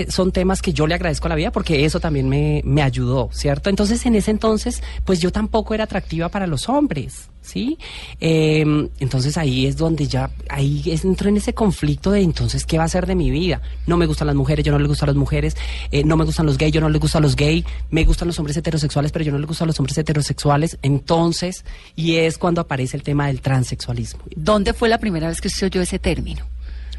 son 0.10 0.32
temas 0.32 0.62
que 0.62 0.74
yo 0.74 0.88
le 0.88 0.96
agradezco 0.96 1.28
a 1.28 1.30
la 1.30 1.36
vida 1.36 1.52
porque 1.52 1.86
eso 1.86 2.00
también 2.00 2.30
me, 2.30 2.62
me 2.66 2.82
ayudó, 2.82 3.30
¿cierto? 3.34 3.70
Entonces, 3.70 4.06
en 4.06 4.16
ese 4.16 4.32
entonces, 4.32 4.82
pues 5.06 5.20
yo 5.20 5.32
tampoco 5.32 5.74
era 5.74 5.84
atractiva 5.86 6.30
para 6.30 6.48
los 6.48 6.70
hombres, 6.70 7.30
¿sí? 7.42 7.78
Eh, 8.20 8.64
entonces 9.00 9.38
ahí 9.38 9.66
es 9.66 9.78
donde 9.78 10.08
ya, 10.08 10.32
ahí 10.50 10.82
es- 10.88 11.04
entro 11.06 11.30
en 11.30 11.38
ese 11.38 11.54
conflicto 11.54 12.12
de 12.12 12.22
entonces, 12.22 12.66
¿qué 12.66 12.78
va 12.78 12.86
a 12.86 12.88
ser 12.88 13.06
de 13.06 13.16
mi 13.16 13.30
vida? 13.32 13.62
No 13.88 13.98
me 13.98 14.06
gustan 14.06 14.28
las 14.28 14.36
mujeres, 14.36 14.66
yo 14.66 14.72
no 14.72 14.80
les 14.80 14.88
gustan 14.88 15.08
las 15.08 15.16
mujeres, 15.16 15.56
eh, 15.92 16.04
no 16.04 16.16
me 16.18 16.24
gustan 16.26 16.46
los 16.46 16.58
gays, 16.58 16.74
yo 16.74 16.82
no 16.82 16.90
les 16.90 17.02
gustan 17.02 17.22
los 17.22 17.36
gays, 17.36 17.66
me 17.92 18.06
gustan 18.06 18.28
los 18.28 18.40
hombres 18.40 18.58
heterosexuales, 18.58 19.12
pero 19.12 19.26
yo 19.26 19.32
no 19.32 19.38
les 19.40 19.48
gustan 19.48 19.68
los 19.68 19.80
hombres 19.80 19.98
heterosexuales, 19.98 20.78
entonces, 20.82 21.66
y 21.96 22.16
es 22.16 22.38
cuando 22.38 22.62
aparece 22.62 22.98
el 22.98 23.04
tema 23.04 23.28
del 23.28 23.42
transexualismo. 23.42 24.22
¿Dónde 24.36 24.74
fue 24.74 24.90
la 24.90 24.98
primera 24.98 25.28
vez 25.28 25.42
que 25.42 25.48
usted 25.50 25.68
oyó 25.68 25.82
ese 25.82 26.00
término? 26.00 26.46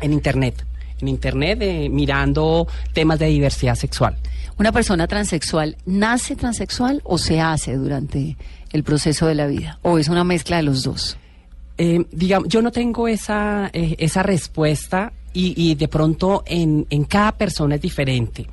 En 0.01 0.12
internet, 0.12 0.64
en 1.05 1.09
internet, 1.09 1.59
eh, 1.62 1.88
mirando 1.88 2.67
temas 2.93 3.19
de 3.19 3.27
diversidad 3.27 3.75
sexual. 3.75 4.17
¿Una 4.59 4.73
persona 4.73 5.07
transexual 5.07 5.77
nace 5.85 6.37
transexual 6.37 7.01
o 7.05 7.19
se 7.19 7.40
hace 7.40 7.75
durante 7.77 8.37
el 8.73 8.83
proceso 8.83 9.27
de 9.27 9.35
la 9.35 9.47
vida? 9.47 9.79
¿O 9.83 9.99
es 9.99 10.09
una 10.09 10.25
mezcla 10.25 10.57
de 10.57 10.62
los 10.62 10.83
dos? 10.83 11.17
Eh, 11.77 12.05
digamos, 12.12 12.49
yo 12.49 12.62
no 12.62 12.71
tengo 12.71 13.09
esa, 13.09 13.69
eh, 13.73 13.97
esa 13.99 14.23
respuesta 14.23 15.12
y, 15.33 15.55
y 15.57 15.75
de 15.75 15.88
pronto 15.88 16.45
en, 16.47 16.87
en 16.90 17.05
cada 17.05 17.33
persona 17.33 17.75
es 17.75 17.81
diferente. 17.81 18.47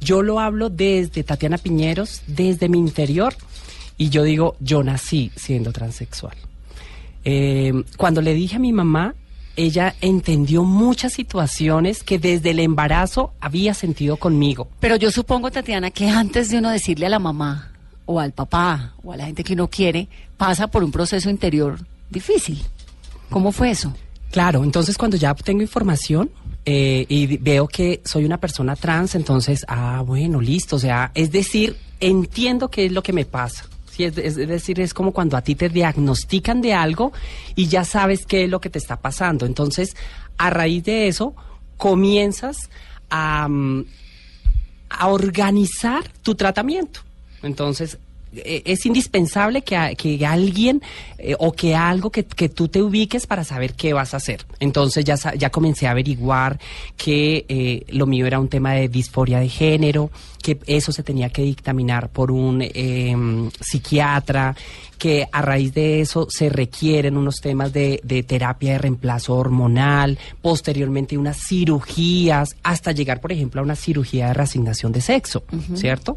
Yo 0.00 0.22
lo 0.22 0.40
hablo 0.40 0.70
desde 0.70 1.22
Tatiana 1.22 1.58
Piñeros, 1.58 2.22
desde 2.26 2.68
mi 2.68 2.78
interior, 2.78 3.34
y 3.98 4.08
yo 4.08 4.24
digo, 4.24 4.56
yo 4.58 4.82
nací 4.82 5.30
siendo 5.36 5.70
transexual. 5.70 6.36
Eh, 7.24 7.84
cuando 7.96 8.20
le 8.20 8.34
dije 8.34 8.56
a 8.56 8.58
mi 8.58 8.72
mamá, 8.72 9.14
ella 9.56 9.94
entendió 10.00 10.64
muchas 10.64 11.12
situaciones 11.12 12.02
que 12.02 12.18
desde 12.18 12.50
el 12.50 12.60
embarazo 12.60 13.32
había 13.40 13.74
sentido 13.74 14.16
conmigo. 14.16 14.68
Pero 14.80 14.96
yo 14.96 15.10
supongo, 15.10 15.50
Tatiana, 15.50 15.90
que 15.90 16.08
antes 16.08 16.50
de 16.50 16.58
uno 16.58 16.70
decirle 16.70 17.06
a 17.06 17.10
la 17.10 17.18
mamá 17.18 17.72
o 18.06 18.20
al 18.20 18.32
papá 18.32 18.94
o 19.02 19.12
a 19.12 19.16
la 19.16 19.26
gente 19.26 19.44
que 19.44 19.54
uno 19.54 19.68
quiere, 19.68 20.08
pasa 20.36 20.66
por 20.68 20.82
un 20.82 20.90
proceso 20.90 21.30
interior 21.30 21.78
difícil. 22.10 22.62
¿Cómo 23.30 23.52
fue 23.52 23.70
eso? 23.70 23.94
Claro, 24.30 24.64
entonces 24.64 24.96
cuando 24.96 25.16
ya 25.16 25.34
tengo 25.34 25.62
información 25.62 26.30
eh, 26.64 27.04
y 27.08 27.36
veo 27.38 27.66
que 27.68 28.00
soy 28.04 28.24
una 28.24 28.38
persona 28.38 28.76
trans, 28.76 29.14
entonces, 29.14 29.64
ah, 29.68 30.02
bueno, 30.06 30.40
listo, 30.40 30.76
o 30.76 30.78
sea, 30.78 31.10
es 31.14 31.30
decir, 31.32 31.76
entiendo 32.00 32.68
qué 32.68 32.86
es 32.86 32.92
lo 32.92 33.02
que 33.02 33.12
me 33.12 33.24
pasa. 33.24 33.66
Sí, 33.92 34.04
es, 34.04 34.14
decir, 34.36 34.80
es 34.80 34.94
como 34.94 35.12
cuando 35.12 35.36
a 35.36 35.42
ti 35.42 35.54
te 35.54 35.68
diagnostican 35.68 36.62
de 36.62 36.72
algo 36.72 37.12
y 37.54 37.66
ya 37.66 37.84
sabes 37.84 38.24
qué 38.24 38.44
es 38.44 38.50
lo 38.50 38.58
que 38.58 38.70
te 38.70 38.78
está 38.78 38.96
pasando. 38.96 39.44
Entonces, 39.44 39.94
a 40.38 40.48
raíz 40.48 40.84
de 40.84 41.08
eso, 41.08 41.34
comienzas 41.76 42.70
a, 43.10 43.46
mm, 43.48 43.84
a 44.88 45.08
organizar 45.08 46.08
tu 46.22 46.34
tratamiento. 46.34 47.00
Entonces, 47.42 47.98
eh, 48.34 48.62
es 48.64 48.86
indispensable 48.86 49.62
que, 49.62 49.76
a- 49.76 49.94
que 49.94 50.24
alguien 50.26 50.82
eh, 51.18 51.34
o 51.38 51.52
que 51.52 51.74
algo 51.74 52.10
que, 52.10 52.24
que 52.24 52.48
tú 52.48 52.68
te 52.68 52.82
ubiques 52.82 53.26
para 53.26 53.44
saber 53.44 53.74
qué 53.74 53.92
vas 53.92 54.14
a 54.14 54.18
hacer. 54.18 54.44
Entonces 54.60 55.04
ya, 55.04 55.16
ya 55.36 55.50
comencé 55.50 55.86
a 55.86 55.90
averiguar 55.92 56.58
que 56.96 57.44
eh, 57.48 57.84
lo 57.88 58.06
mío 58.06 58.26
era 58.26 58.38
un 58.40 58.48
tema 58.48 58.72
de 58.74 58.88
disforia 58.88 59.38
de 59.40 59.48
género, 59.48 60.10
que 60.42 60.58
eso 60.66 60.90
se 60.92 61.02
tenía 61.02 61.30
que 61.30 61.42
dictaminar 61.42 62.08
por 62.08 62.30
un 62.32 62.60
eh, 62.62 63.14
psiquiatra, 63.60 64.54
que 64.98 65.26
a 65.32 65.42
raíz 65.42 65.74
de 65.74 66.00
eso 66.00 66.26
se 66.30 66.48
requieren 66.48 67.16
unos 67.16 67.36
temas 67.40 67.72
de, 67.72 68.00
de 68.04 68.22
terapia 68.22 68.72
de 68.72 68.78
reemplazo 68.78 69.34
hormonal, 69.34 70.18
posteriormente 70.40 71.18
unas 71.18 71.38
cirugías, 71.38 72.56
hasta 72.62 72.92
llegar, 72.92 73.20
por 73.20 73.32
ejemplo, 73.32 73.60
a 73.60 73.64
una 73.64 73.76
cirugía 73.76 74.28
de 74.28 74.34
reasignación 74.34 74.92
de 74.92 75.00
sexo, 75.00 75.42
¿cierto? 75.74 76.16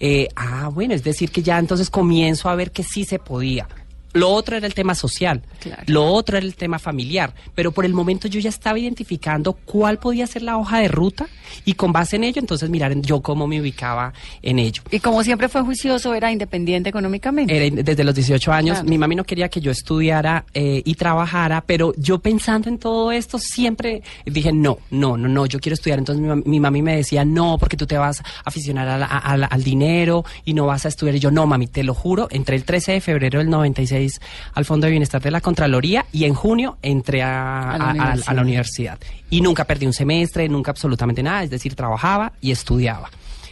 Eh, 0.00 0.28
ah, 0.34 0.70
bueno, 0.72 0.94
es 0.94 1.04
decir 1.04 1.30
que 1.30 1.42
ya 1.42 1.58
entonces 1.58 1.90
comienzo 1.90 2.48
a 2.48 2.54
ver 2.54 2.70
que 2.70 2.82
sí 2.82 3.04
se 3.04 3.18
podía. 3.18 3.68
Lo 4.12 4.28
otro 4.30 4.56
era 4.56 4.66
el 4.66 4.74
tema 4.74 4.94
social, 4.94 5.42
Claro. 5.60 5.82
lo 5.86 6.04
otro 6.06 6.36
era 6.36 6.44
el 6.46 6.54
tema 6.56 6.78
familiar, 6.78 7.34
pero 7.54 7.70
por 7.72 7.84
el 7.84 7.92
momento 7.94 8.26
yo 8.28 8.40
ya 8.40 8.48
estaba 8.48 8.78
identificando 8.78 9.52
cuál 9.52 9.98
podía 9.98 10.26
ser 10.26 10.42
la 10.42 10.56
hoja 10.56 10.78
de 10.80 10.88
ruta 10.88 11.28
y 11.64 11.74
con 11.74 11.92
base 11.92 12.16
en 12.16 12.24
ello, 12.24 12.40
entonces 12.40 12.68
mirar 12.70 12.94
yo 13.00 13.20
cómo 13.20 13.46
me 13.46 13.60
ubicaba 13.60 14.12
en 14.42 14.58
ello. 14.58 14.82
Y 14.90 15.00
como 15.00 15.22
siempre 15.22 15.48
fue 15.48 15.62
juicioso, 15.62 16.14
era 16.14 16.32
independiente 16.32 16.88
económicamente. 16.90 17.54
Era 17.56 17.64
in- 17.66 17.84
desde 17.84 18.02
los 18.04 18.14
18 18.14 18.52
años, 18.52 18.78
Claro. 18.78 18.88
mi 18.88 18.98
mami 18.98 19.14
no 19.16 19.24
quería 19.24 19.48
que 19.48 19.60
yo 19.60 19.70
estudiara 19.70 20.44
eh, 20.54 20.82
y 20.84 20.94
trabajara, 20.94 21.62
pero 21.66 21.92
yo 21.96 22.18
pensando 22.18 22.68
en 22.68 22.78
todo 22.78 23.12
esto 23.12 23.38
siempre 23.38 24.02
dije, 24.26 24.52
no, 24.52 24.78
no, 24.90 25.16
no, 25.16 25.28
no, 25.28 25.46
yo 25.46 25.60
quiero 25.60 25.74
estudiar. 25.74 25.98
Entonces 25.98 26.22
mi, 26.22 26.28
mam- 26.28 26.42
mi 26.44 26.58
mami 26.60 26.82
me 26.82 26.96
decía, 26.96 27.24
no, 27.24 27.58
porque 27.58 27.76
tú 27.76 27.86
te 27.86 27.96
vas 27.98 28.20
a 28.20 28.24
aficionar 28.44 28.88
a 28.88 28.98
la- 28.98 29.06
a 29.06 29.36
la- 29.36 29.46
al 29.46 29.62
dinero 29.62 30.24
y 30.44 30.54
no 30.54 30.66
vas 30.66 30.84
a 30.84 30.88
estudiar. 30.88 31.14
Y 31.16 31.20
yo, 31.20 31.30
no, 31.30 31.46
mami, 31.46 31.66
te 31.66 31.84
lo 31.84 31.94
juro, 31.94 32.28
entré 32.30 32.56
el 32.56 32.64
13 32.64 32.92
de 32.92 33.00
febrero 33.00 33.38
del 33.38 33.48
96 33.50 33.99
al 34.54 34.64
Fondo 34.64 34.86
de 34.86 34.90
Bienestar 34.92 35.20
de 35.20 35.30
la 35.30 35.40
Contraloría 35.40 36.06
y 36.12 36.24
en 36.24 36.34
junio 36.34 36.78
entré 36.82 37.22
a, 37.22 37.72
A 37.72 37.78
la 37.78 37.84
a- 37.84 37.88
a- 37.88 37.90
a 37.90 37.92
universidad. 37.92 38.34
la 38.34 38.42
universidad. 38.42 38.98
Y 39.30 39.40
nunca 39.40 39.64
perdí 39.64 39.86
un 39.86 39.92
semestre, 39.92 40.48
nunca 40.48 40.70
absolutamente 40.70 41.22
nada, 41.22 41.42
es 41.44 41.50
decir, 41.50 41.74
trabajaba 41.74 42.32
y 42.40 42.50
estudiaba. 42.50 43.10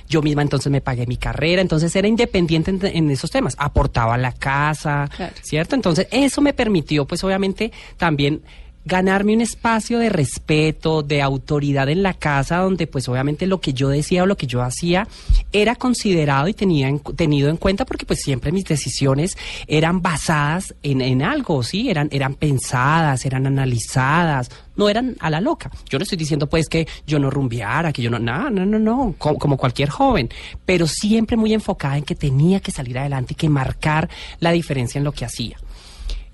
Yo 0.09 0.23
misma 0.23 0.41
entonces 0.43 0.73
me 0.73 0.81
pagué 0.81 1.07
mi 1.07 1.19
carrera, 1.19 1.61
entonces 1.61 1.95
era 1.95 2.09
independiente 2.09 2.71
en, 2.71 2.81
en 2.85 3.11
esos 3.11 3.31
temas, 3.31 3.55
aportaba 3.59 4.15
a 4.15 4.19
la 4.19 4.33
casa, 4.33 5.07
Claro. 5.15 5.35
¿cierto? 5.43 5.75
Entonces 5.75 6.09
eso 6.11 6.41
me 6.41 6.55
permitió 6.55 7.05
pues 7.05 7.23
obviamente 7.25 7.71
también 7.99 8.41
ganarme 8.89 9.35
un 9.35 9.43
espacio 9.43 9.99
de 9.99 10.09
respeto, 10.09 11.03
de 11.03 11.21
autoridad 11.21 11.89
en 11.91 12.03
la 12.03 12.15
casa, 12.15 12.57
donde 12.59 12.87
pues 12.87 13.07
obviamente 13.09 13.47
lo 13.47 13.61
que 13.61 13.75
yo 13.75 13.91
decía 13.91 14.23
o 14.23 14.27
lo 14.27 14.37
que 14.39 14.47
yo 14.47 14.63
hacía 14.63 15.07
era 15.53 15.77
considerado 15.77 16.49
y 16.49 16.55
tenía 16.55 16.89
en- 16.89 17.01
tenido 17.01 17.51
en 17.51 17.59
cuenta 17.59 17.85
porque 17.85 18.07
pues 18.07 18.21
siempre 18.23 18.51
mis 18.51 18.65
decisiones 18.65 19.37
eran 19.67 20.01
basadas 20.01 20.75
en, 20.83 21.03
en 21.03 21.23
algo, 21.23 21.63
¿sí? 21.63 21.91
Eran, 21.91 22.09
eran 22.13 22.35
pensadas, 22.35 23.27
eran 23.27 23.47
analizadas, 23.47 24.51
no 24.77 24.89
eran 24.89 25.17
a 25.21 25.29
la 25.29 25.41
loca. 25.41 25.71
Yo 25.91 25.99
no 25.99 26.05
estoy 26.05 26.17
diciendo 26.19 26.49
pues 26.49 26.69
que 26.69 26.89
yo 27.07 27.19
no 27.19 27.29
rumbeara, 27.31 27.93
que 27.93 28.01
yo 28.01 28.11
no, 28.11 28.19
no, 28.19 28.49
no, 28.49 28.65
no, 28.65 28.79
no, 28.79 29.15
co- 29.19 29.37
como, 29.37 29.57
cualquier 29.59 29.91
joven, 29.91 30.31
pero 30.65 30.87
siempre 30.87 31.37
muy 31.37 31.53
enfocada 31.53 31.99
en 31.99 32.05
que 32.05 32.15
tenía 32.15 32.61
que 32.61 32.73
salir 32.73 32.99
adelante 32.99 33.35
y 33.35 33.37
que 33.37 33.49
marcar 33.51 34.09
la 34.41 34.51
diferencia 34.53 34.99
en 34.99 35.05
lo 35.05 35.13
que 35.13 35.25
hacía. 35.27 35.59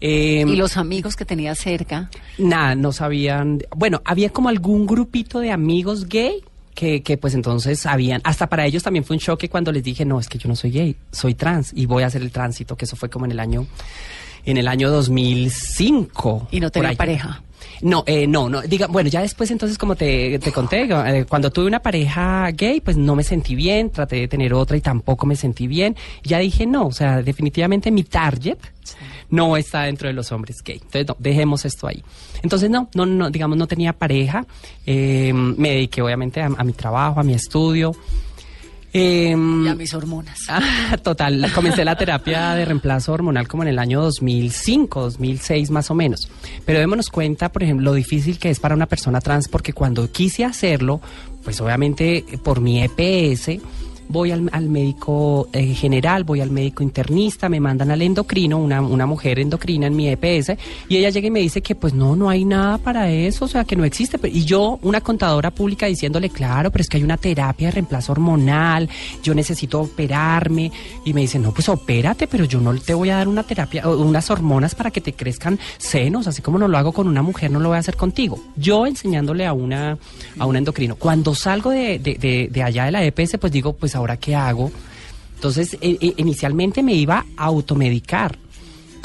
Eh, 0.07 0.45
Y 0.47 0.57
los 0.57 0.77
amigos 0.77 1.17
que 1.17 1.25
tenía 1.25 1.55
cerca. 1.55 2.11
Nada, 2.37 2.75
no 2.75 2.93
sabían. 2.93 3.62
Bueno, 3.75 4.03
había 4.05 4.29
como 4.29 4.51
algún 4.51 4.87
grupito 4.87 5.40
de 5.40 5.51
amigos 5.51 6.07
gay 6.11 6.43
que, 6.75 7.03
que 7.03 7.17
pues 7.17 7.35
entonces 7.35 7.87
habían, 7.87 8.21
hasta 8.23 8.49
para 8.51 8.67
ellos 8.67 8.83
también 8.83 9.03
fue 9.07 9.17
un 9.17 9.21
choque 9.21 9.49
cuando 9.49 9.73
les 9.73 9.83
dije, 9.83 10.05
no, 10.05 10.21
es 10.21 10.29
que 10.29 10.37
yo 10.37 10.47
no 10.47 10.57
soy 10.57 10.73
gay, 10.73 10.95
soy 11.11 11.33
trans 11.33 11.73
y 11.75 11.87
voy 11.87 12.03
a 12.03 12.09
hacer 12.09 12.21
el 12.21 12.31
tránsito, 12.31 12.77
que 12.77 12.85
eso 12.85 12.97
fue 12.97 13.09
como 13.09 13.25
en 13.25 13.33
el 13.33 13.40
año, 13.40 13.67
en 14.45 14.59
el 14.59 14.69
año 14.69 14.90
2005. 14.90 16.49
Y 16.51 16.61
no 16.61 16.71
tenía 16.71 16.93
pareja. 16.93 17.43
No, 17.83 18.05
eh, 18.07 18.27
no, 18.27 18.49
no, 18.49 18.63
diga, 18.63 18.87
bueno, 18.87 19.09
ya 19.09 19.21
después 19.21 19.51
entonces 19.51 19.79
como 19.79 19.97
te, 19.97 20.39
te 20.39 20.53
conté, 20.53 20.89
eh, 20.91 21.27
cuando 21.29 21.51
tuve 21.51 21.67
una 21.67 21.81
pareja 21.81 22.51
gay, 22.53 22.81
pues 22.81 22.97
no 22.97 23.15
me 23.17 23.23
sentí 23.23 23.55
bien, 23.55 23.91
traté 23.91 24.17
de 24.17 24.29
tener 24.29 24.55
otra 24.55 24.77
y 24.77 24.81
tampoco 24.81 25.27
me 25.27 25.37
sentí 25.37 25.67
bien. 25.67 25.97
Ya 26.23 26.39
dije, 26.39 26.67
no, 26.67 26.87
o 26.87 26.93
sea, 26.93 27.23
definitivamente 27.23 27.91
mi 27.91 28.05
target 28.05 28.59
no 29.31 29.57
está 29.57 29.83
dentro 29.83 30.09
de 30.09 30.15
los 30.15 30.31
hombres 30.33 30.63
gay. 30.63 30.77
Entonces, 30.77 31.07
no, 31.07 31.17
dejemos 31.19 31.65
esto 31.65 31.87
ahí. 31.87 32.03
Entonces, 32.43 32.71
no, 32.71 32.89
no, 32.95 33.07
no, 33.07 33.31
digamos, 33.31 33.59
no 33.59 33.67
tenía 33.67 33.93
pareja, 33.93 34.47
eh, 34.87 35.33
me 35.33 35.71
dediqué 35.71 36.03
obviamente 36.03 36.41
a, 36.41 36.47
a 36.47 36.65
mi 36.65 36.73
trabajo, 36.73 37.21
a 37.21 37.23
mi 37.23 37.35
estudio. 37.35 37.93
Em, 38.97 39.65
Y 39.67 39.69
a 39.69 39.75
mis 39.75 39.93
hormonas. 39.93 40.39
Ah, 40.49 40.97
total. 41.03 41.51
Comencé 41.53 41.85
la 41.85 41.97
terapia 41.97 42.55
de 42.55 42.65
reemplazo 42.65 43.13
hormonal 43.13 43.49
como 43.49 43.65
en 43.65 43.71
el 43.71 43.79
año 43.81 44.01
2005, 44.01 45.01
2006 45.03 45.71
más 45.71 45.91
o 45.91 45.95
menos. 45.95 46.29
Pero 46.65 46.79
démonos 46.79 47.11
cuenta, 47.11 47.51
por 47.51 47.65
ejemplo, 47.65 47.87
lo 47.91 47.95
difícil 47.95 48.39
que 48.39 48.51
es 48.51 48.61
para 48.61 48.75
una 48.77 48.87
persona 48.87 49.21
trans 49.21 49.49
porque 49.49 49.73
cuando 49.73 50.11
quise 50.13 50.45
hacerlo, 50.45 51.01
pues 51.43 51.61
obviamente 51.61 52.19
eh, 52.19 52.39
por 52.43 52.61
mi 52.61 52.83
EPS, 52.83 53.59
voy 54.09 54.31
al, 54.31 54.49
al 54.53 54.69
médico 54.69 55.49
eh, 55.53 55.75
general, 55.75 56.25
voy 56.25 56.40
al 56.40 56.51
médico 56.51 56.83
internista, 56.83 57.49
me 57.49 57.61
mandan 57.61 57.90
al 57.90 58.03
endocrino, 58.03 58.59
una, 58.59 58.81
una 58.81 59.07
mujer 59.07 59.38
endocrina 59.38 59.87
en 59.87 59.97
mi 59.97 60.09
EPS, 60.09 60.53
y 60.88 60.97
ella 60.97 61.11
llega 61.11 61.27
y 61.29 61.31
me 61.31 61.40
dice 61.40 61.62
que 61.62 61.75
pues 61.75 61.95
no, 61.95 62.14
no 62.17 62.29
hay 62.29 62.45
nada 62.45 62.79
para 62.79 63.11
eso, 63.11 63.45
o 63.45 63.49
sea, 63.49 63.64
que 63.64 63.77
no 63.77 63.85
existe. 63.85 64.19
Y 64.29 64.45
yo, 64.45 64.79
una 64.83 65.01
contadora 65.01 65.51
pública 65.51 65.87
diciéndole, 65.87 66.31
claro, 66.31 66.71
pero 66.71 66.83
es 66.83 66.88
que 66.88 66.97
hay 66.99 67.03
una 67.05 67.17
terapia 67.17 67.69
de 67.69 67.73
reemplazo 67.73 68.12
hormonal, 68.12 68.88
yo 69.23 69.35
necesito 69.35 69.81
operarme, 69.81 70.71
y 71.05 71.12
me 71.12 71.23
dice, 71.23 71.38
no, 71.38 71.53
pues 71.53 71.69
opérate, 71.69 72.27
pero 72.27 72.45
yo 72.45 72.61
no 72.61 72.75
te 72.79 72.95
voy 72.95 73.11
a 73.11 73.17
dar 73.17 73.29
una 73.29 73.43
terapia, 73.43 73.88
unas 73.88 74.31
hormonas 74.31 74.75
para 74.75 74.90
que 74.90 75.01
te 75.01 75.12
crezcan 75.12 75.59
senos, 75.79 76.27
así 76.27 76.43
como 76.43 76.59
no 76.59 76.69
lo 76.69 76.79
hago 76.79 76.93
con 76.93 77.09
una 77.09 77.23
mujer, 77.23 77.51
no 77.51 77.61
lo 77.61 77.69
voy 77.71 77.77
a 77.77 77.81
hacer 77.81 77.97
contigo. 77.97 78.38
Yo 78.57 78.87
enseñándole 78.87 79.47
a 79.47 79.53
una, 79.53 79.99
a 80.38 80.47
un 80.47 80.57
endocrino. 80.57 80.97
Cuando 80.97 81.35
salgo 81.35 81.71
de, 81.71 81.99
de, 81.99 82.14
de- 82.14 82.49
de 82.51 82.62
allá 82.62 82.85
de 82.85 82.90
la 82.93 83.05
EPS, 83.05 83.38
pues 83.40 83.53
digo, 83.53 83.73
pues 83.75 83.94
ahora 83.95 84.17
qué 84.17 84.35
hago. 84.35 84.71
Entonces, 85.35 85.75
eh, 85.81 85.99
eh, 86.01 86.15
inicialmente 86.17 86.83
me 86.83 86.95
iba 86.95 87.25
a 87.37 87.45
automedicar. 87.45 88.39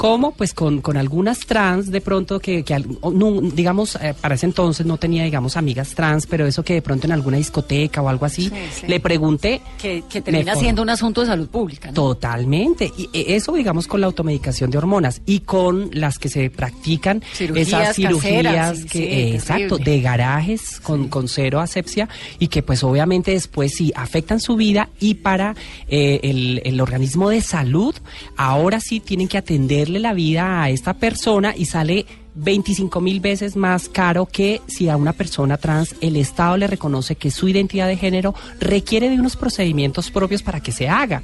¿Cómo? 0.00 0.30
Pues 0.30 0.54
con, 0.54 0.80
con 0.80 0.96
algunas 0.96 1.40
trans 1.40 1.90
de 1.90 2.00
pronto 2.00 2.40
que, 2.40 2.62
que 2.64 2.82
no, 3.12 3.42
digamos, 3.42 3.96
eh, 3.96 4.14
para 4.18 4.34
ese 4.34 4.46
entonces 4.46 4.86
no 4.86 4.96
tenía, 4.96 5.24
digamos, 5.24 5.58
amigas 5.58 5.90
trans, 5.94 6.26
pero 6.26 6.46
eso 6.46 6.62
que 6.62 6.72
de 6.72 6.80
pronto 6.80 7.06
en 7.06 7.12
alguna 7.12 7.36
discoteca 7.36 8.00
o 8.00 8.08
algo 8.08 8.24
así, 8.24 8.48
Sí, 8.48 8.54
sí. 8.80 8.86
le 8.86 8.98
pregunté. 8.98 9.60
Que, 9.78 10.02
termina 10.24 10.56
siendo 10.56 10.80
un 10.80 10.88
asunto 10.88 11.20
de 11.20 11.26
salud 11.26 11.50
pública. 11.50 11.88
¿no? 11.88 11.92
Totalmente. 11.94 12.90
Y 12.96 13.10
eh, 13.12 13.36
eso, 13.36 13.52
digamos, 13.52 13.86
con 13.86 14.00
la 14.00 14.06
automedicación 14.06 14.70
de 14.70 14.78
hormonas 14.78 15.20
y 15.26 15.40
con 15.40 15.90
las 15.92 16.18
que 16.18 16.30
se 16.30 16.48
practican 16.48 17.22
Cirugías 17.34 17.68
esas 17.68 17.96
cirugías 17.96 18.44
caseras, 18.44 18.84
que, 18.84 18.88
sí, 18.88 19.04
eh, 19.04 19.34
exacto, 19.34 19.76
de 19.76 20.00
garajes 20.00 20.80
con, 20.80 21.08
con 21.08 21.28
cero 21.28 21.60
asepsia 21.60 22.08
y 22.38 22.48
que 22.48 22.62
pues 22.62 22.82
obviamente 22.84 23.32
después 23.32 23.74
sí 23.74 23.92
afectan 23.94 24.40
su 24.40 24.56
vida 24.56 24.88
y 24.98 25.16
para 25.16 25.54
eh, 25.88 26.20
el, 26.22 26.62
el 26.64 26.80
organismo 26.80 27.28
de 27.28 27.42
salud, 27.42 27.94
ahora 28.38 28.80
sí 28.80 29.00
tienen 29.00 29.28
que 29.28 29.36
la 29.98 30.14
vida 30.14 30.62
a 30.62 30.70
esta 30.70 30.94
persona 30.94 31.54
y 31.56 31.64
sale 31.64 32.06
25 32.34 33.00
mil 33.00 33.20
veces 33.20 33.56
más 33.56 33.88
caro 33.88 34.26
que 34.26 34.60
si 34.66 34.88
a 34.88 34.96
una 34.96 35.12
persona 35.12 35.56
trans 35.56 35.94
el 36.00 36.16
Estado 36.16 36.56
le 36.56 36.66
reconoce 36.66 37.16
que 37.16 37.30
su 37.30 37.48
identidad 37.48 37.88
de 37.88 37.96
género 37.96 38.34
requiere 38.60 39.10
de 39.10 39.18
unos 39.18 39.36
procedimientos 39.36 40.10
propios 40.10 40.42
para 40.42 40.60
que 40.60 40.72
se 40.72 40.88
haga. 40.88 41.22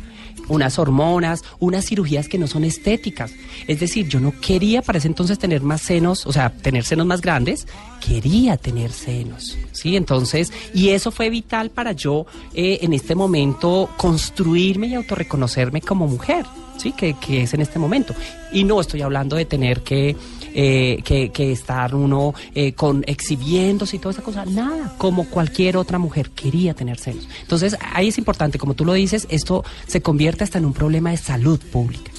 Unas 0.48 0.78
hormonas, 0.78 1.42
unas 1.58 1.86
cirugías 1.86 2.28
que 2.28 2.38
no 2.38 2.46
son 2.46 2.64
estéticas. 2.64 3.32
Es 3.66 3.80
decir, 3.80 4.08
yo 4.08 4.20
no 4.20 4.32
quería 4.40 4.82
para 4.82 4.98
ese 4.98 5.08
entonces 5.08 5.38
tener 5.38 5.62
más 5.62 5.80
senos, 5.80 6.26
o 6.26 6.32
sea, 6.32 6.50
tener 6.50 6.84
senos 6.84 7.06
más 7.06 7.20
grandes, 7.20 7.66
quería 8.06 8.56
tener 8.56 8.92
senos. 8.92 9.56
¿Sí? 9.72 9.96
Entonces, 9.96 10.52
y 10.74 10.90
eso 10.90 11.10
fue 11.10 11.30
vital 11.30 11.70
para 11.70 11.92
yo 11.92 12.26
eh, 12.54 12.78
en 12.82 12.92
este 12.92 13.14
momento 13.14 13.90
construirme 13.96 14.88
y 14.88 14.94
autorreconocerme 14.94 15.80
como 15.80 16.06
mujer. 16.06 16.44
¿sí? 16.76 16.92
Que, 16.92 17.14
que 17.14 17.42
es 17.42 17.54
en 17.54 17.60
este 17.60 17.78
momento. 17.78 18.14
Y 18.52 18.64
no 18.64 18.80
estoy 18.80 19.02
hablando 19.02 19.36
de 19.36 19.44
tener 19.44 19.82
que, 19.82 20.16
eh, 20.58 21.02
que, 21.04 21.52
estar 21.52 21.94
uno 21.94 22.34
eh, 22.54 22.72
con 22.72 23.04
exhibiéndose 23.06 23.96
y 23.96 23.98
toda 23.98 24.12
esa 24.12 24.22
cosa, 24.22 24.46
nada, 24.46 24.94
como 24.96 25.28
cualquier 25.28 25.76
otra 25.76 25.98
mujer 25.98 26.30
quería 26.30 26.72
tener 26.72 26.98
senos. 26.98 27.28
Entonces, 27.42 27.76
ahí 27.92 28.08
es 28.08 28.16
importante, 28.16 28.58
como 28.58 28.72
tú 28.72 28.86
lo 28.86 28.94
dices, 28.94 29.26
esto 29.28 29.64
se 29.86 30.00
convierte 30.00 30.44
hasta 30.44 30.56
en 30.56 30.64
un 30.64 30.72
problema 30.72 31.10
de 31.10 31.18
salud 31.18 31.60
pública. 31.60 32.10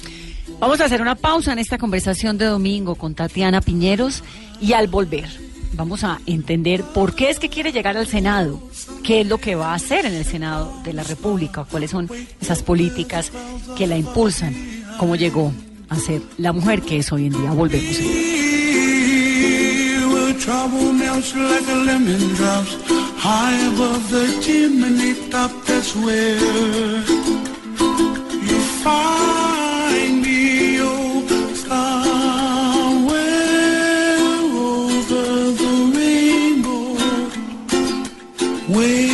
Vamos 0.60 0.80
a 0.80 0.84
hacer 0.84 1.02
una 1.02 1.16
pausa 1.16 1.52
en 1.52 1.58
esta 1.58 1.78
conversación 1.78 2.38
de 2.38 2.44
domingo 2.44 2.94
con 2.94 3.16
Tatiana 3.16 3.60
Piñeros 3.60 4.22
y 4.60 4.72
al 4.72 4.86
volver 4.86 5.28
vamos 5.72 6.04
a 6.04 6.20
entender 6.26 6.82
por 6.82 7.16
qué 7.16 7.30
es 7.30 7.40
que 7.40 7.48
quiere 7.48 7.72
llegar 7.72 7.96
al 7.96 8.06
Senado, 8.06 8.62
qué 9.02 9.22
es 9.22 9.26
lo 9.26 9.38
que 9.38 9.56
va 9.56 9.72
a 9.72 9.74
hacer 9.74 10.06
en 10.06 10.14
el 10.14 10.24
Senado 10.24 10.72
de 10.84 10.92
la 10.92 11.02
República, 11.02 11.64
cuáles 11.64 11.90
son 11.90 12.08
esas 12.40 12.62
políticas 12.62 13.32
que 13.76 13.88
la 13.88 13.96
impulsan 13.96 14.54
cómo 14.98 15.16
llegó 15.16 15.52
a 15.88 15.96
la 16.38 16.52
mujer 16.52 16.82
que 16.82 16.98
es 16.98 17.12
hoy 17.12 17.26
en 17.26 17.32
día. 17.32 17.50
Volvemos. 17.50 17.98
Where 38.68 39.07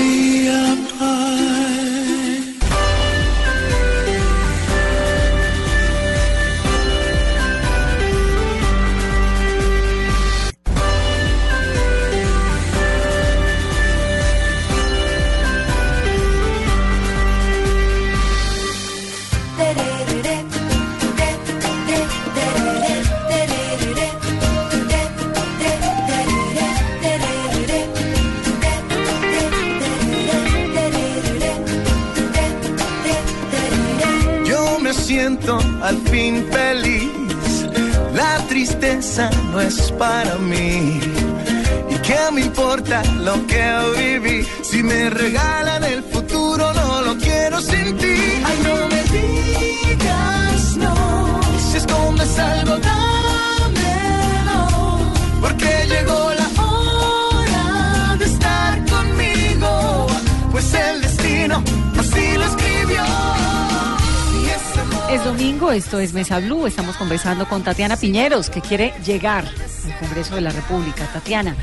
esto 65.85 66.01
es 66.01 66.15
Mesa 66.15 66.41
Blue. 66.41 66.67
Estamos 66.67 66.97
conversando 66.97 67.47
con 67.47 67.63
Tatiana 67.63 67.99
Piñeros, 67.99 68.49
que 68.49 68.63
quiere 68.63 68.95
llegar 69.05 69.45
al 69.45 69.99
Congreso 69.99 70.35
de 70.35 70.41
la 70.41 70.51
República. 70.51 71.05
Tatiana, 71.13 71.55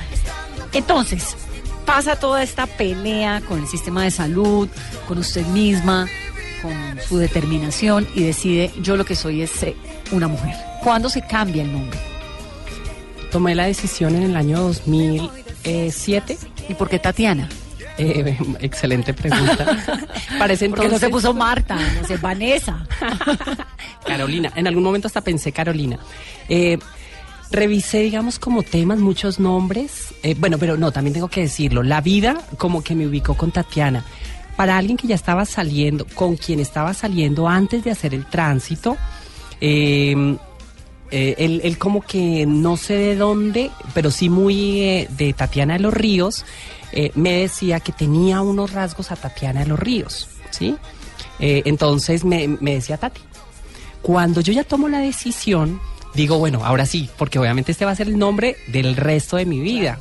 entonces, 0.74 1.36
pasa 1.88 2.16
toda 2.16 2.44
esta 2.44 2.68
pelea 2.68 3.42
con 3.42 3.60
el 3.60 3.68
sistema 3.68 4.04
de 4.04 4.12
salud, 4.12 4.70
con 5.08 5.18
usted 5.18 5.44
misma, 5.48 6.08
con 6.62 7.00
su 7.08 7.18
determinación 7.18 8.08
y 8.14 8.24
decide, 8.24 8.72
yo 8.80 8.96
lo 8.96 9.06
que 9.06 9.16
soy 9.16 9.42
es 9.42 9.64
eh, 9.64 9.76
una 10.12 10.28
mujer. 10.28 10.56
¿Cuándo 10.84 11.10
se 11.10 11.24
cambia 11.24 11.64
el 11.64 11.74
nombre? 11.74 12.00
Tomé 13.32 13.56
la 13.56 13.66
decisión 13.66 14.16
en 14.16 14.24
el 14.24 14.36
año 14.36 14.62
2007. 14.62 16.38
¿Y 16.70 16.76
por 16.76 16.90
qué 16.90 17.00
Tatiana? 17.00 17.50
Eh, 17.98 18.38
excelente 18.60 19.14
pregunta. 19.14 19.66
Parece 20.40 20.70
Porque 20.70 20.86
entonces 20.86 20.92
no 20.92 21.00
se 21.00 21.10
puso 21.10 21.34
Marta, 21.34 21.76
no 21.76 22.08
sé, 22.08 22.18
Vanessa. 22.22 22.86
Carolina. 24.06 24.52
En 24.56 24.68
algún 24.68 24.84
momento 24.84 25.08
hasta 25.08 25.22
pensé 25.22 25.52
Carolina. 25.52 26.00
Eh, 26.50 26.78
revisé, 27.52 28.00
digamos, 28.00 28.40
como 28.40 28.64
temas, 28.64 29.00
muchos 29.00 29.40
nombres. 29.40 30.14
Eh, 30.24 30.36
bueno, 30.38 30.58
pero 30.58 30.78
no, 30.78 30.92
también 30.92 31.14
tengo 31.14 31.28
que 31.28 31.42
decirlo. 31.42 31.84
La 31.84 32.02
vida 32.02 32.42
como 32.58 32.84
que 32.84 32.96
me 32.96 33.08
ubicó 33.08 33.36
con 33.36 33.52
Tatiana. 33.52 34.06
Para 34.56 34.78
alguien 34.78 34.98
que 34.98 35.08
ya 35.08 35.16
estaba 35.16 35.46
saliendo, 35.46 36.06
con 36.14 36.36
quien 36.36 36.60
estaba 36.60 36.94
saliendo 36.94 37.48
antes 37.48 37.84
de 37.84 37.92
hacer 37.92 38.14
el 38.14 38.26
tránsito, 38.26 38.98
eh, 39.62 40.38
eh, 41.12 41.36
él, 41.38 41.62
él 41.64 41.78
como 41.78 42.02
que 42.02 42.46
no 42.46 42.78
sé 42.78 42.96
de 42.96 43.16
dónde, 43.16 43.70
pero 43.94 44.12
sí 44.12 44.30
muy 44.30 44.82
eh, 44.82 45.08
de 45.18 45.34
Tatiana 45.34 45.74
de 45.74 45.80
los 45.80 45.94
Ríos, 45.94 46.46
me 47.16 47.38
decía 47.38 47.80
que 47.80 47.94
tenía 47.94 48.42
unos 48.42 48.74
rasgos 48.74 49.12
a 49.12 49.16
Tatiana 49.16 49.62
de 49.62 49.68
los 49.68 49.80
Ríos, 49.80 50.28
¿sí? 50.50 50.76
Entonces 51.40 52.26
me, 52.26 52.50
me 52.50 52.74
decía 52.74 52.98
Tati. 52.98 53.22
Cuando 54.02 54.42
yo 54.42 54.54
ya 54.54 54.64
tomo 54.64 54.88
la 54.88 55.00
decisión, 55.00 55.80
digo, 56.14 56.38
bueno, 56.38 56.66
ahora 56.66 56.86
sí, 56.86 57.10
porque 57.18 57.40
obviamente 57.40 57.72
este 57.72 57.86
va 57.86 57.92
a 57.92 57.96
ser 57.96 58.08
el 58.08 58.18
nombre 58.18 58.58
del 58.68 58.96
resto 58.96 59.38
de 59.38 59.46
mi 59.46 59.60
vida. 59.60 60.00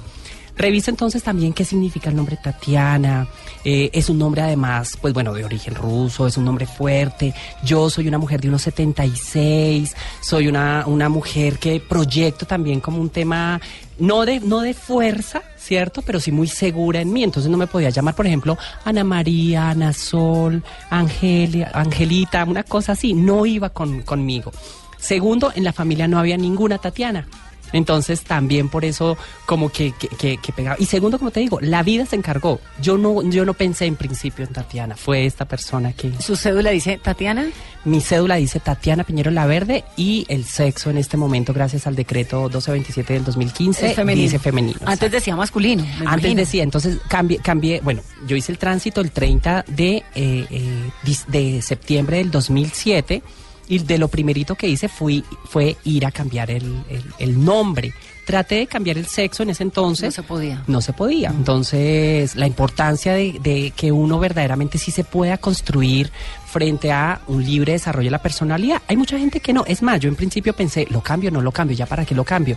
Revisa 0.57 0.91
entonces 0.91 1.23
también 1.23 1.53
qué 1.53 1.65
significa 1.65 2.11
el 2.11 2.17
nombre 2.17 2.37
Tatiana. 2.43 3.29
Eh, 3.65 3.91
es 3.93 4.09
un 4.09 4.19
nombre 4.19 4.43
además, 4.43 4.99
pues 5.01 5.13
bueno, 5.15 5.33
de 5.35 5.45
origen 5.45 5.75
ruso, 5.75 6.27
es 6.27 6.37
un 6.37 6.45
nombre 6.45 6.67
fuerte. 6.67 7.35
Yo 7.63 7.91
soy 7.91 8.09
una 8.09 8.19
mujer 8.19 8.41
de 8.41 8.49
unos 8.49 8.63
76, 8.63 9.95
soy 10.21 10.49
una, 10.49 10.85
una 10.87 11.09
mujer 11.09 11.59
que 11.59 11.81
proyecto 11.81 12.47
también 12.47 12.81
como 12.81 13.01
un 13.01 13.11
tema, 13.11 13.61
no 13.99 14.25
de, 14.25 14.41
no 14.41 14.61
de 14.61 14.75
fuerza, 14.75 15.43
¿cierto? 15.57 16.03
Pero 16.03 16.21
sí 16.21 16.33
muy 16.33 16.49
segura 16.49 17.01
en 17.01 17.13
mí. 17.13 17.23
Entonces 17.23 17.51
no 17.51 17.59
me 17.59 17.67
podía 17.67 17.91
llamar, 17.91 18.15
por 18.15 18.27
ejemplo, 18.27 18.57
Ana 18.85 19.05
María, 19.05 19.71
Ana 19.71 19.93
Sol, 19.93 20.63
Angelia, 20.89 21.71
Angelita, 21.75 22.45
una 22.45 22.63
cosa 22.63 22.93
así. 22.93 23.15
No 23.15 23.47
iba 23.47 23.71
con, 23.71 24.03
conmigo. 24.03 24.53
Segundo, 24.99 25.53
en 25.55 25.65
la 25.65 25.73
familia 25.73 26.07
no 26.09 26.19
había 26.19 26.37
ninguna 26.37 26.79
Tatiana. 26.79 27.27
Entonces 27.73 28.23
también 28.23 28.69
por 28.69 28.85
eso 28.85 29.17
como 29.47 29.71
que, 29.71 29.93
que, 29.93 30.09
que- 30.09 30.37
que 30.39 30.53
pegaba. 30.53 30.77
Y 30.79 30.87
segundo, 30.87 31.19
como 31.19 31.31
te 31.31 31.41
digo, 31.41 31.59
la 31.61 31.83
vida 31.83 32.07
se 32.07 32.17
encargó. 32.17 32.61
Yo 32.81 32.97
no, 32.99 33.23
yo 33.23 33.45
no 33.45 33.55
pensé 33.55 33.87
en 33.87 33.97
principio 33.97 34.45
en 34.45 34.53
Tatiana. 34.53 34.97
Fue 34.97 35.27
esta 35.27 35.45
persona 35.47 35.93
que... 35.93 36.13
Su 36.21 36.37
cédula 36.37 36.71
dice, 36.71 36.99
Tatiana, 37.03 37.49
Mi 37.85 38.01
cédula 38.01 38.37
dice 38.37 38.61
Tatiana 38.61 39.05
Piñero 39.05 39.31
La 39.31 39.47
Verde 39.47 39.85
y 39.97 40.27
el 40.29 40.45
sexo 40.45 40.91
en 40.91 40.99
este 40.99 41.17
momento, 41.17 41.53
gracias 41.55 41.87
al 41.87 41.97
decreto 41.97 42.43
1227 42.43 43.13
del 43.15 43.25
2015, 43.25 43.87
es 43.91 43.95
femenino. 43.97 44.25
dice 44.25 44.39
femenino. 44.39 44.79
Antes 44.85 45.11
decía 45.11 45.35
masculino. 45.37 45.83
me 45.83 45.89
Antes 45.91 46.03
imagino. 46.05 46.35
decía, 46.41 46.63
entonces 46.63 46.99
cambié, 47.09 47.39
cambié, 47.39 47.81
bueno, 47.83 48.03
yo 48.27 48.37
hice 48.37 48.53
el 48.53 48.59
tránsito 48.59 49.01
el 49.01 49.11
30 49.13 49.65
de, 49.69 49.97
eh, 50.15 50.47
eh, 50.51 50.91
de 51.29 51.63
septiembre 51.63 52.19
del 52.19 52.31
2007 52.31 53.23
y 53.71 53.79
de 53.79 53.97
lo 53.97 54.09
primerito 54.09 54.55
que 54.57 54.69
hice 54.69 54.89
fui, 54.89 55.25
fue 55.45 55.79
ir 55.85 56.05
a 56.05 56.11
cambiar 56.11 56.51
el, 56.51 56.65
el- 56.91 57.05
el 57.19 57.43
nombre. 57.43 57.95
Traté 58.27 58.57
de 58.57 58.67
cambiar 58.67 58.99
el 58.99 59.07
sexo 59.07 59.43
en 59.43 59.51
ese 59.51 59.63
entonces. 59.63 60.05
No 60.09 60.11
se 60.13 60.23
podía. 60.23 60.63
No 60.69 60.81
se 60.83 60.93
podía. 60.93 61.31
Entonces, 61.31 62.37
la 62.37 62.47
importancia 62.47 63.13
de, 63.15 63.39
de 63.43 63.73
que 63.75 63.91
uno 63.91 64.19
verdaderamente 64.21 64.77
sí 64.79 64.91
se 64.91 65.03
pueda 65.05 65.39
construir 65.39 66.13
frente 66.47 66.93
a 66.93 67.23
un 67.29 67.45
libre 67.45 67.73
desarrollo 67.73 68.07
de 68.07 68.11
la 68.13 68.23
personalidad. 68.23 68.83
Hay 68.87 68.97
mucha 68.97 69.19
gente 69.19 69.41
que 69.41 69.53
no. 69.53 69.65
Es 69.67 69.83
más, 69.83 69.99
yo 70.01 70.09
en 70.09 70.17
principio 70.17 70.53
pensé, 70.53 70.87
lo 70.91 71.01
cambio, 71.01 71.31
no 71.31 71.41
lo 71.41 71.51
cambio, 71.51 71.77
ya 71.77 71.87
para 71.87 72.05
qué 72.05 72.15
lo 72.15 72.23
cambio. 72.25 72.57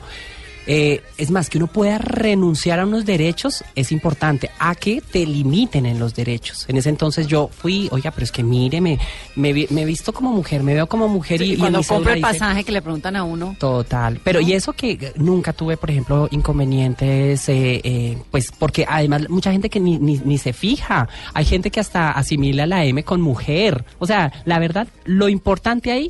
Eh, 0.66 1.02
es 1.18 1.32
más, 1.32 1.50
que 1.50 1.58
uno 1.58 1.68
pueda 1.68 1.98
renunciar 1.98 2.80
a 2.80 2.86
unos 2.86 3.06
derechos 3.06 3.64
es 3.76 3.92
importante, 3.92 4.50
a 4.60 4.76
que 4.76 5.02
te 5.02 5.26
limiten 5.26 5.86
en 5.86 6.00
los 6.00 6.14
derechos. 6.16 6.66
En 6.70 6.78
ese 6.78 6.90
entonces 6.90 7.28
yo 7.28 7.50
fui, 7.52 7.90
oiga, 7.92 8.12
pero 8.12 8.24
es 8.24 8.32
que 8.32 8.44
mire, 8.44 8.80
me, 8.82 9.00
me, 9.36 9.86
visto 9.86 10.14
como 10.14 10.32
mujer, 10.32 10.64
me 10.64 10.74
veo 10.74 10.88
como 10.88 11.08
mujer 11.08 11.42
y, 11.42 11.58
cuando 11.58 11.84
compra 11.84 12.14
el 12.14 12.20
dice- 12.20 12.32
pasaje 12.40 12.64
que 12.64 12.72
le 12.72 12.82
preguntan 12.82 13.16
a 13.16 13.24
uno, 13.24 13.56
Total, 13.60 14.20
pero 14.24 14.40
y 14.40 14.54
eso 14.54 14.74
que 14.74 15.14
nunca 15.16 15.54
tuve, 15.54 15.78
por 15.78 15.90
ejemplo, 15.92 16.28
inconvenientes, 16.32 17.48
eh, 17.50 17.82
eh, 17.84 18.18
pues 18.32 18.52
porque 18.58 18.86
además 18.88 19.30
mucha 19.30 19.52
gente 19.52 19.70
que 19.70 19.80
ni, 19.80 19.98
ni, 20.00 20.18
ni 20.24 20.38
se 20.38 20.54
fija, 20.54 21.08
hay 21.34 21.46
gente 21.46 21.72
que 21.72 21.80
hasta 21.80 22.12
asimila 22.12 22.66
la 22.66 22.86
M 22.86 23.04
con 23.04 23.22
mujer, 23.22 23.86
o 24.00 24.06
sea, 24.06 24.32
la 24.46 24.60
verdad, 24.60 24.88
lo 25.06 25.30
importante 25.30 25.92
ahí 25.92 26.10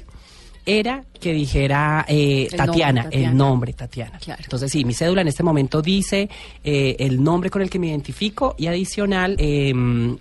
era 0.65 1.03
que 1.19 1.33
dijera 1.33 2.05
eh, 2.07 2.47
El 2.51 2.57
Tatiana, 2.57 3.03
nombre, 3.03 3.03
Tatiana. 3.03 3.29
el 3.31 3.37
nombre 3.37 3.73
Tatiana. 3.73 4.19
Claro. 4.19 4.41
Entonces 4.43 4.71
sí, 4.71 4.85
mi 4.85 4.93
cédula 4.93 5.21
en 5.21 5.27
este 5.27 5.43
momento 5.43 5.81
dice 5.81 6.29
eh, 6.63 6.95
el 6.99 7.23
nombre 7.23 7.49
con 7.49 7.61
el 7.61 7.69
que 7.69 7.79
me 7.79 7.87
identifico 7.87 8.55
y 8.57 8.67
adicional, 8.67 9.35
eh, 9.39 9.73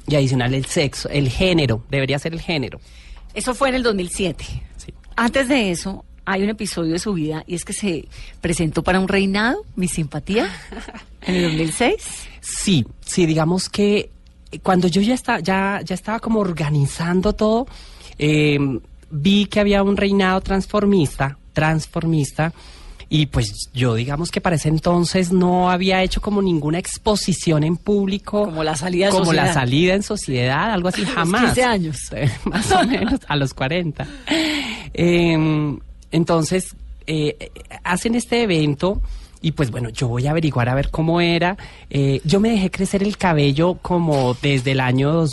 y 0.06 0.14
adicional 0.14 0.54
el 0.54 0.64
sexo, 0.66 1.08
el 1.08 1.28
género, 1.28 1.84
debería 1.90 2.18
ser 2.18 2.32
el 2.32 2.40
género. 2.40 2.80
eso 3.34 3.54
fue 3.54 3.68
en 3.68 3.76
el 3.76 3.82
2007. 3.82 4.44
Sí. 4.76 4.94
Antes 5.16 5.48
de 5.48 5.70
eso, 5.70 6.04
hay 6.24 6.42
un 6.42 6.48
episodio 6.50 6.92
de 6.92 6.98
su 6.98 7.14
vida 7.14 7.44
y 7.46 7.54
es 7.54 7.64
que 7.64 7.72
se 7.72 8.08
presentó 8.40 8.82
para 8.82 9.00
un 9.00 9.08
reinado, 9.08 9.64
mi 9.76 9.88
simpatía, 9.88 10.50
en 11.22 11.34
el 11.36 11.42
2006. 11.42 11.94
Sí, 12.40 12.86
sí, 13.00 13.26
digamos 13.26 13.68
que 13.68 14.10
cuando 14.62 14.88
yo 14.88 15.00
ya, 15.00 15.14
está, 15.14 15.40
ya, 15.40 15.80
ya 15.84 15.94
estaba 15.94 16.20
como 16.20 16.40
organizando 16.40 17.32
todo, 17.32 17.66
eh, 18.18 18.58
vi 19.12 19.46
que 19.46 19.60
había 19.60 19.82
un 19.82 19.96
reinado 19.96 20.40
transformista, 20.40 21.38
transformista, 21.52 22.52
y 23.08 23.26
pues 23.26 23.68
yo 23.74 23.94
digamos 23.94 24.30
que 24.30 24.40
para 24.40 24.56
ese 24.56 24.70
entonces 24.70 25.32
no 25.32 25.70
había 25.70 26.02
hecho 26.02 26.22
como 26.22 26.40
ninguna 26.40 26.78
exposición 26.78 27.62
en 27.62 27.76
público. 27.76 28.46
Como 28.46 28.64
la 28.64 28.74
salida 28.74 29.06
en 29.06 29.12
Como 29.12 29.34
la 29.34 29.42
sociedad. 29.42 29.54
salida 29.54 29.94
en 29.94 30.02
sociedad, 30.02 30.70
algo 30.72 30.88
así 30.88 31.04
jamás. 31.14 31.44
15 31.52 31.64
años. 31.64 31.98
Más 32.46 32.72
o 32.72 32.86
menos, 32.86 33.20
a 33.28 33.36
los 33.36 33.52
40. 33.52 34.06
Em, 34.94 35.78
entonces, 36.10 36.74
eh, 37.06 37.50
hacen 37.84 38.14
este 38.14 38.42
evento 38.44 39.02
y 39.42 39.52
pues 39.52 39.70
bueno, 39.70 39.90
yo 39.90 40.08
voy 40.08 40.26
a 40.26 40.30
averiguar 40.30 40.70
a 40.70 40.74
ver 40.74 40.90
cómo 40.90 41.20
era. 41.20 41.58
Eh, 41.90 42.22
yo 42.24 42.40
me 42.40 42.50
dejé 42.50 42.70
crecer 42.70 43.02
el 43.02 43.18
cabello 43.18 43.74
como 43.82 44.34
desde 44.40 44.70
el 44.72 44.80
año 44.80 45.26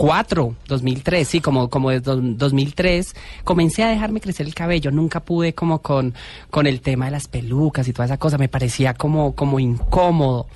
2004, 0.00 0.54
2003, 0.66 1.28
sí, 1.28 1.40
como, 1.40 1.68
como 1.68 1.90
desde 1.90 2.02
do- 2.04 2.20
2003. 2.20 3.14
Comencé 3.44 3.82
a 3.84 3.88
dejarme 3.88 4.20
crecer 4.20 4.46
el 4.46 4.54
cabello. 4.54 4.90
Nunca 4.90 5.20
pude 5.20 5.52
como 5.54 5.80
con, 5.80 6.14
con 6.50 6.66
el 6.66 6.80
tema 6.80 7.04
de 7.06 7.10
las 7.12 7.28
pelucas 7.28 7.86
y 7.88 7.92
toda 7.92 8.06
esa 8.06 8.16
cosa. 8.16 8.38
Me 8.38 8.48
parecía 8.48 8.94
como, 8.94 9.34
como 9.34 9.58
incómodo. 9.60 10.46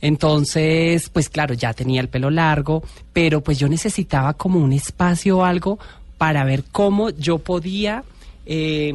Entonces, 0.00 1.08
pues 1.10 1.28
claro, 1.28 1.54
ya 1.54 1.72
tenía 1.72 2.00
el 2.00 2.08
pelo 2.08 2.30
largo, 2.30 2.82
pero 3.12 3.40
pues 3.42 3.58
yo 3.58 3.68
necesitaba 3.68 4.34
como 4.34 4.60
un 4.60 4.72
espacio 4.72 5.38
o 5.38 5.44
algo 5.44 5.78
para 6.18 6.44
ver 6.44 6.64
cómo 6.70 7.10
yo 7.10 7.38
podía 7.38 8.04
eh, 8.46 8.92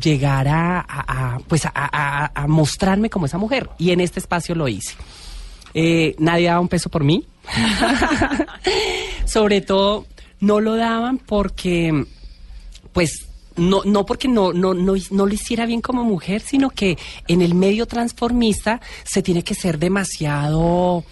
llegar 0.00 0.46
a, 0.48 0.80
a- 0.88 1.38
pues 1.48 1.66
a, 1.66 1.72
a- 1.74 2.30
a 2.34 2.46
mostrarme 2.46 3.10
como 3.10 3.26
esa 3.26 3.38
mujer. 3.38 3.68
Y 3.78 3.90
en 3.90 4.00
este 4.00 4.20
espacio 4.20 4.54
lo 4.54 4.68
hice. 4.68 4.94
Eh, 5.74 6.14
nadie 6.18 6.46
daba 6.46 6.60
un 6.60 6.68
peso 6.68 6.88
por 6.90 7.02
mí. 7.02 7.24
Sobre 9.26 9.60
todo, 9.60 10.06
no 10.40 10.60
lo 10.60 10.76
daban 10.76 11.18
porque, 11.18 12.06
pues, 12.92 13.26
no, 13.56 13.82
no 13.84 14.06
porque 14.06 14.28
no, 14.28 14.52
no, 14.52 14.74
no, 14.74 14.94
no 15.10 15.26
lo 15.26 15.34
hiciera 15.34 15.66
bien 15.66 15.80
como 15.80 16.04
mujer, 16.04 16.40
sino 16.40 16.70
que 16.70 16.98
en 17.28 17.42
el 17.42 17.54
medio 17.54 17.86
transformista 17.86 18.80
se 19.04 19.22
tiene 19.22 19.44
que 19.44 19.54
ser 19.54 19.78
demasiado 19.78 21.04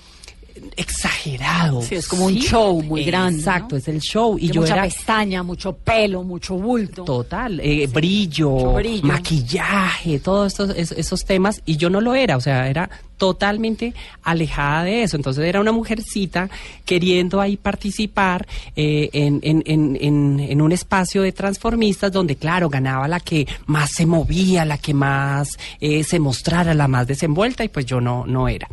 exagerado. 0.76 1.82
Sí, 1.82 1.94
es 1.94 2.08
como 2.08 2.26
un 2.26 2.34
show 2.36 2.82
muy 2.82 3.04
grande, 3.04 3.38
Exacto, 3.38 3.74
¿no? 3.74 3.76
es 3.78 3.88
el 3.88 4.00
show. 4.00 4.36
Y 4.38 4.48
Que 4.48 4.54
yo 4.54 4.60
mucha 4.62 4.74
era 4.74 4.82
pestaña, 4.84 5.42
mucho 5.42 5.72
pelo, 5.74 6.22
mucho 6.22 6.54
bulto. 6.56 7.04
total, 7.04 7.60
eh, 7.60 7.86
brillo, 7.92 8.74
maquillaje, 9.02 10.18
todos 10.18 10.52
estos, 10.52 10.70
es- 10.76 10.92
esos 10.92 11.24
temas, 11.24 11.62
y 11.66 11.76
yo 11.76 11.90
no 11.90 12.00
lo 12.00 12.14
era, 12.14 12.36
o 12.36 12.40
sea, 12.40 12.68
era 12.68 12.88
totalmente 13.16 13.92
alejada 14.22 14.84
de 14.84 15.02
eso. 15.02 15.16
Entonces 15.16 15.44
era 15.44 15.60
una 15.60 15.72
mujercita 15.72 16.48
queriendo 16.86 17.40
ahí 17.40 17.56
participar 17.58 18.46
eh, 18.76 19.10
en, 19.12 19.40
en- 19.42 19.62
en- 19.66 19.98
en- 20.00 20.40
en 20.40 20.62
un 20.62 20.72
espacio 20.72 21.20
de 21.22 21.32
transformistas 21.32 22.10
donde, 22.12 22.36
claro, 22.36 22.70
ganaba 22.70 23.06
la 23.08 23.20
que 23.20 23.46
más 23.66 23.90
se 23.92 24.06
movía, 24.06 24.64
la 24.64 24.78
que 24.78 24.94
más 24.94 25.58
eh, 25.80 26.02
se 26.02 26.18
mostrara, 26.18 26.72
la 26.72 26.88
más 26.88 27.06
desenvuelta, 27.06 27.62
y 27.62 27.68
pues 27.68 27.84
yo 27.84 28.00
no, 28.00 28.24
no 28.26 28.48
era. 28.48 28.68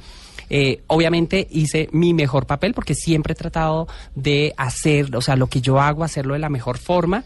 Eh, 0.49 0.81
obviamente 0.87 1.47
hice 1.51 1.89
mi 1.91 2.13
mejor 2.13 2.45
papel 2.45 2.73
porque 2.73 2.95
siempre 2.95 3.33
he 3.33 3.35
tratado 3.35 3.87
de 4.15 4.53
hacer, 4.57 5.15
o 5.15 5.21
sea, 5.21 5.35
lo 5.35 5.47
que 5.47 5.61
yo 5.61 5.79
hago, 5.79 6.03
hacerlo 6.03 6.33
de 6.33 6.39
la 6.39 6.49
mejor 6.49 6.77
forma. 6.77 7.23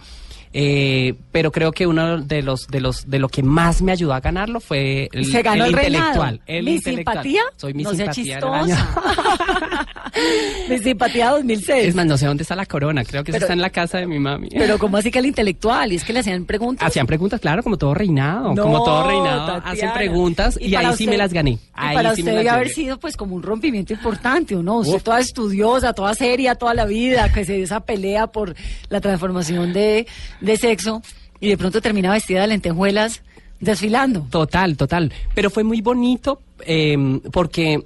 Eh, 0.53 1.15
pero 1.31 1.51
creo 1.51 1.71
que 1.71 1.87
uno 1.87 2.21
de 2.21 2.41
los 2.41 2.67
de 2.67 2.81
los 2.81 3.09
de 3.09 3.19
lo 3.19 3.29
que 3.29 3.41
más 3.41 3.81
me 3.81 3.93
ayudó 3.93 4.13
a 4.13 4.19
ganarlo 4.19 4.59
fue 4.59 5.07
el, 5.13 5.25
se 5.25 5.41
ganó 5.41 5.63
el, 5.63 5.71
intelectual. 5.71 6.41
El 6.45 6.65
¿Mi 6.65 6.73
intelectual. 6.75 7.15
simpatía? 7.15 7.41
Soy 7.55 7.73
mi 7.73 7.83
no 7.83 7.93
sea 7.93 8.13
simpatía 8.13 8.39
del 8.39 8.53
año. 8.53 8.75
chistosa. 8.75 9.87
mi 10.69 10.77
simpatía 10.79 11.29
2006. 11.31 11.87
Es 11.87 11.95
más, 11.95 12.05
no 12.05 12.17
sé 12.17 12.25
dónde 12.25 12.43
está 12.43 12.55
la 12.55 12.65
corona, 12.65 13.05
creo 13.05 13.23
que 13.23 13.31
Pero- 13.31 13.45
está 13.45 13.53
en 13.53 13.61
la 13.61 13.69
casa 13.69 13.99
de 13.99 14.07
mi 14.07 14.19
mami. 14.19 14.49
Pero 14.49 14.77
¿cómo 14.77 14.97
así 15.01 15.09
que 15.09 15.19
el 15.19 15.25
intelectual? 15.25 15.93
Y 15.93 15.95
es 15.95 16.03
que 16.03 16.13
le 16.13 16.19
hacían 16.19 16.45
preguntas. 16.45 16.85
Hacían 16.87 17.07
preguntas, 17.07 17.39
claro, 17.39 17.63
como 17.63 17.77
todo 17.77 17.93
reinado, 17.93 18.53
No, 18.53 18.63
como 18.63 18.83
todo 18.83 19.07
reinado, 19.07 19.61
hacen 19.63 19.93
preguntas 19.93 20.57
y, 20.59 20.75
ahí 20.75 20.93
sí 20.97 21.07
me 21.07 21.17
las 21.17 21.31
gané. 21.33 21.51
Y 21.51 21.59
para 21.95 22.13
sí 22.13 22.21
usted 22.21 22.35
debe 22.35 22.49
haber 22.49 22.69
sido 22.69 22.99
pues 22.99 23.15
como 23.15 23.35
un 23.35 23.43
rompimiento 23.43 23.93
importante, 23.93 24.55
¿o 24.55 24.61
no? 24.63 24.79
Usted 24.79 24.95
Uf. 24.95 25.03
toda 25.03 25.19
estudiosa, 25.19 25.93
toda 25.93 26.13
seria, 26.13 26.55
toda 26.55 26.73
la 26.73 26.85
vida, 26.85 27.31
que 27.31 27.45
se 27.45 27.53
dio 27.53 27.63
esa 27.63 27.79
pelea 27.79 28.27
por 28.27 28.55
la 28.89 29.01
transformación 29.01 29.73
de, 29.73 30.07
de 30.41 30.57
sexo 30.57 31.01
y 31.39 31.49
de 31.49 31.57
pronto 31.57 31.81
termina 31.81 32.11
vestida 32.11 32.41
de 32.41 32.47
lentejuelas 32.47 33.21
desfilando. 33.59 34.27
Total, 34.29 34.75
total. 34.75 35.13
Pero 35.33 35.49
fue 35.49 35.63
muy 35.63 35.81
bonito 35.81 36.41
eh, 36.65 37.19
porque 37.31 37.85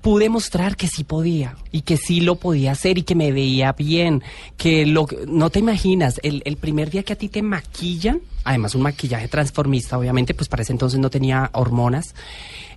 pude 0.00 0.28
mostrar 0.28 0.76
que 0.76 0.86
sí 0.86 1.02
podía 1.04 1.56
y 1.72 1.82
que 1.82 1.96
sí 1.96 2.20
lo 2.20 2.36
podía 2.36 2.72
hacer 2.72 2.98
y 2.98 3.02
que 3.02 3.14
me 3.14 3.32
veía 3.32 3.72
bien. 3.72 4.22
Que 4.56 4.86
lo 4.86 5.06
no 5.26 5.50
te 5.50 5.58
imaginas, 5.58 6.20
el, 6.22 6.42
el 6.44 6.56
primer 6.56 6.90
día 6.90 7.02
que 7.02 7.14
a 7.14 7.16
ti 7.16 7.28
te 7.28 7.42
maquillan, 7.42 8.20
además 8.44 8.74
un 8.74 8.82
maquillaje 8.82 9.28
transformista, 9.28 9.98
obviamente, 9.98 10.34
pues 10.34 10.48
para 10.48 10.62
ese 10.62 10.72
entonces 10.72 11.00
no 11.00 11.10
tenía 11.10 11.50
hormonas. 11.52 12.14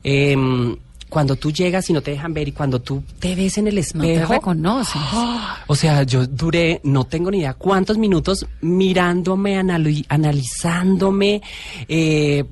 em, 0.03 0.77
cuando 1.11 1.35
tú 1.35 1.51
llegas 1.51 1.89
y 1.89 1.93
no 1.93 2.01
te 2.01 2.11
dejan 2.11 2.33
ver 2.33 2.47
y 2.47 2.53
cuando 2.53 2.79
tú 2.79 3.03
te 3.19 3.35
ves 3.35 3.57
en 3.57 3.67
el 3.67 3.75
No 3.75 3.81
espejo. 3.81 4.27
te 4.29 4.33
reconoces. 4.35 5.01
O 5.67 5.75
sea, 5.75 6.03
yo 6.03 6.25
duré, 6.25 6.79
no 6.85 7.03
tengo 7.03 7.29
ni 7.29 7.39
idea 7.39 7.53
cuántos 7.53 7.97
minutos 7.97 8.45
mirándome, 8.61 9.59
anali- 9.59 10.05
analizándome, 10.09 11.41
eh, 11.87 12.45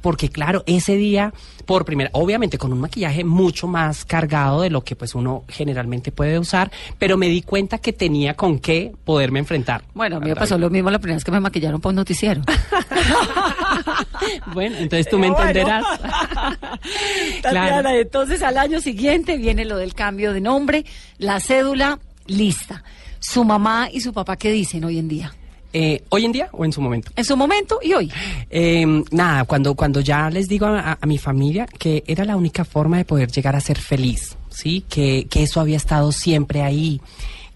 porque 0.00 0.28
claro, 0.28 0.62
ese 0.66 0.96
día, 0.96 1.32
por 1.66 1.84
primera, 1.84 2.10
obviamente 2.12 2.58
con 2.58 2.72
un 2.72 2.80
maquillaje 2.80 3.24
mucho 3.24 3.66
más 3.66 4.04
cargado 4.04 4.60
de 4.62 4.70
lo 4.70 4.82
que 4.84 4.96
pues 4.96 5.14
uno 5.14 5.44
generalmente 5.48 6.12
puede 6.12 6.38
usar, 6.38 6.70
pero 6.98 7.16
me 7.16 7.28
di 7.28 7.42
cuenta 7.42 7.78
que 7.78 7.92
tenía 7.92 8.34
con 8.34 8.58
qué 8.58 8.92
poderme 9.04 9.38
enfrentar. 9.40 9.82
Bueno, 9.94 10.16
a 10.16 10.20
mí 10.20 10.28
me 10.28 10.36
pasó 10.36 10.56
lo 10.58 10.70
mismo 10.70 10.90
la 10.90 10.98
primera 10.98 11.16
vez 11.16 11.24
que 11.24 11.30
me 11.32 11.40
maquillaron 11.40 11.80
un 11.82 11.94
noticiero. 11.94 12.42
Bueno, 14.54 14.76
entonces 14.78 15.08
tú 15.08 15.18
me 15.18 15.30
bueno. 15.30 15.48
entenderás. 15.48 15.84
Tatiana, 17.42 17.80
Claro. 17.80 17.88
entonces 17.90 18.42
al 18.42 18.58
año 18.58 18.80
siguiente 18.80 19.36
viene 19.36 19.64
lo 19.64 19.76
del 19.76 19.94
cambio 19.94 20.32
de 20.32 20.40
nombre, 20.40 20.84
la 21.18 21.40
cédula 21.40 21.98
lista. 22.26 22.84
Su 23.18 23.44
mamá 23.44 23.88
y 23.92 24.00
su 24.00 24.12
papá, 24.12 24.36
¿qué 24.36 24.50
dicen 24.52 24.84
hoy 24.84 24.98
en 24.98 25.08
día? 25.08 25.32
Eh, 25.72 26.02
¿Hoy 26.10 26.24
en 26.24 26.32
día 26.32 26.48
o 26.52 26.64
en 26.64 26.72
su 26.72 26.80
momento? 26.80 27.10
En 27.16 27.24
su 27.24 27.36
momento 27.36 27.80
y 27.82 27.92
hoy. 27.94 28.12
Eh, 28.50 28.84
nada, 29.10 29.44
cuando, 29.44 29.74
cuando 29.74 30.00
ya 30.00 30.28
les 30.30 30.48
digo 30.48 30.66
a, 30.66 30.98
a 31.00 31.06
mi 31.06 31.18
familia 31.18 31.66
que 31.66 32.04
era 32.06 32.24
la 32.24 32.36
única 32.36 32.64
forma 32.64 32.98
de 32.98 33.04
poder 33.04 33.30
llegar 33.30 33.56
a 33.56 33.60
ser 33.60 33.78
feliz, 33.78 34.36
¿sí? 34.50 34.84
Que, 34.88 35.26
que 35.30 35.42
eso 35.42 35.60
había 35.60 35.76
estado 35.76 36.12
siempre 36.12 36.62
ahí, 36.62 37.00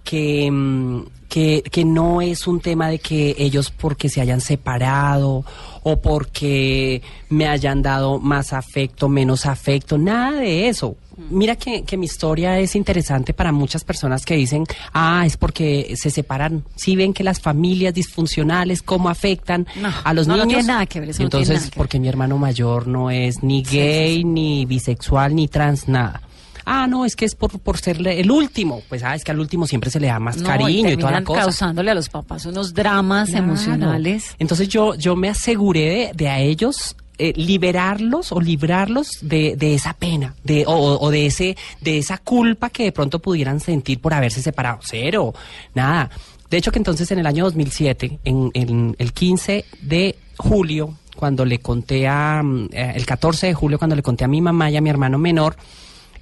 que, 0.04 0.50
mm, 0.50 1.02
que, 1.28 1.62
que 1.70 1.84
no 1.84 2.22
es 2.22 2.46
un 2.46 2.60
tema 2.60 2.88
de 2.88 2.98
que 2.98 3.34
ellos 3.38 3.70
porque 3.70 4.08
se 4.08 4.20
hayan 4.20 4.40
separado 4.40 5.44
o 5.88 5.96
porque 6.00 7.00
me 7.28 7.46
hayan 7.46 7.80
dado 7.80 8.18
más 8.18 8.52
afecto, 8.52 9.08
menos 9.08 9.46
afecto, 9.46 9.96
nada 9.98 10.32
de 10.40 10.66
eso. 10.68 10.96
Mira 11.30 11.54
que, 11.54 11.84
que 11.84 11.96
mi 11.96 12.06
historia 12.06 12.58
es 12.58 12.74
interesante 12.74 13.32
para 13.32 13.52
muchas 13.52 13.84
personas 13.84 14.24
que 14.26 14.34
dicen, 14.34 14.64
ah, 14.92 15.22
es 15.24 15.36
porque 15.36 15.94
se 15.96 16.10
separan. 16.10 16.64
Si 16.74 16.96
ven 16.96 17.14
que 17.14 17.22
las 17.22 17.40
familias 17.40 17.94
disfuncionales, 17.94 18.82
cómo 18.82 19.08
afectan 19.08 19.64
No, 19.80 19.90
a 20.02 20.12
los 20.12 20.26
no, 20.26 20.36
no 20.36 20.44
niños. 20.44 20.58
tiene 20.58 20.72
nada 20.72 20.86
que 20.86 20.98
ver, 20.98 21.10
eso 21.10 21.22
no 21.22 21.28
tiene 21.28 21.44
Entonces, 21.44 21.54
nada 21.62 21.70
que 21.70 21.70
ver. 21.70 21.78
porque 21.78 22.00
mi 22.00 22.08
hermano 22.08 22.36
mayor 22.36 22.88
no 22.88 23.08
es 23.12 23.44
ni 23.44 23.62
gay, 23.62 24.24
ni 24.24 24.66
bisexual, 24.66 25.36
ni 25.36 25.46
trans, 25.46 25.86
nada. 25.86 26.20
Ah, 26.68 26.86
no, 26.88 27.04
es 27.04 27.14
que 27.14 27.24
es 27.24 27.34
por, 27.36 27.58
por 27.60 27.78
ser 27.78 28.06
el 28.06 28.30
último. 28.30 28.82
Pues, 28.88 29.02
ah, 29.04 29.14
es 29.14 29.22
que 29.24 29.30
al 29.30 29.38
último 29.38 29.66
siempre 29.68 29.88
se 29.88 30.00
le 30.00 30.08
da 30.08 30.18
más 30.18 30.36
No, 30.38 30.48
cariño 30.48 30.90
y 30.90 30.96
toda 30.96 31.12
la 31.12 31.22
cosa. 31.24 31.40
causándole 31.42 31.92
a 31.92 31.94
los 31.94 32.08
papás 32.08 32.44
unos 32.44 32.74
dramas 32.74 33.30
Claro. 33.30 33.44
emocionales. 33.44 34.34
Entonces 34.40 34.68
yo, 34.68 34.94
yo 34.96 35.14
me 35.14 35.28
aseguré 35.28 35.84
de, 35.88 36.10
de 36.14 36.28
a 36.28 36.40
ellos 36.40 36.96
eh, 37.18 37.32
liberarlos 37.36 38.32
o 38.32 38.40
librarlos 38.40 39.10
de, 39.22 39.56
de 39.56 39.74
esa 39.74 39.94
pena 39.94 40.34
de, 40.44 40.64
o, 40.66 40.72
o 41.00 41.10
de, 41.10 41.26
ese, 41.26 41.56
de 41.80 41.98
esa 41.98 42.18
culpa 42.18 42.68
que 42.68 42.82
de 42.82 42.92
pronto 42.92 43.20
pudieran 43.20 43.60
sentir 43.60 44.00
por 44.00 44.12
haberse 44.12 44.42
separado. 44.42 44.80
Cero, 44.82 45.32
nada. 45.74 46.10
De 46.50 46.56
hecho 46.58 46.70
que 46.72 46.78
entonces 46.78 47.10
en 47.12 47.18
el 47.20 47.26
año 47.26 47.44
2007, 47.44 48.18
en, 48.24 48.50
en 48.54 48.96
el 48.98 49.12
15 49.12 49.64
de 49.82 50.16
julio, 50.36 50.94
cuando 51.16 51.44
le 51.44 51.58
conté 51.60 52.06
a, 52.06 52.42
mm, 52.42 52.68
eh, 52.72 52.92
el 52.96 53.06
14 53.06 53.46
de 53.46 53.54
julio, 53.54 53.78
cuando 53.78 53.96
le 53.96 54.02
conté 54.02 54.24
a 54.24 54.28
mi 54.28 54.40
mamá 54.40 54.70
y 54.70 54.76
a 54.76 54.80
mi 54.80 54.90
hermano 54.90 55.16
menor, 55.16 55.56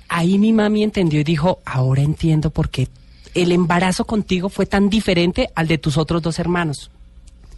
ahí 0.08 0.38
mi 0.38 0.52
mami 0.52 0.82
entendió 0.82 1.20
y 1.20 1.24
dijo, 1.24 1.60
ahora 1.64 2.02
entiendo 2.02 2.50
por 2.50 2.70
qué 2.70 2.88
el 3.34 3.52
embarazo 3.52 4.04
contigo 4.04 4.48
fue 4.48 4.64
tan 4.64 4.88
diferente 4.88 5.50
al 5.54 5.66
de 5.66 5.78
tus 5.78 5.98
otros 5.98 6.22
dos 6.22 6.38
hermanos. 6.38 6.90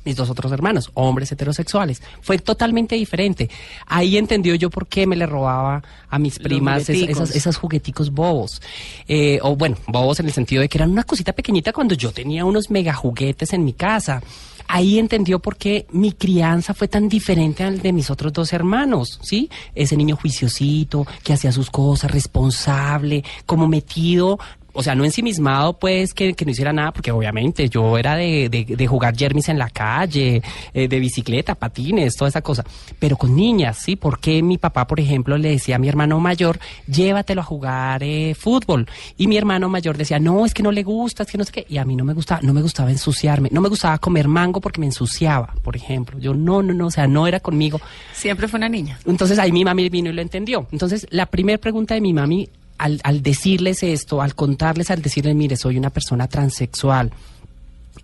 Mis 0.07 0.17
dos 0.17 0.31
otros 0.31 0.51
hermanos, 0.53 0.91
hombres 0.95 1.31
heterosexuales. 1.33 2.01
Fue 2.23 2.39
totalmente 2.39 2.95
diferente. 2.95 3.51
Ahí 3.87 4.17
entendió 4.17 4.55
yo 4.55 4.71
por 4.71 4.87
qué 4.87 5.07
me 5.07 5.17
le 5.17 5.27
robaba 5.27 5.83
a 6.09 6.19
mis 6.19 6.39
primas 6.39 6.89
es- 6.89 6.97
jugueticos. 6.97 7.23
esas, 7.25 7.37
esas 7.37 7.57
jugueticos 7.57 8.11
bobos. 8.13 8.63
Eh, 9.09 9.41
o 9.43 9.57
bueno, 9.57 9.77
bobos 9.89 10.21
en 10.21 10.27
el 10.27 10.33
sentido 10.33 10.63
de 10.63 10.69
que 10.69 10.79
eran 10.79 10.91
una 10.93 11.03
cosita 11.05 11.33
pequeñita 11.35 11.73
cuando 11.73 11.95
yo 11.95 12.13
tenía 12.13 12.45
unos 12.45 12.71
mega 12.71 12.95
juguetes 12.95 13.53
en 13.53 13.65
mi 13.65 13.73
casa. 13.73 14.23
Ahí 14.69 14.99
entendió 14.99 15.39
por 15.41 15.57
qué 15.57 15.87
mi 15.93 16.13
crianza 16.13 16.75
fue 16.75 16.89
tan 16.89 17.09
diferente 17.09 17.63
al 17.63 17.81
de 17.83 17.93
mis 17.93 18.11
otros 18.11 18.33
dos 18.33 18.53
hermanos, 18.53 19.19
¿sí? 19.23 19.49
Ese 19.75 19.97
niño 19.97 20.17
juiciosito, 20.17 21.07
que 21.23 21.33
hacía 21.33 21.53
sus 21.53 21.71
cosas, 21.71 22.11
responsable, 22.11 23.23
como 23.45 23.69
metido 23.69 24.39
o 24.77 24.83
sea, 24.83 24.95
no 24.95 25.05
ensimismado, 25.05 25.79
pues, 25.79 26.15
que, 26.15 26.35
que 26.35 26.45
no 26.45 26.51
hiciera 26.51 26.73
nada, 26.73 26.93
porque 26.93 27.11
obviamente 27.11 27.69
yo 27.69 27.99
era 27.99 28.17
de, 28.17 28.49
de, 28.49 28.65
de 28.77 28.87
jugar 28.87 29.17
jermis 29.17 29.49
en 29.49 29.59
la 29.59 29.71
calle, 29.71 30.43
eh, 30.75 30.89
de 30.89 31.01
bicicleta, 31.01 31.55
patines, 31.55 32.17
toda 32.17 32.29
esa 32.29 32.43
cosa. 32.43 32.65
Pero 32.99 33.17
con 33.17 33.35
niñas, 33.35 33.79
¿sí? 33.83 33.97
Porque 33.97 34.43
mi 34.43 34.59
papá, 34.59 34.87
por 34.87 35.01
ejemplo, 35.01 35.37
le 35.39 35.51
decía 35.51 35.77
a 35.77 35.79
mi 35.79 35.89
hermano 35.89 36.21
mayor, 36.21 36.59
llévatelo 36.87 37.41
a 37.41 37.45
jugar 37.45 38.03
eh, 38.03 38.35
fútbol. 38.35 38.87
Y 39.17 39.27
mi 39.27 39.37
hermano 39.37 39.69
mayor 39.69 39.97
decía, 39.97 40.19
no, 40.19 40.45
es 40.45 40.55
que 40.55 40.63
no 40.63 40.73
le 40.73 40.83
gusta, 40.83 41.23
es 41.23 41.31
que 41.31 41.39
no 41.39 41.45
sé 41.45 41.53
qué. 41.53 41.67
Y 41.69 41.79
a 41.79 41.85
mí 41.85 41.97
no 41.97 42.05
me 42.05 42.13
gustaba, 42.13 42.41
no 42.43 42.53
me 42.53 42.63
gustaba 42.63 42.91
ensuciarme, 42.91 43.49
no 43.53 43.61
me 43.61 43.69
gustaba 43.69 43.99
comer 43.99 44.29
mango 44.29 44.61
porque 44.61 44.81
me 44.81 44.87
ensuciaba, 44.87 45.55
por 45.63 45.77
ejemplo. 45.77 46.19
Yo 46.19 46.35
no, 46.35 46.63
no, 46.63 46.75
no, 46.75 46.87
o 46.87 46.91
sea, 46.91 47.07
no 47.07 47.27
era 47.27 47.41
conmigo. 47.41 47.81
Siempre 48.13 48.49
fue 48.49 48.59
una 48.59 48.69
niña. 48.69 48.99
Entonces 49.07 49.39
ahí 49.39 49.53
mi 49.53 49.65
mami 49.65 49.89
vino 49.89 50.11
y 50.11 50.13
lo 50.13 50.23
entendió. 50.23 50.67
Entonces 50.73 51.07
la 51.11 51.27
primera 51.27 51.59
pregunta 51.59 51.95
de 51.95 52.01
mi 52.01 52.13
mami, 52.13 52.49
al, 52.79 53.01
al 53.05 53.23
decirles 53.23 53.83
esto, 53.83 54.23
al 54.23 54.35
contarles, 54.35 54.91
al 54.91 55.03
decirles, 55.03 55.35
mire, 55.35 55.57
soy 55.57 55.79
una 55.79 55.91
persona 55.91 56.29
transexual, 56.29 57.13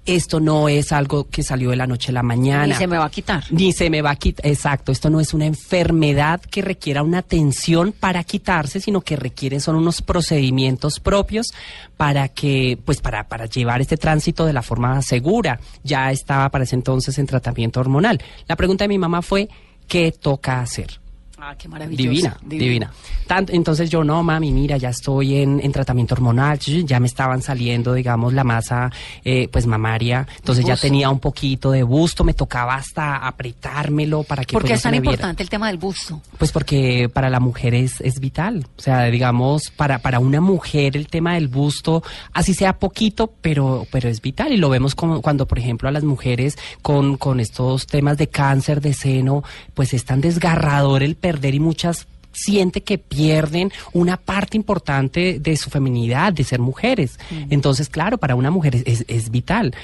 esto 0.05 0.41
no 0.41 0.68
es 0.68 0.91
algo 0.91 1.29
que 1.29 1.43
salió 1.43 1.70
de 1.70 1.77
la 1.77 1.87
noche 1.87 2.11
a 2.11 2.12
la 2.12 2.23
mañana. 2.23 2.66
Ni 2.66 2.75
se 2.75 2.87
me 2.87 2.99
va 2.99 3.05
a 3.05 3.11
quitar. 3.11 3.45
Ni 3.51 3.73
se 3.73 3.89
me 3.89 4.03
va 4.03 4.11
a 4.11 4.16
quitar, 4.16 4.47
exacto, 4.47 4.91
esto 4.91 5.11
no 5.11 5.20
es 5.20 5.33
una 5.33 5.47
enfermedad 5.47 6.41
que 6.41 6.61
requiera 6.61 7.03
una 7.03 7.18
atención 7.18 7.93
para 7.93 8.25
quitarse, 8.25 8.81
sino 8.81 9.03
que 9.03 9.16
requiere 9.16 9.61
son 9.61 9.77
unos 9.77 10.03
procedimientos 10.03 10.99
propios 10.99 11.53
para 11.97 12.29
que, 12.29 12.79
pues 12.85 13.01
para, 13.01 13.29
para 13.29 13.47
llevar 13.47 13.81
este 13.81 13.97
tránsito 13.97 14.45
de 14.45 14.53
la 14.53 14.62
forma 14.62 15.01
segura. 15.03 15.61
Ya 15.85 16.11
estaba 16.11 16.49
para 16.49 16.64
ese 16.64 16.75
entonces 16.75 17.18
en 17.18 17.27
tratamiento 17.27 17.79
hormonal. 17.79 18.20
La 18.49 18.57
pregunta 18.57 18.85
de 18.85 18.89
mi 18.89 18.99
mamá 18.99 19.23
fue, 19.23 19.49
¿qué 19.87 20.11
toca 20.11 20.61
hacer? 20.61 21.02
Ah, 21.45 21.57
qué 21.59 21.66
maravilloso. 21.66 22.09
Divina, 22.09 22.36
divina. 22.40 22.93
Tanto, 23.26 23.53
entonces 23.53 23.90
yo, 23.90 24.05
no, 24.05 24.22
mami, 24.22 24.53
mira, 24.53 24.76
ya 24.76 24.90
estoy 24.90 25.38
en, 25.38 25.59
en 25.59 25.72
tratamiento 25.72 26.14
hormonal, 26.14 26.57
ya 26.61 27.01
me 27.01 27.09
estaban 27.09 27.43
saliendo, 27.43 27.95
digamos, 27.95 28.32
la 28.32 28.45
masa, 28.45 28.93
eh, 29.24 29.49
pues, 29.49 29.66
mamaria, 29.66 30.24
entonces 30.36 30.64
ya 30.64 30.76
tenía 30.76 31.11
un 31.11 31.18
poquito 31.18 31.72
de 31.72 31.82
busto, 31.82 32.22
me 32.22 32.32
tocaba 32.32 32.76
hasta 32.76 33.16
apretármelo 33.16 34.22
para 34.22 34.45
que 34.45 34.53
¿Por 34.53 34.62
pues, 34.62 34.68
qué 34.68 34.74
no 34.74 34.76
es 34.76 34.82
tan 34.82 34.93
viera. 34.93 35.05
importante 35.05 35.43
el 35.43 35.49
tema 35.49 35.66
del 35.66 35.78
busto? 35.78 36.22
Pues 36.38 36.53
porque 36.53 37.11
para 37.12 37.28
la 37.28 37.40
mujer 37.40 37.74
es, 37.74 38.01
es 38.03 38.20
vital. 38.20 38.64
O 38.78 38.80
sea, 38.80 39.07
digamos, 39.07 39.72
para, 39.74 39.99
para 39.99 40.20
una 40.20 40.40
mujer 40.40 40.97
el 40.97 41.09
tema 41.09 41.34
del 41.34 41.49
busto, 41.49 42.05
así 42.32 42.55
sea 42.55 42.78
poquito, 42.78 43.32
pero, 43.40 43.84
pero 43.90 44.09
es 44.09 44.20
vital. 44.22 44.53
Y 44.53 44.59
lo 44.59 44.68
vemos 44.68 44.95
como 44.95 45.20
cuando, 45.22 45.47
por 45.47 45.59
ejemplo, 45.59 45.88
a 45.88 45.93
las 45.93 46.05
mujeres 46.05 46.57
con, 46.82 47.16
con 47.16 47.40
estos 47.40 47.88
temas 47.88 48.16
de 48.16 48.28
cáncer 48.28 48.80
de 48.80 48.95
seno, 48.95 49.43
pues 49.74 49.93
es 49.93 50.05
tan 50.05 50.20
desgarrador 50.20 51.03
el 51.03 51.16
perder 51.33 51.55
y 51.55 51.61
muchas 51.61 52.07
siente 52.35 52.83
que 52.83 52.97
pierden 52.97 53.70
una 53.93 54.16
parte 54.16 54.57
importante 54.57 55.39
de 55.39 55.57
su 55.57 55.68
feminidad, 55.68 56.33
de 56.33 56.45
ser 56.45 56.61
mujeres. 56.61 57.18
Entonces, 57.51 57.89
claro, 57.91 58.16
para 58.16 58.35
una 58.37 58.51
mujer 58.51 58.74
es, 58.76 58.83
es- 58.87 59.05
es 59.07 59.30
vital. 59.30 59.74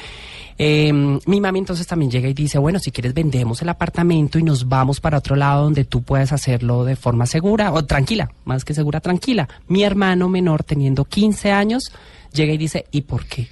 Eh, 0.61 0.93
mi 1.27 1.41
mami 1.41 1.59
entonces 1.61 1.87
también 1.87 2.11
llega 2.11 2.29
y 2.29 2.35
dice, 2.35 2.59
bueno, 2.59 2.79
si 2.81 2.91
quieres 2.91 3.13
vendemos 3.15 3.63
el 3.63 3.69
apartamento 3.69 4.39
y 4.39 4.43
nos 4.43 4.67
vamos 4.69 4.99
para 5.01 5.19
otro 5.19 5.37
lado 5.37 5.65
donde 5.65 5.85
tú 5.85 6.03
puedas 6.03 6.33
hacerlo 6.33 6.85
de 6.85 6.97
forma 6.97 7.27
segura 7.27 7.71
o 7.73 7.85
tranquila, 7.85 8.31
más 8.45 8.65
que 8.65 8.75
segura, 8.75 9.01
tranquila. 9.01 9.49
Mi 9.69 9.85
hermano 9.85 10.29
menor, 10.29 10.65
teniendo 10.65 11.05
15 11.05 11.53
años, 11.53 11.93
llega 12.33 12.53
y 12.53 12.59
dice, 12.59 12.87
¿y 12.91 13.03
por 13.03 13.27
qué? 13.27 13.47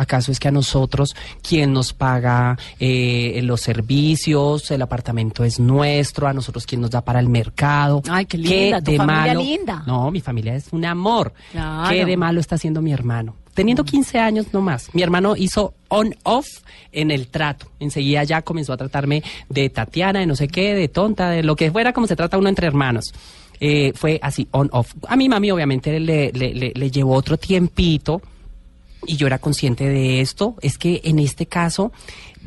¿Acaso 0.00 0.32
es 0.32 0.40
que 0.40 0.48
a 0.48 0.50
nosotros 0.50 1.14
quien 1.42 1.72
nos 1.72 1.92
paga 1.92 2.56
eh, 2.78 3.40
los 3.42 3.60
servicios, 3.60 4.70
el 4.70 4.80
apartamento 4.82 5.44
es 5.44 5.60
nuestro, 5.60 6.26
a 6.26 6.32
nosotros 6.32 6.64
quien 6.66 6.80
nos 6.80 6.90
da 6.90 7.02
para 7.02 7.20
el 7.20 7.28
mercado? 7.28 8.02
Ay, 8.08 8.24
qué 8.26 8.38
linda, 8.38 8.80
tu 8.80 8.92
de 8.92 8.96
familia 8.96 9.24
malo? 9.26 9.40
linda. 9.42 9.82
No, 9.86 10.10
mi 10.10 10.20
familia 10.20 10.54
es 10.54 10.68
un 10.72 10.84
amor. 10.84 11.32
Claro. 11.52 11.90
¿Qué 11.90 12.04
de 12.04 12.16
malo 12.16 12.40
está 12.40 12.54
haciendo 12.54 12.80
mi 12.80 12.92
hermano? 12.92 13.36
Teniendo 13.52 13.84
15 13.84 14.18
años 14.18 14.46
no 14.52 14.60
más. 14.62 14.88
Mi 14.94 15.02
hermano 15.02 15.36
hizo 15.36 15.74
on-off 15.88 16.46
en 16.92 17.10
el 17.10 17.26
trato. 17.28 17.66
Enseguida 17.78 18.24
ya 18.24 18.42
comenzó 18.42 18.72
a 18.72 18.76
tratarme 18.76 19.22
de 19.48 19.68
Tatiana, 19.68 20.20
de 20.20 20.26
no 20.26 20.36
sé 20.36 20.48
qué, 20.48 20.74
de 20.74 20.88
tonta, 20.88 21.28
de 21.30 21.42
lo 21.42 21.56
que 21.56 21.70
fuera 21.70 21.92
como 21.92 22.06
se 22.06 22.16
trata 22.16 22.38
uno 22.38 22.48
entre 22.48 22.66
hermanos. 22.68 23.12
Eh, 23.62 23.92
fue 23.94 24.18
así, 24.22 24.48
on-off. 24.52 24.94
A 25.08 25.16
mi 25.16 25.28
mami 25.28 25.50
obviamente 25.50 26.00
le, 26.00 26.32
le- 26.32 26.54
le- 26.54 26.72
le 26.74 26.90
llevó 26.90 27.14
otro 27.14 27.36
tiempito 27.36 28.22
y 29.06 29.16
yo 29.16 29.26
era 29.26 29.38
consciente 29.38 29.88
de 29.88 30.20
esto, 30.20 30.56
es 30.60 30.78
que 30.78 31.00
en 31.04 31.18
este 31.18 31.46
caso 31.46 31.92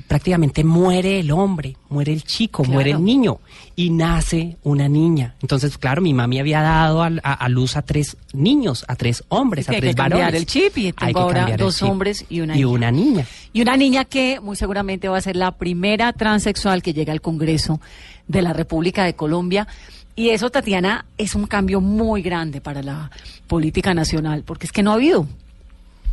prácticamente 0.07 0.63
muere 0.63 1.19
el 1.19 1.31
hombre, 1.31 1.77
muere 1.89 2.13
el 2.13 2.23
chico, 2.23 2.63
Claro. 2.63 2.73
muere 2.73 2.91
el 2.91 3.03
niño 3.03 3.39
y 3.75 3.89
nace 3.89 4.57
una 4.63 4.87
niña. 4.87 5.35
Entonces, 5.41 5.77
claro, 5.77 6.01
mi 6.01 6.13
mami 6.13 6.39
había 6.39 6.61
dado 6.61 7.03
a, 7.03 7.07
a 7.07 7.49
luz 7.49 7.75
a 7.75 7.81
tres 7.83 8.17
niños, 8.33 8.85
a 8.87 8.95
tres 8.95 9.23
hombres, 9.29 9.65
Sí, 9.65 9.69
que 9.71 9.75
a 9.75 9.77
hay 9.77 9.81
tres 9.81 9.95
que 9.95 9.97
cambiar 10.01 10.19
varones. 10.21 10.41
el 10.41 10.45
chip 10.47 10.77
y 10.77 10.85
Hay 10.87 10.91
tengo 10.93 11.13
que 11.13 11.19
ahora 11.19 11.39
cambiar 11.41 11.59
dos 11.59 11.81
hombres 11.83 12.25
y 12.29 12.41
una 12.41 12.53
y 12.55 12.57
niña. 12.59 12.67
una 12.69 12.91
niña. 12.91 13.25
Y 13.53 13.61
una 13.61 13.77
niña 13.77 14.05
que 14.05 14.39
muy 14.39 14.55
seguramente 14.55 15.07
va 15.09 15.17
a 15.17 15.21
ser 15.21 15.35
la 15.35 15.51
primera 15.51 16.13
transexual 16.13 16.81
que 16.81 16.93
llega 16.93 17.13
al 17.13 17.21
Congreso 17.21 17.79
de 18.27 18.41
la 18.41 18.53
República 18.53 19.03
de 19.03 19.15
Colombia. 19.15 19.67
Y 20.15 20.29
eso, 20.29 20.49
Tatiana, 20.51 21.05
es 21.17 21.33
un 21.35 21.47
cambio 21.47 21.81
muy 21.81 22.21
grande 22.21 22.61
para 22.61 22.83
la 22.83 23.09
política 23.47 23.93
nacional, 23.95 24.43
porque 24.45 24.65
es 24.67 24.71
que 24.71 24.83
no 24.83 24.91
ha 24.91 24.95
habido 24.95 25.27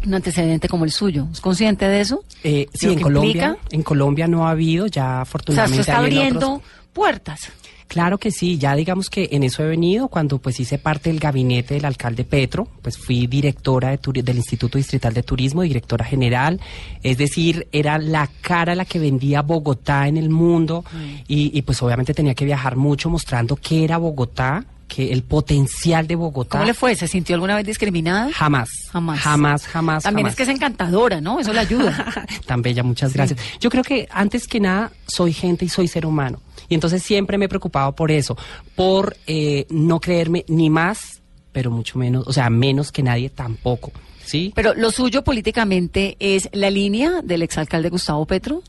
un 0.06 0.14
antecedente 0.14 0.68
como 0.68 0.84
el 0.84 0.92
suyo. 0.92 1.26
¿Es 1.32 1.40
consciente 1.40 1.86
de 1.88 2.00
eso? 2.00 2.24
Eh, 2.44 2.66
sí, 2.72 2.86
¿Lo 2.86 2.92
en 2.92 3.00
Colombia, 3.00 3.28
implica? 3.30 3.56
en 3.70 3.82
Colombia 3.82 4.28
no 4.28 4.46
ha 4.46 4.50
habido, 4.52 4.86
ya 4.86 5.02
O 5.02 5.04
sea, 5.04 5.20
afortunadamente 5.22 5.80
esto 5.80 5.90
está 5.92 5.98
abriendo 5.98 6.52
otros- 6.54 6.62
puertas. 6.92 7.40
Claro 7.86 8.18
que 8.18 8.30
sí, 8.30 8.56
ya 8.56 8.76
digamos 8.76 9.10
que 9.10 9.30
en 9.32 9.42
eso 9.42 9.64
he 9.64 9.66
venido 9.66 10.06
cuando 10.06 10.38
pues 10.38 10.60
hice 10.60 10.78
parte 10.78 11.10
del 11.10 11.18
gabinete 11.18 11.74
del 11.74 11.84
alcalde 11.84 12.22
Petro, 12.22 12.68
pues 12.82 12.96
fui 12.96 13.26
directora 13.26 13.90
de 13.90 14.22
del 14.22 14.36
Instituto 14.36 14.78
Distrital 14.78 15.12
de 15.12 15.24
Turismo, 15.24 15.62
directora 15.62 16.04
general, 16.04 16.60
es 17.02 17.18
decir, 17.18 17.66
era 17.72 17.98
la 17.98 18.28
cara 18.42 18.76
la 18.76 18.84
que 18.84 19.00
vendía 19.00 19.42
Bogotá 19.42 20.06
en 20.06 20.18
el 20.18 20.30
mundo 20.30 20.84
y, 21.26 21.50
y, 21.52 21.62
pues 21.62 21.82
obviamente 21.82 22.14
tenía 22.14 22.34
que 22.36 22.44
viajar 22.44 22.76
mucho 22.76 23.10
mostrando 23.10 23.56
qué 23.56 23.82
era 23.82 23.98
Bogotá, 23.98 24.64
que 24.90 25.12
el 25.12 25.22
potencial 25.22 26.06
de 26.08 26.16
Bogotá. 26.16 26.58
¿Cómo 26.58 26.64
le 26.64 26.74
fue? 26.74 26.96
¿Se 26.96 27.06
sintió 27.06 27.36
alguna 27.36 27.54
vez 27.54 27.64
discriminada? 27.64 28.30
Jamás, 28.32 28.68
Jamás. 28.90 29.20
jamás, 29.20 29.66
jamás. 29.66 30.02
También 30.02 30.24
jamás. 30.24 30.32
es 30.32 30.36
que 30.36 30.42
es 30.42 30.48
encantadora, 30.48 31.20
¿no? 31.20 31.38
Eso 31.38 31.52
le 31.52 31.60
ayuda. 31.60 32.26
Tan 32.46 32.60
bella, 32.60 32.82
muchas 32.82 33.14
gracias. 33.14 33.38
Yo 33.60 33.70
creo 33.70 33.84
que 33.84 34.08
antes 34.10 34.48
que 34.48 34.58
nada 34.58 34.90
soy 35.06 35.32
gente 35.32 35.64
y 35.64 35.68
soy 35.68 35.86
ser 35.86 36.04
humano. 36.04 36.40
Y 36.68 36.74
entonces 36.74 37.02
siempre 37.02 37.38
me 37.38 37.44
he 37.44 37.48
preocupado 37.48 37.94
por 37.94 38.10
eso, 38.10 38.36
por 38.74 39.16
eh, 39.26 39.66
no 39.70 40.00
creerme 40.00 40.44
ni 40.48 40.70
más, 40.70 41.22
pero 41.52 41.70
mucho 41.70 41.98
menos, 41.98 42.26
o 42.26 42.32
sea, 42.32 42.50
menos 42.50 42.90
que 42.90 43.02
nadie 43.02 43.30
tampoco. 43.30 43.92
¿Sí? 44.24 44.52
Pero 44.54 44.74
lo 44.74 44.90
suyo 44.90 45.24
políticamente 45.24 46.16
es 46.20 46.48
la 46.52 46.70
línea 46.70 47.22
del 47.22 47.42
exalcalde 47.42 47.88
Gustavo 47.90 48.26
Petro. 48.26 48.62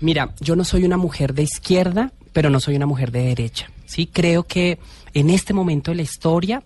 Mira, 0.00 0.34
yo 0.40 0.56
no 0.56 0.64
soy 0.64 0.84
una 0.84 0.96
mujer 0.96 1.34
de 1.34 1.42
izquierda, 1.42 2.12
pero 2.32 2.50
no 2.50 2.60
soy 2.60 2.76
una 2.76 2.86
mujer 2.86 3.10
de 3.10 3.22
derecha. 3.24 3.70
Sí, 3.90 4.06
creo 4.06 4.44
que 4.44 4.78
en 5.14 5.30
este 5.30 5.52
momento 5.52 5.90
de 5.90 5.96
la 5.96 6.02
historia 6.02 6.62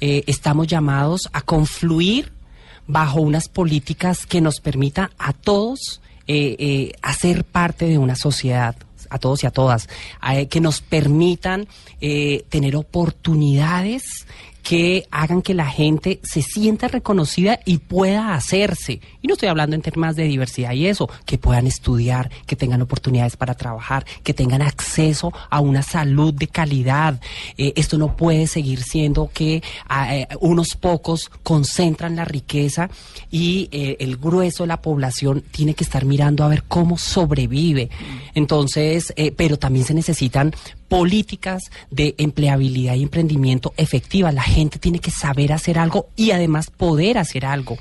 eh, 0.00 0.22
estamos 0.28 0.68
llamados 0.68 1.28
a 1.32 1.40
confluir 1.40 2.30
bajo 2.86 3.20
unas 3.20 3.48
políticas 3.48 4.26
que 4.26 4.40
nos 4.40 4.60
permitan 4.60 5.10
a 5.18 5.32
todos 5.32 6.00
eh, 6.28 6.54
eh, 6.60 6.92
hacer 7.02 7.42
parte 7.42 7.86
de 7.86 7.98
una 7.98 8.14
sociedad, 8.14 8.76
a 9.10 9.18
todos 9.18 9.42
y 9.42 9.48
a 9.48 9.50
todas, 9.50 9.88
eh, 10.30 10.46
que 10.46 10.60
nos 10.60 10.80
permitan 10.80 11.66
eh, 12.00 12.44
tener 12.48 12.76
oportunidades 12.76 14.04
que 14.68 15.08
hagan 15.10 15.40
que 15.40 15.54
la 15.54 15.64
gente 15.64 16.20
se 16.22 16.42
sienta 16.42 16.88
reconocida 16.88 17.58
y 17.64 17.78
pueda 17.78 18.34
hacerse. 18.34 19.00
Y 19.22 19.26
no 19.26 19.32
estoy 19.32 19.48
hablando 19.48 19.74
en 19.74 19.80
temas 19.80 20.14
de 20.14 20.24
diversidad 20.24 20.72
y 20.72 20.88
eso, 20.88 21.08
que 21.24 21.38
puedan 21.38 21.66
estudiar, 21.66 22.30
que 22.44 22.54
tengan 22.54 22.82
oportunidades 22.82 23.38
para 23.38 23.54
trabajar, 23.54 24.04
que 24.22 24.34
tengan 24.34 24.60
acceso 24.60 25.32
a 25.48 25.60
una 25.60 25.80
salud 25.80 26.34
de 26.34 26.48
calidad. 26.48 27.18
Eh, 27.56 27.72
esto 27.76 27.96
no 27.96 28.14
puede 28.14 28.46
seguir 28.46 28.82
siendo 28.82 29.30
que 29.32 29.62
ah, 29.88 30.14
eh, 30.14 30.28
unos 30.38 30.74
pocos 30.74 31.30
concentran 31.42 32.14
la 32.14 32.26
riqueza 32.26 32.90
y 33.30 33.70
eh, 33.72 33.96
el 34.00 34.18
grueso 34.18 34.64
de 34.64 34.68
la 34.68 34.82
población 34.82 35.44
tiene 35.50 35.72
que 35.72 35.84
estar 35.84 36.04
mirando 36.04 36.44
a 36.44 36.48
ver 36.48 36.64
cómo 36.64 36.98
sobrevive. 36.98 37.88
Entonces, 38.34 39.14
pero 39.34 39.58
también 39.58 39.86
se 39.86 39.94
necesitan 39.94 40.52
políticas 40.88 41.64
de 41.90 42.14
empleabilidad 42.18 42.94
y 42.94 43.02
emprendimiento 43.02 43.72
efectivas. 43.76 44.34
La 44.34 44.42
gente 44.42 44.78
tiene 44.78 44.98
que 44.98 45.10
saber 45.10 45.52
hacer 45.52 45.78
algo 45.78 46.08
y 46.16 46.30
además 46.32 46.70
poder 46.70 47.18
hacer 47.18 47.44
algo. 47.46 47.76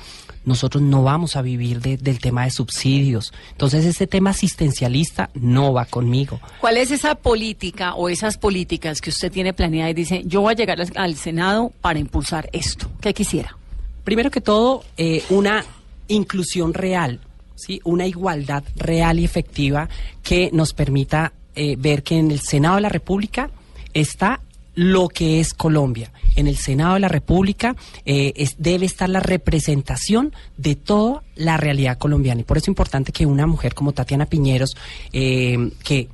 Nosotros 0.46 0.82
no 0.82 1.04
vamos 1.04 1.36
a 1.36 1.42
vivir 1.42 1.82
de- 1.82 1.98
del 1.98 2.20
tema 2.20 2.46
de 2.46 2.52
subsidios. 2.52 3.34
Entonces, 3.52 3.84
ese 3.86 4.08
tema 4.08 4.30
asistencialista 4.30 5.30
no 5.34 5.74
va 5.74 5.84
conmigo. 5.86 6.40
¿Cuál 6.62 6.78
es 6.78 6.92
esa 6.92 7.16
política 7.16 7.96
o 7.96 8.08
esas 8.08 8.38
políticas 8.38 9.02
que 9.02 9.10
usted 9.10 9.30
tiene 9.32 9.54
planeada 9.54 9.90
y 9.90 9.94
dice, 9.94 10.24
yo 10.26 10.42
voy 10.42 10.54
a 10.54 10.56
llegar 10.56 10.80
al- 10.80 10.92
al 10.96 11.16
Senado 11.16 11.74
para 11.82 12.00
impulsar 12.00 12.50
esto? 12.54 12.90
¿Qué 13.02 13.14
quisiera? 13.14 13.58
Primero 14.06 14.32
que 14.32 14.40
todo, 14.40 14.86
eh, 14.96 15.22
una 15.30 15.66
inclusión 16.08 16.74
real, 16.74 17.20
¿sí? 17.56 17.82
una 17.84 18.06
igualdad 18.08 18.64
real 18.78 19.20
y 19.20 19.26
efectiva 19.26 19.90
que 20.24 20.50
nos 20.54 20.74
permita 20.74 21.34
eh, 21.58 21.76
ver 21.78 22.04
que 22.04 22.18
en 22.18 22.32
el 22.32 22.40
Senado 22.40 22.76
de 22.76 22.82
la 22.82 22.90
República 22.90 23.50
está 23.94 24.40
lo 24.76 25.10
que 25.10 25.40
es 25.40 25.54
Colombia. 25.56 26.12
En 26.36 26.46
el 26.48 26.56
Senado 26.56 26.94
de 26.94 27.00
la 27.00 27.08
República 27.08 27.76
eh, 28.06 28.32
es- 28.36 28.56
debe 28.60 28.86
estar 28.86 29.10
la 29.10 29.20
representación 29.20 30.34
de 30.56 30.76
toda 30.76 31.24
la 31.36 31.58
realidad 31.58 31.98
colombiana. 31.98 32.42
Y 32.42 32.44
por 32.44 32.58
eso 32.58 32.66
es 32.66 32.68
importante 32.70 33.12
que 33.12 33.26
una 33.26 33.48
mujer 33.48 33.74
como 33.74 33.92
Tatiana 33.92 34.28
Piñeros, 34.28 34.78
eh, 35.14 35.72
que 35.84 36.08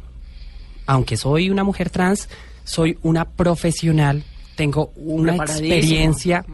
aunque 0.86 1.18
soy 1.18 1.50
una 1.50 1.64
mujer 1.66 1.90
trans, 1.90 2.30
soy 2.64 2.98
una 3.04 3.26
profesional, 3.26 4.24
tengo 4.56 4.92
una 4.96 5.34
experiencia 5.52 6.46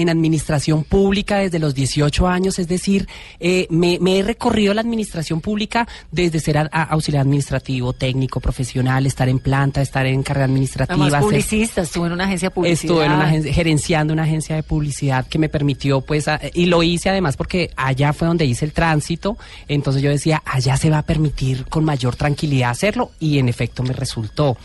en 0.00 0.08
administración 0.08 0.84
pública 0.84 1.38
desde 1.38 1.58
los 1.58 1.74
18 1.74 2.26
años, 2.28 2.58
es 2.58 2.68
decir, 2.68 3.08
eh, 3.40 3.66
me, 3.70 3.98
me 4.00 4.18
he 4.18 4.22
recorrido 4.22 4.72
la 4.74 4.80
administración 4.80 5.40
pública 5.40 5.86
desde 6.12 6.40
ser 6.40 6.58
a- 6.58 6.68
a- 6.72 6.82
auxiliar 6.84 7.22
administrativo, 7.22 7.92
técnico, 7.92 8.40
profesional, 8.40 9.06
estar 9.06 9.28
en 9.28 9.38
planta, 9.38 9.82
estar 9.82 10.06
en 10.06 10.22
carrera 10.22 10.46
administrativa. 10.46 10.94
Además, 10.94 11.22
publicista, 11.22 11.82
estuvo 11.82 12.06
en 12.06 12.12
una 12.12 12.24
agencia 12.24 12.48
de 12.48 12.54
publicidad. 12.54 12.82
Estuve 12.84 13.04
en 13.06 13.12
una 13.12 13.26
agencia, 13.26 13.52
gerenciando 13.52 14.12
una 14.12 14.22
agencia 14.24 14.56
de 14.56 14.62
publicidad 14.62 15.26
que 15.26 15.38
me 15.38 15.48
permitió, 15.48 16.00
pues, 16.00 16.28
a- 16.28 16.40
y 16.54 16.66
lo 16.66 16.82
hice 16.82 17.10
además 17.10 17.36
porque 17.36 17.70
allá 17.76 18.12
fue 18.12 18.26
donde 18.28 18.44
hice 18.46 18.64
el 18.64 18.72
tránsito. 18.72 19.36
Entonces 19.68 20.02
yo 20.02 20.10
decía, 20.10 20.42
allá 20.44 20.76
se 20.76 20.90
va 20.90 20.98
a 20.98 21.02
permitir 21.02 21.64
con 21.66 21.84
mayor 21.84 22.16
tranquilidad 22.16 22.70
hacerlo 22.70 23.10
y 23.20 23.38
en 23.38 23.48
efecto 23.48 23.82
me 23.82 23.92
resultó. 23.92 24.56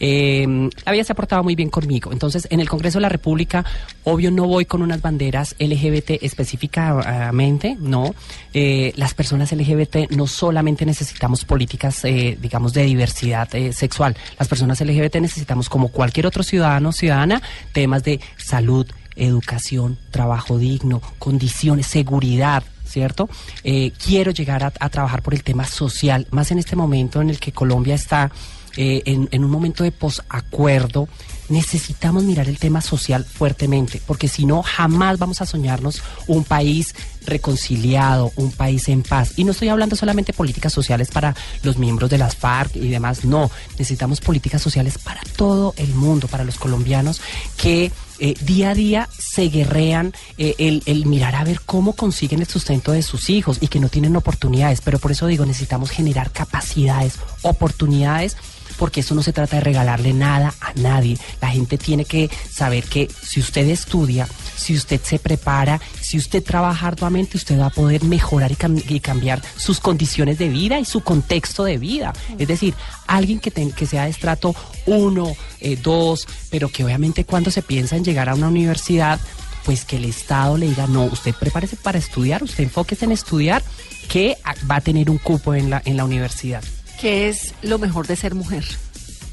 Eh, 0.00 0.46
vida 0.90 1.04
se 1.04 1.12
ha 1.12 1.16
portado 1.16 1.42
muy 1.42 1.54
bien 1.54 1.70
conmigo. 1.70 2.12
Entonces, 2.12 2.46
en 2.50 2.60
el 2.60 2.68
Congreso 2.68 2.98
de 2.98 3.02
la 3.02 3.08
República, 3.08 3.64
obvio, 4.04 4.30
no 4.30 4.46
voy 4.46 4.64
con 4.74 4.82
unas 4.82 5.02
banderas 5.02 5.54
LGBT 5.60 6.20
específicamente, 6.20 7.76
no. 7.78 8.12
Eh, 8.52 8.92
las 8.96 9.14
personas 9.14 9.52
LGBT 9.52 10.10
no 10.10 10.26
solamente 10.26 10.84
necesitamos 10.84 11.44
políticas, 11.44 12.04
eh, 12.04 12.36
digamos, 12.42 12.72
de 12.72 12.82
diversidad 12.82 13.54
eh, 13.54 13.72
sexual. 13.72 14.16
Las 14.36 14.48
personas 14.48 14.80
LGBT 14.80 15.20
necesitamos, 15.20 15.68
como 15.68 15.90
cualquier 15.90 16.26
otro 16.26 16.42
ciudadano 16.42 16.88
o 16.88 16.92
ciudadana, 16.92 17.40
temas 17.72 18.02
de 18.02 18.18
salud, 18.36 18.84
educación, 19.14 19.96
trabajo 20.10 20.58
digno, 20.58 21.00
condiciones, 21.20 21.86
seguridad. 21.86 22.64
¿Cierto? 22.84 23.28
Eh, 23.62 23.92
quiero 23.92 24.32
llegar 24.32 24.64
a, 24.64 24.88
trabajar 24.88 25.22
por 25.22 25.34
el 25.34 25.44
tema 25.44 25.66
social, 25.66 26.26
más 26.32 26.50
en 26.50 26.58
este 26.58 26.74
momento 26.74 27.22
en 27.22 27.30
el 27.30 27.38
que 27.38 27.52
Colombia 27.52 27.94
está 27.94 28.32
eh, 28.76 29.02
en 29.06 29.44
un 29.44 29.50
momento 29.50 29.84
de 29.84 29.92
posacuerdo, 29.92 31.08
necesitamos 31.48 32.24
mirar 32.24 32.48
el 32.48 32.58
tema 32.58 32.80
social 32.80 33.24
fuertemente, 33.24 34.00
porque 34.06 34.28
si 34.28 34.46
no, 34.46 34.62
jamás 34.62 35.18
vamos 35.18 35.40
a 35.40 35.46
soñarnos 35.46 36.02
un 36.26 36.44
país 36.44 36.94
reconciliado, 37.26 38.32
un 38.36 38.52
país 38.52 38.88
en 38.88 39.02
paz. 39.02 39.32
Y 39.36 39.44
no 39.44 39.52
estoy 39.52 39.68
hablando 39.68 39.96
solamente 39.96 40.32
de 40.32 40.36
políticas 40.36 40.72
sociales 40.72 41.10
para 41.10 41.34
los 41.62 41.78
miembros 41.78 42.10
de 42.10 42.18
las 42.18 42.36
FARC 42.36 42.76
y 42.76 42.88
demás, 42.88 43.24
no, 43.24 43.50
necesitamos 43.78 44.20
políticas 44.20 44.62
sociales 44.62 44.98
para 44.98 45.20
todo 45.36 45.74
el 45.76 45.94
mundo, 45.94 46.28
para 46.28 46.44
los 46.44 46.56
colombianos 46.56 47.20
que 47.56 47.92
eh, 48.20 48.34
día 48.42 48.70
a 48.70 48.74
día 48.74 49.08
se 49.18 49.48
guerrean 49.48 50.14
eh, 50.38 50.54
el, 50.58 50.82
el 50.86 51.06
mirar 51.06 51.34
a 51.34 51.44
ver 51.44 51.60
cómo 51.66 51.94
consiguen 51.94 52.40
el 52.40 52.46
sustento 52.46 52.92
de 52.92 53.02
sus 53.02 53.28
hijos 53.28 53.58
y 53.60 53.68
que 53.68 53.80
no 53.80 53.88
tienen 53.88 54.16
oportunidades. 54.16 54.80
Pero 54.82 54.98
por 54.98 55.10
eso 55.10 55.26
digo, 55.26 55.44
necesitamos 55.44 55.90
generar 55.90 56.30
capacidades, 56.30 57.14
oportunidades 57.42 58.36
porque 58.78 59.00
eso 59.00 59.14
no 59.14 59.22
se 59.22 59.32
trata 59.32 59.56
de 59.56 59.62
regalarle 59.62 60.12
nada 60.12 60.54
a 60.60 60.72
nadie. 60.74 61.18
La 61.40 61.48
gente 61.50 61.78
tiene 61.78 62.04
que 62.04 62.30
saber 62.50 62.84
que 62.84 63.08
si 63.22 63.40
usted 63.40 63.68
estudia, 63.68 64.26
si 64.56 64.74
usted 64.74 65.00
se 65.02 65.18
prepara, 65.18 65.80
si 66.00 66.18
usted 66.18 66.42
trabaja 66.42 66.88
arduamente, 66.88 67.36
usted 67.36 67.58
va 67.58 67.66
a 67.66 67.70
poder 67.70 68.04
mejorar 68.04 68.52
y, 68.52 68.56
cam- 68.56 68.82
y 68.88 69.00
cambiar 69.00 69.42
sus 69.56 69.80
condiciones 69.80 70.38
de 70.38 70.48
vida 70.48 70.78
y 70.80 70.84
su 70.84 71.00
contexto 71.02 71.64
de 71.64 71.78
vida. 71.78 72.12
Es 72.38 72.48
decir, 72.48 72.74
alguien 73.06 73.40
que, 73.40 73.50
ten- 73.50 73.72
que 73.72 73.86
sea 73.86 74.04
de 74.04 74.10
estrato 74.10 74.54
1, 74.86 75.36
2, 75.82 76.26
pero 76.50 76.68
que 76.68 76.84
obviamente 76.84 77.24
cuando 77.24 77.50
se 77.50 77.62
piensa 77.62 77.96
en 77.96 78.04
llegar 78.04 78.28
a 78.28 78.34
una 78.34 78.48
universidad, 78.48 79.18
pues 79.64 79.84
que 79.84 79.96
el 79.96 80.04
Estado 80.04 80.58
le 80.58 80.66
diga, 80.68 80.86
no, 80.86 81.04
usted 81.04 81.34
prepárese 81.34 81.76
para 81.76 81.98
estudiar, 81.98 82.42
usted 82.42 82.64
enfóquese 82.64 83.06
en 83.06 83.12
estudiar, 83.12 83.62
que 84.08 84.36
va 84.70 84.76
a 84.76 84.80
tener 84.82 85.08
un 85.10 85.16
cupo 85.18 85.54
en 85.54 85.70
la, 85.70 85.80
en 85.86 85.96
la 85.96 86.04
universidad. 86.04 86.62
¿Qué 87.04 87.28
es 87.28 87.54
lo 87.60 87.78
mejor 87.78 88.06
de 88.06 88.16
ser 88.16 88.34
mujer? 88.34 88.64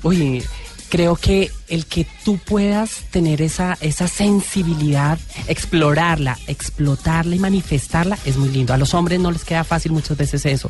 Oye, 0.04 0.44
creo 0.90 1.16
que 1.16 1.50
el 1.70 1.86
que 1.86 2.06
tú 2.26 2.38
puedas 2.38 3.06
tener 3.12 3.42
esa, 3.42 3.78
esa 3.80 4.10
sensibilidad, 4.10 5.18
explorarla, 5.48 6.38
explotarla 6.48 7.34
y 7.34 7.40
manifestarla 7.40 8.18
es 8.26 8.36
muy 8.36 8.50
lindo. 8.50 8.74
A 8.74 8.78
los 8.78 8.94
hombres 8.94 9.22
no 9.22 9.32
les 9.32 9.46
queda 9.46 9.64
fácil 9.64 9.94
muchas 9.94 10.18
veces 10.18 10.46
eso. 10.46 10.70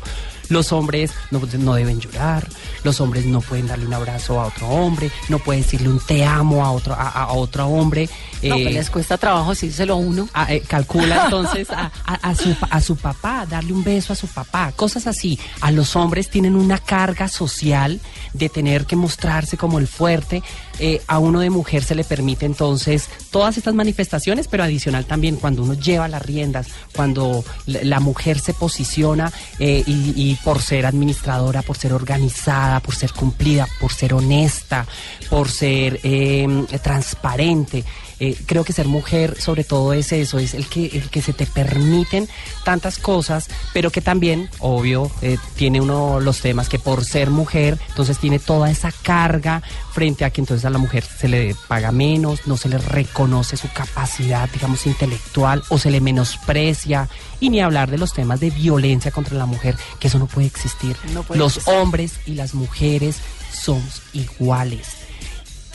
Los 0.52 0.72
hombres 0.72 1.12
no, 1.30 1.40
no 1.58 1.74
deben 1.74 1.98
llorar, 2.00 2.46
los 2.84 3.00
hombres 3.00 3.24
no 3.26 3.40
pueden 3.40 3.66
darle 3.66 3.86
un 3.86 3.94
abrazo 3.94 4.40
a 4.40 4.46
otro 4.46 4.68
hombre, 4.68 5.10
no 5.28 5.38
pueden 5.38 5.62
decirle 5.62 5.88
un 5.88 5.98
te 5.98 6.24
amo 6.24 6.64
a 6.64 6.70
otro, 6.72 6.94
a, 6.94 7.32
otro 7.32 7.66
hombre. 7.66 8.08
No, 8.42 8.56
eh, 8.56 8.62
pues 8.64 8.74
les 8.74 8.90
cuesta 8.90 9.16
trabajo 9.18 9.50
decírselo 9.50 9.94
a 9.94 9.96
uno. 9.96 10.28
a- 10.34 10.52
eh, 10.52 10.60
calcula 10.60 11.24
entonces 11.24 11.68
a 11.70 12.34
su, 12.34 12.54
a 12.70 12.80
su 12.80 12.96
papá, 12.96 13.46
darle 13.48 13.72
un 13.72 13.82
beso 13.82 14.12
a 14.12 14.16
su 14.16 14.26
papá, 14.26 14.72
cosas 14.76 15.06
así. 15.06 15.38
A 15.60 15.70
los 15.70 15.96
hombres 15.96 16.28
tienen 16.28 16.54
una 16.56 16.78
carga 16.78 17.28
social 17.28 18.00
de 18.32 18.48
tener 18.48 18.84
que 18.86 18.96
mostrarse 18.96 19.56
como 19.56 19.78
el 19.78 19.86
fuerte. 19.88 20.42
Eh, 20.78 21.00
a 21.06 21.18
uno 21.18 21.40
de 21.40 21.50
mujer 21.50 21.84
se 21.84 21.94
le 21.94 22.04
permite 22.04 22.46
entonces 22.46 23.08
todas 23.30 23.56
estas 23.56 23.74
manifestaciones, 23.74 24.48
pero 24.48 24.64
adicional 24.64 25.04
también 25.04 25.36
cuando 25.36 25.62
uno 25.62 25.74
lleva 25.74 26.08
las 26.08 26.22
riendas, 26.22 26.68
cuando 26.94 27.44
la, 27.66 28.00
mujer 28.00 28.40
se 28.40 28.52
posiciona 28.54 29.32
eh, 29.58 29.84
y, 29.86 30.12
y 30.16 30.34
por 30.44 30.60
ser 30.60 30.86
administradora, 30.86 31.62
por 31.62 31.76
ser 31.76 31.92
organizada, 31.92 32.80
por 32.80 32.94
ser 32.94 33.12
cumplida, 33.12 33.68
por 33.80 33.92
ser 33.92 34.14
honesta, 34.14 34.86
por 35.30 35.50
ser 35.50 36.00
eh, 36.02 36.66
transparente. 36.82 37.84
Eh, 38.24 38.36
creo 38.46 38.62
que 38.62 38.72
ser 38.72 38.86
mujer 38.86 39.40
sobre 39.40 39.64
todo 39.64 39.92
es 39.92 40.12
eso, 40.12 40.38
es 40.38 40.54
el 40.54 40.68
que, 40.68 40.86
el 40.86 41.10
que 41.10 41.20
se 41.20 41.32
te 41.32 41.44
permiten 41.44 42.28
tantas 42.64 42.98
cosas, 42.98 43.48
pero 43.72 43.90
que 43.90 44.00
también, 44.00 44.48
obvio, 44.60 45.10
eh, 45.22 45.38
tiene 45.56 45.80
uno 45.80 46.20
los 46.20 46.40
temas 46.40 46.68
que 46.68 46.78
por 46.78 47.04
ser 47.04 47.30
mujer, 47.30 47.80
entonces 47.88 48.18
tiene 48.18 48.38
toda 48.38 48.70
esa 48.70 48.92
carga 48.92 49.60
frente 49.90 50.24
a 50.24 50.30
que 50.30 50.40
entonces 50.40 50.64
a 50.64 50.70
la 50.70 50.78
mujer 50.78 51.02
se 51.02 51.26
le 51.26 51.56
paga 51.66 51.90
menos, 51.90 52.46
no 52.46 52.56
se 52.56 52.68
le 52.68 52.78
reconoce 52.78 53.56
su 53.56 53.68
capacidad, 53.72 54.48
digamos, 54.50 54.86
intelectual 54.86 55.64
o 55.68 55.76
se 55.76 55.90
le 55.90 56.00
menosprecia, 56.00 57.08
y 57.40 57.50
ni 57.50 57.60
hablar 57.60 57.90
de 57.90 57.98
los 57.98 58.12
temas 58.12 58.38
de 58.38 58.50
violencia 58.50 59.10
contra 59.10 59.36
la 59.36 59.46
mujer, 59.46 59.76
que 59.98 60.06
eso 60.06 60.20
no 60.20 60.28
puede 60.28 60.46
existir. 60.46 60.96
No 61.12 61.24
puede 61.24 61.40
los 61.40 61.56
existir. 61.56 61.74
hombres 61.76 62.12
y 62.24 62.34
las 62.34 62.54
mujeres 62.54 63.16
somos 63.52 64.00
iguales 64.12 65.02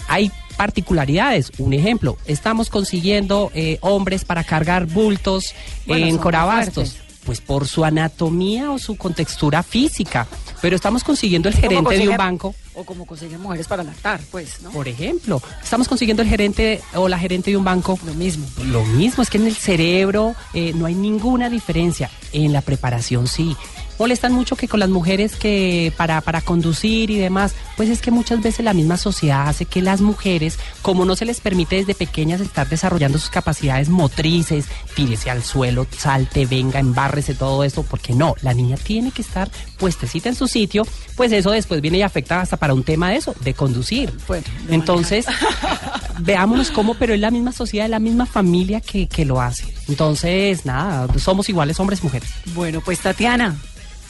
hay 0.07 0.31
particularidades. 0.57 1.51
Un 1.59 1.73
ejemplo, 1.73 2.17
estamos 2.25 2.69
consiguiendo 2.69 3.51
eh, 3.53 3.77
hombres 3.81 4.25
para 4.25 4.43
cargar 4.43 4.85
bultos 4.87 5.53
Bueno, 5.85 6.07
en 6.07 6.17
Corabastos. 6.17 6.89
fuertes. 6.89 7.07
Pues 7.25 7.41
por 7.41 7.67
su 7.67 7.83
anatomía 7.83 8.71
o 8.71 8.79
su 8.79 8.95
contextura 8.95 9.61
física. 9.61 10.27
Pero 10.61 10.77
estamos 10.77 11.03
consiguiendo 11.03 11.49
el 11.49 11.55
¿Cómo 11.55 11.67
gerente 11.69 11.97
de 11.97 12.07
un 12.07 12.15
banco, 12.17 12.55
O 12.73 12.85
como 12.85 13.05
consiguen 13.05 13.41
mujeres 13.41 13.67
para 13.67 13.83
lactar, 13.83 14.21
pues, 14.31 14.61
¿no? 14.61 14.71
por 14.71 14.87
ejemplo. 14.87 15.41
Estamos 15.61 15.89
consiguiendo 15.89 16.23
el 16.23 16.29
gerente 16.29 16.81
o 16.95 17.09
la 17.09 17.19
gerente 17.19 17.51
de 17.51 17.57
un 17.57 17.65
banco. 17.65 17.99
Lo 18.05 18.13
mismo. 18.13 18.47
Lo 18.67 18.85
mismo, 18.85 19.21
es 19.23 19.29
que 19.29 19.37
en 19.39 19.45
el 19.45 19.55
cerebro 19.57 20.35
eh, 20.53 20.71
no 20.73 20.85
hay 20.85 20.95
ninguna 20.95 21.49
diferencia. 21.49 22.09
En 22.31 22.53
la 22.53 22.61
preparación 22.61 23.27
sí. 23.27 23.57
Molestan 23.99 24.31
mucho 24.31 24.55
que 24.55 24.67
con 24.67 24.79
las 24.79 24.89
mujeres 24.89 25.35
que 25.35 25.91
para, 25.97 26.21
para 26.21 26.41
conducir 26.41 27.09
y 27.09 27.17
demás, 27.17 27.53
pues 27.75 27.89
es 27.89 28.01
que 28.01 28.11
muchas 28.11 28.41
veces 28.41 28.63
la 28.63 28.73
misma 28.73 28.97
sociedad 28.97 29.47
hace 29.47 29.65
que 29.65 29.81
las 29.81 30.01
mujeres, 30.01 30.59
como 30.81 31.05
no 31.05 31.15
se 31.15 31.25
les 31.25 31.41
permite 31.41 31.77
desde 31.77 31.95
pequeñas 31.95 32.41
estar 32.41 32.69
desarrollando 32.69 33.17
sus 33.17 33.29
capacidades 33.29 33.89
motrices, 33.89 34.65
tírese 34.95 35.29
al 35.29 35.43
suelo, 35.43 35.87
salte, 35.97 36.45
venga, 36.45 36.79
embárrese, 36.79 37.33
todo 37.33 37.63
esto, 37.63 37.83
porque 37.83 38.13
no, 38.13 38.35
la 38.41 38.53
niña 38.53 38.77
tiene 38.77 39.11
que 39.11 39.21
estar 39.21 39.49
puestecita 39.77 40.29
en 40.29 40.35
su 40.35 40.47
sitio, 40.47 40.85
pues 41.15 41.31
eso 41.31 41.51
después 41.51 41.81
viene 41.81 41.97
y 41.97 42.01
afecta 42.01 42.41
hasta 42.41 42.57
para 42.57 42.73
un 42.73 42.83
tema 42.83 43.09
de 43.09 43.17
eso, 43.17 43.35
de 43.41 43.53
conducir. 43.53 44.13
Bueno, 44.27 44.45
de 44.67 44.75
Entonces, 44.75 45.25
veámonos 46.19 46.71
cómo, 46.71 46.93
pero 46.95 47.13
es 47.13 47.19
la 47.19 47.31
misma 47.31 47.51
sociedad, 47.51 47.85
es 47.85 47.91
la 47.91 47.99
misma 47.99 48.25
familia 48.25 48.81
que, 48.81 49.07
que 49.07 49.25
lo 49.25 49.41
hace. 49.41 49.73
Entonces, 49.87 50.65
nada, 50.65 51.07
somos 51.19 51.49
iguales 51.49 51.79
hombres 51.79 52.01
y 52.01 52.03
mujeres. 52.03 52.29
Bueno, 52.53 52.81
pues 52.81 52.99
Tatiana, 52.99 53.55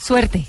suerte. 0.02 0.46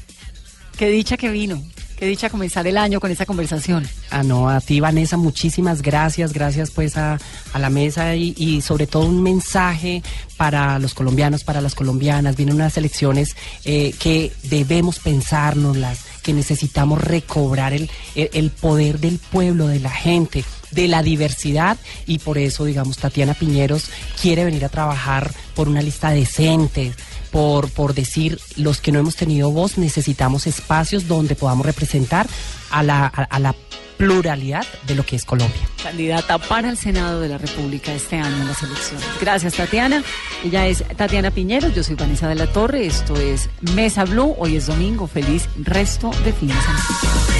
Qué 0.77 0.89
dicha 0.89 1.17
que 1.17 1.29
vino. 1.29 1.61
Qué 1.97 2.05
dicha 2.05 2.29
comenzar 2.29 2.65
el 2.65 2.77
año 2.77 3.01
con 3.01 3.11
esa 3.11 3.25
conversación. 3.25 3.85
Ah, 4.09 4.23
no, 4.23 4.49
a 4.49 4.61
ti, 4.61 4.79
Vanessa, 4.79 5.17
muchísimas 5.17 5.81
gracias. 5.81 6.31
Gracias, 6.31 6.71
pues, 6.71 6.95
a, 6.95 7.19
a 7.51 7.59
la 7.59 7.69
mesa 7.69 8.15
y, 8.15 8.61
sobre 8.61 8.87
todo 8.87 9.05
un 9.05 9.21
mensaje 9.21 10.01
para 10.37 10.79
los 10.79 10.93
colombianos, 10.93 11.43
para 11.43 11.59
las 11.59 11.75
colombianas. 11.75 12.37
Vienen 12.37 12.55
unas 12.55 12.77
elecciones 12.77 13.35
eh, 13.65 13.93
que 13.99 14.31
debemos 14.43 14.99
pensárnoslas, 14.99 15.99
que 16.23 16.31
necesitamos 16.31 17.03
recobrar 17.03 17.73
el, 17.73 17.89
el, 18.15 18.29
el 18.31 18.49
poder 18.49 19.01
del 19.01 19.19
pueblo, 19.19 19.67
de 19.67 19.81
la 19.81 19.91
gente, 19.91 20.45
de 20.71 20.87
la 20.87 21.03
diversidad. 21.03 21.77
Y 22.07 22.19
por 22.19 22.37
eso, 22.37 22.63
digamos, 22.63 22.97
Tatiana 22.97 23.33
Piñeros 23.33 23.89
quiere 24.21 24.45
venir 24.45 24.63
a 24.63 24.69
trabajar 24.69 25.33
por 25.53 25.67
una 25.67 25.81
lista 25.81 26.11
decente, 26.11 26.93
por, 27.31 27.69
por 27.69 27.93
decir, 27.93 28.39
los 28.55 28.81
que 28.81 28.91
no 28.91 28.99
hemos 28.99 29.15
tenido 29.15 29.51
voz, 29.51 29.77
necesitamos 29.77 30.47
espacios 30.47 31.07
donde 31.07 31.35
podamos 31.35 31.65
representar 31.65 32.27
a 32.69 32.83
la, 32.83 33.05
a, 33.07 33.39
la 33.39 33.55
pluralidad 33.97 34.65
de 34.87 34.95
lo 34.95 35.05
que 35.05 35.15
es 35.15 35.25
Colombia. 35.25 35.61
Candidata 35.83 36.37
para 36.37 36.69
el 36.69 36.77
Senado 36.77 37.19
de 37.19 37.27
la 37.27 37.37
República 37.37 37.93
este 37.93 38.17
año 38.17 38.37
en 38.37 38.47
las 38.47 38.63
elecciones. 38.63 39.05
Gracias, 39.19 39.55
Tatiana. 39.55 40.03
Ella 40.43 40.67
es 40.67 40.83
Tatiana 40.95 41.31
Piñero, 41.31 41.69
yo 41.69 41.83
soy 41.83 41.95
Vanessa 41.95 42.27
de 42.27 42.35
la 42.35 42.47
Torre. 42.47 42.85
Esto 42.85 43.15
es 43.17 43.49
Mesa 43.75 44.05
Blue. 44.05 44.35
Hoy 44.37 44.55
es 44.55 44.67
domingo. 44.67 45.07
Feliz 45.07 45.49
resto 45.57 46.11
de 46.23 46.31
fin 46.31 46.47
de 46.47 46.55
semana. 46.55 47.38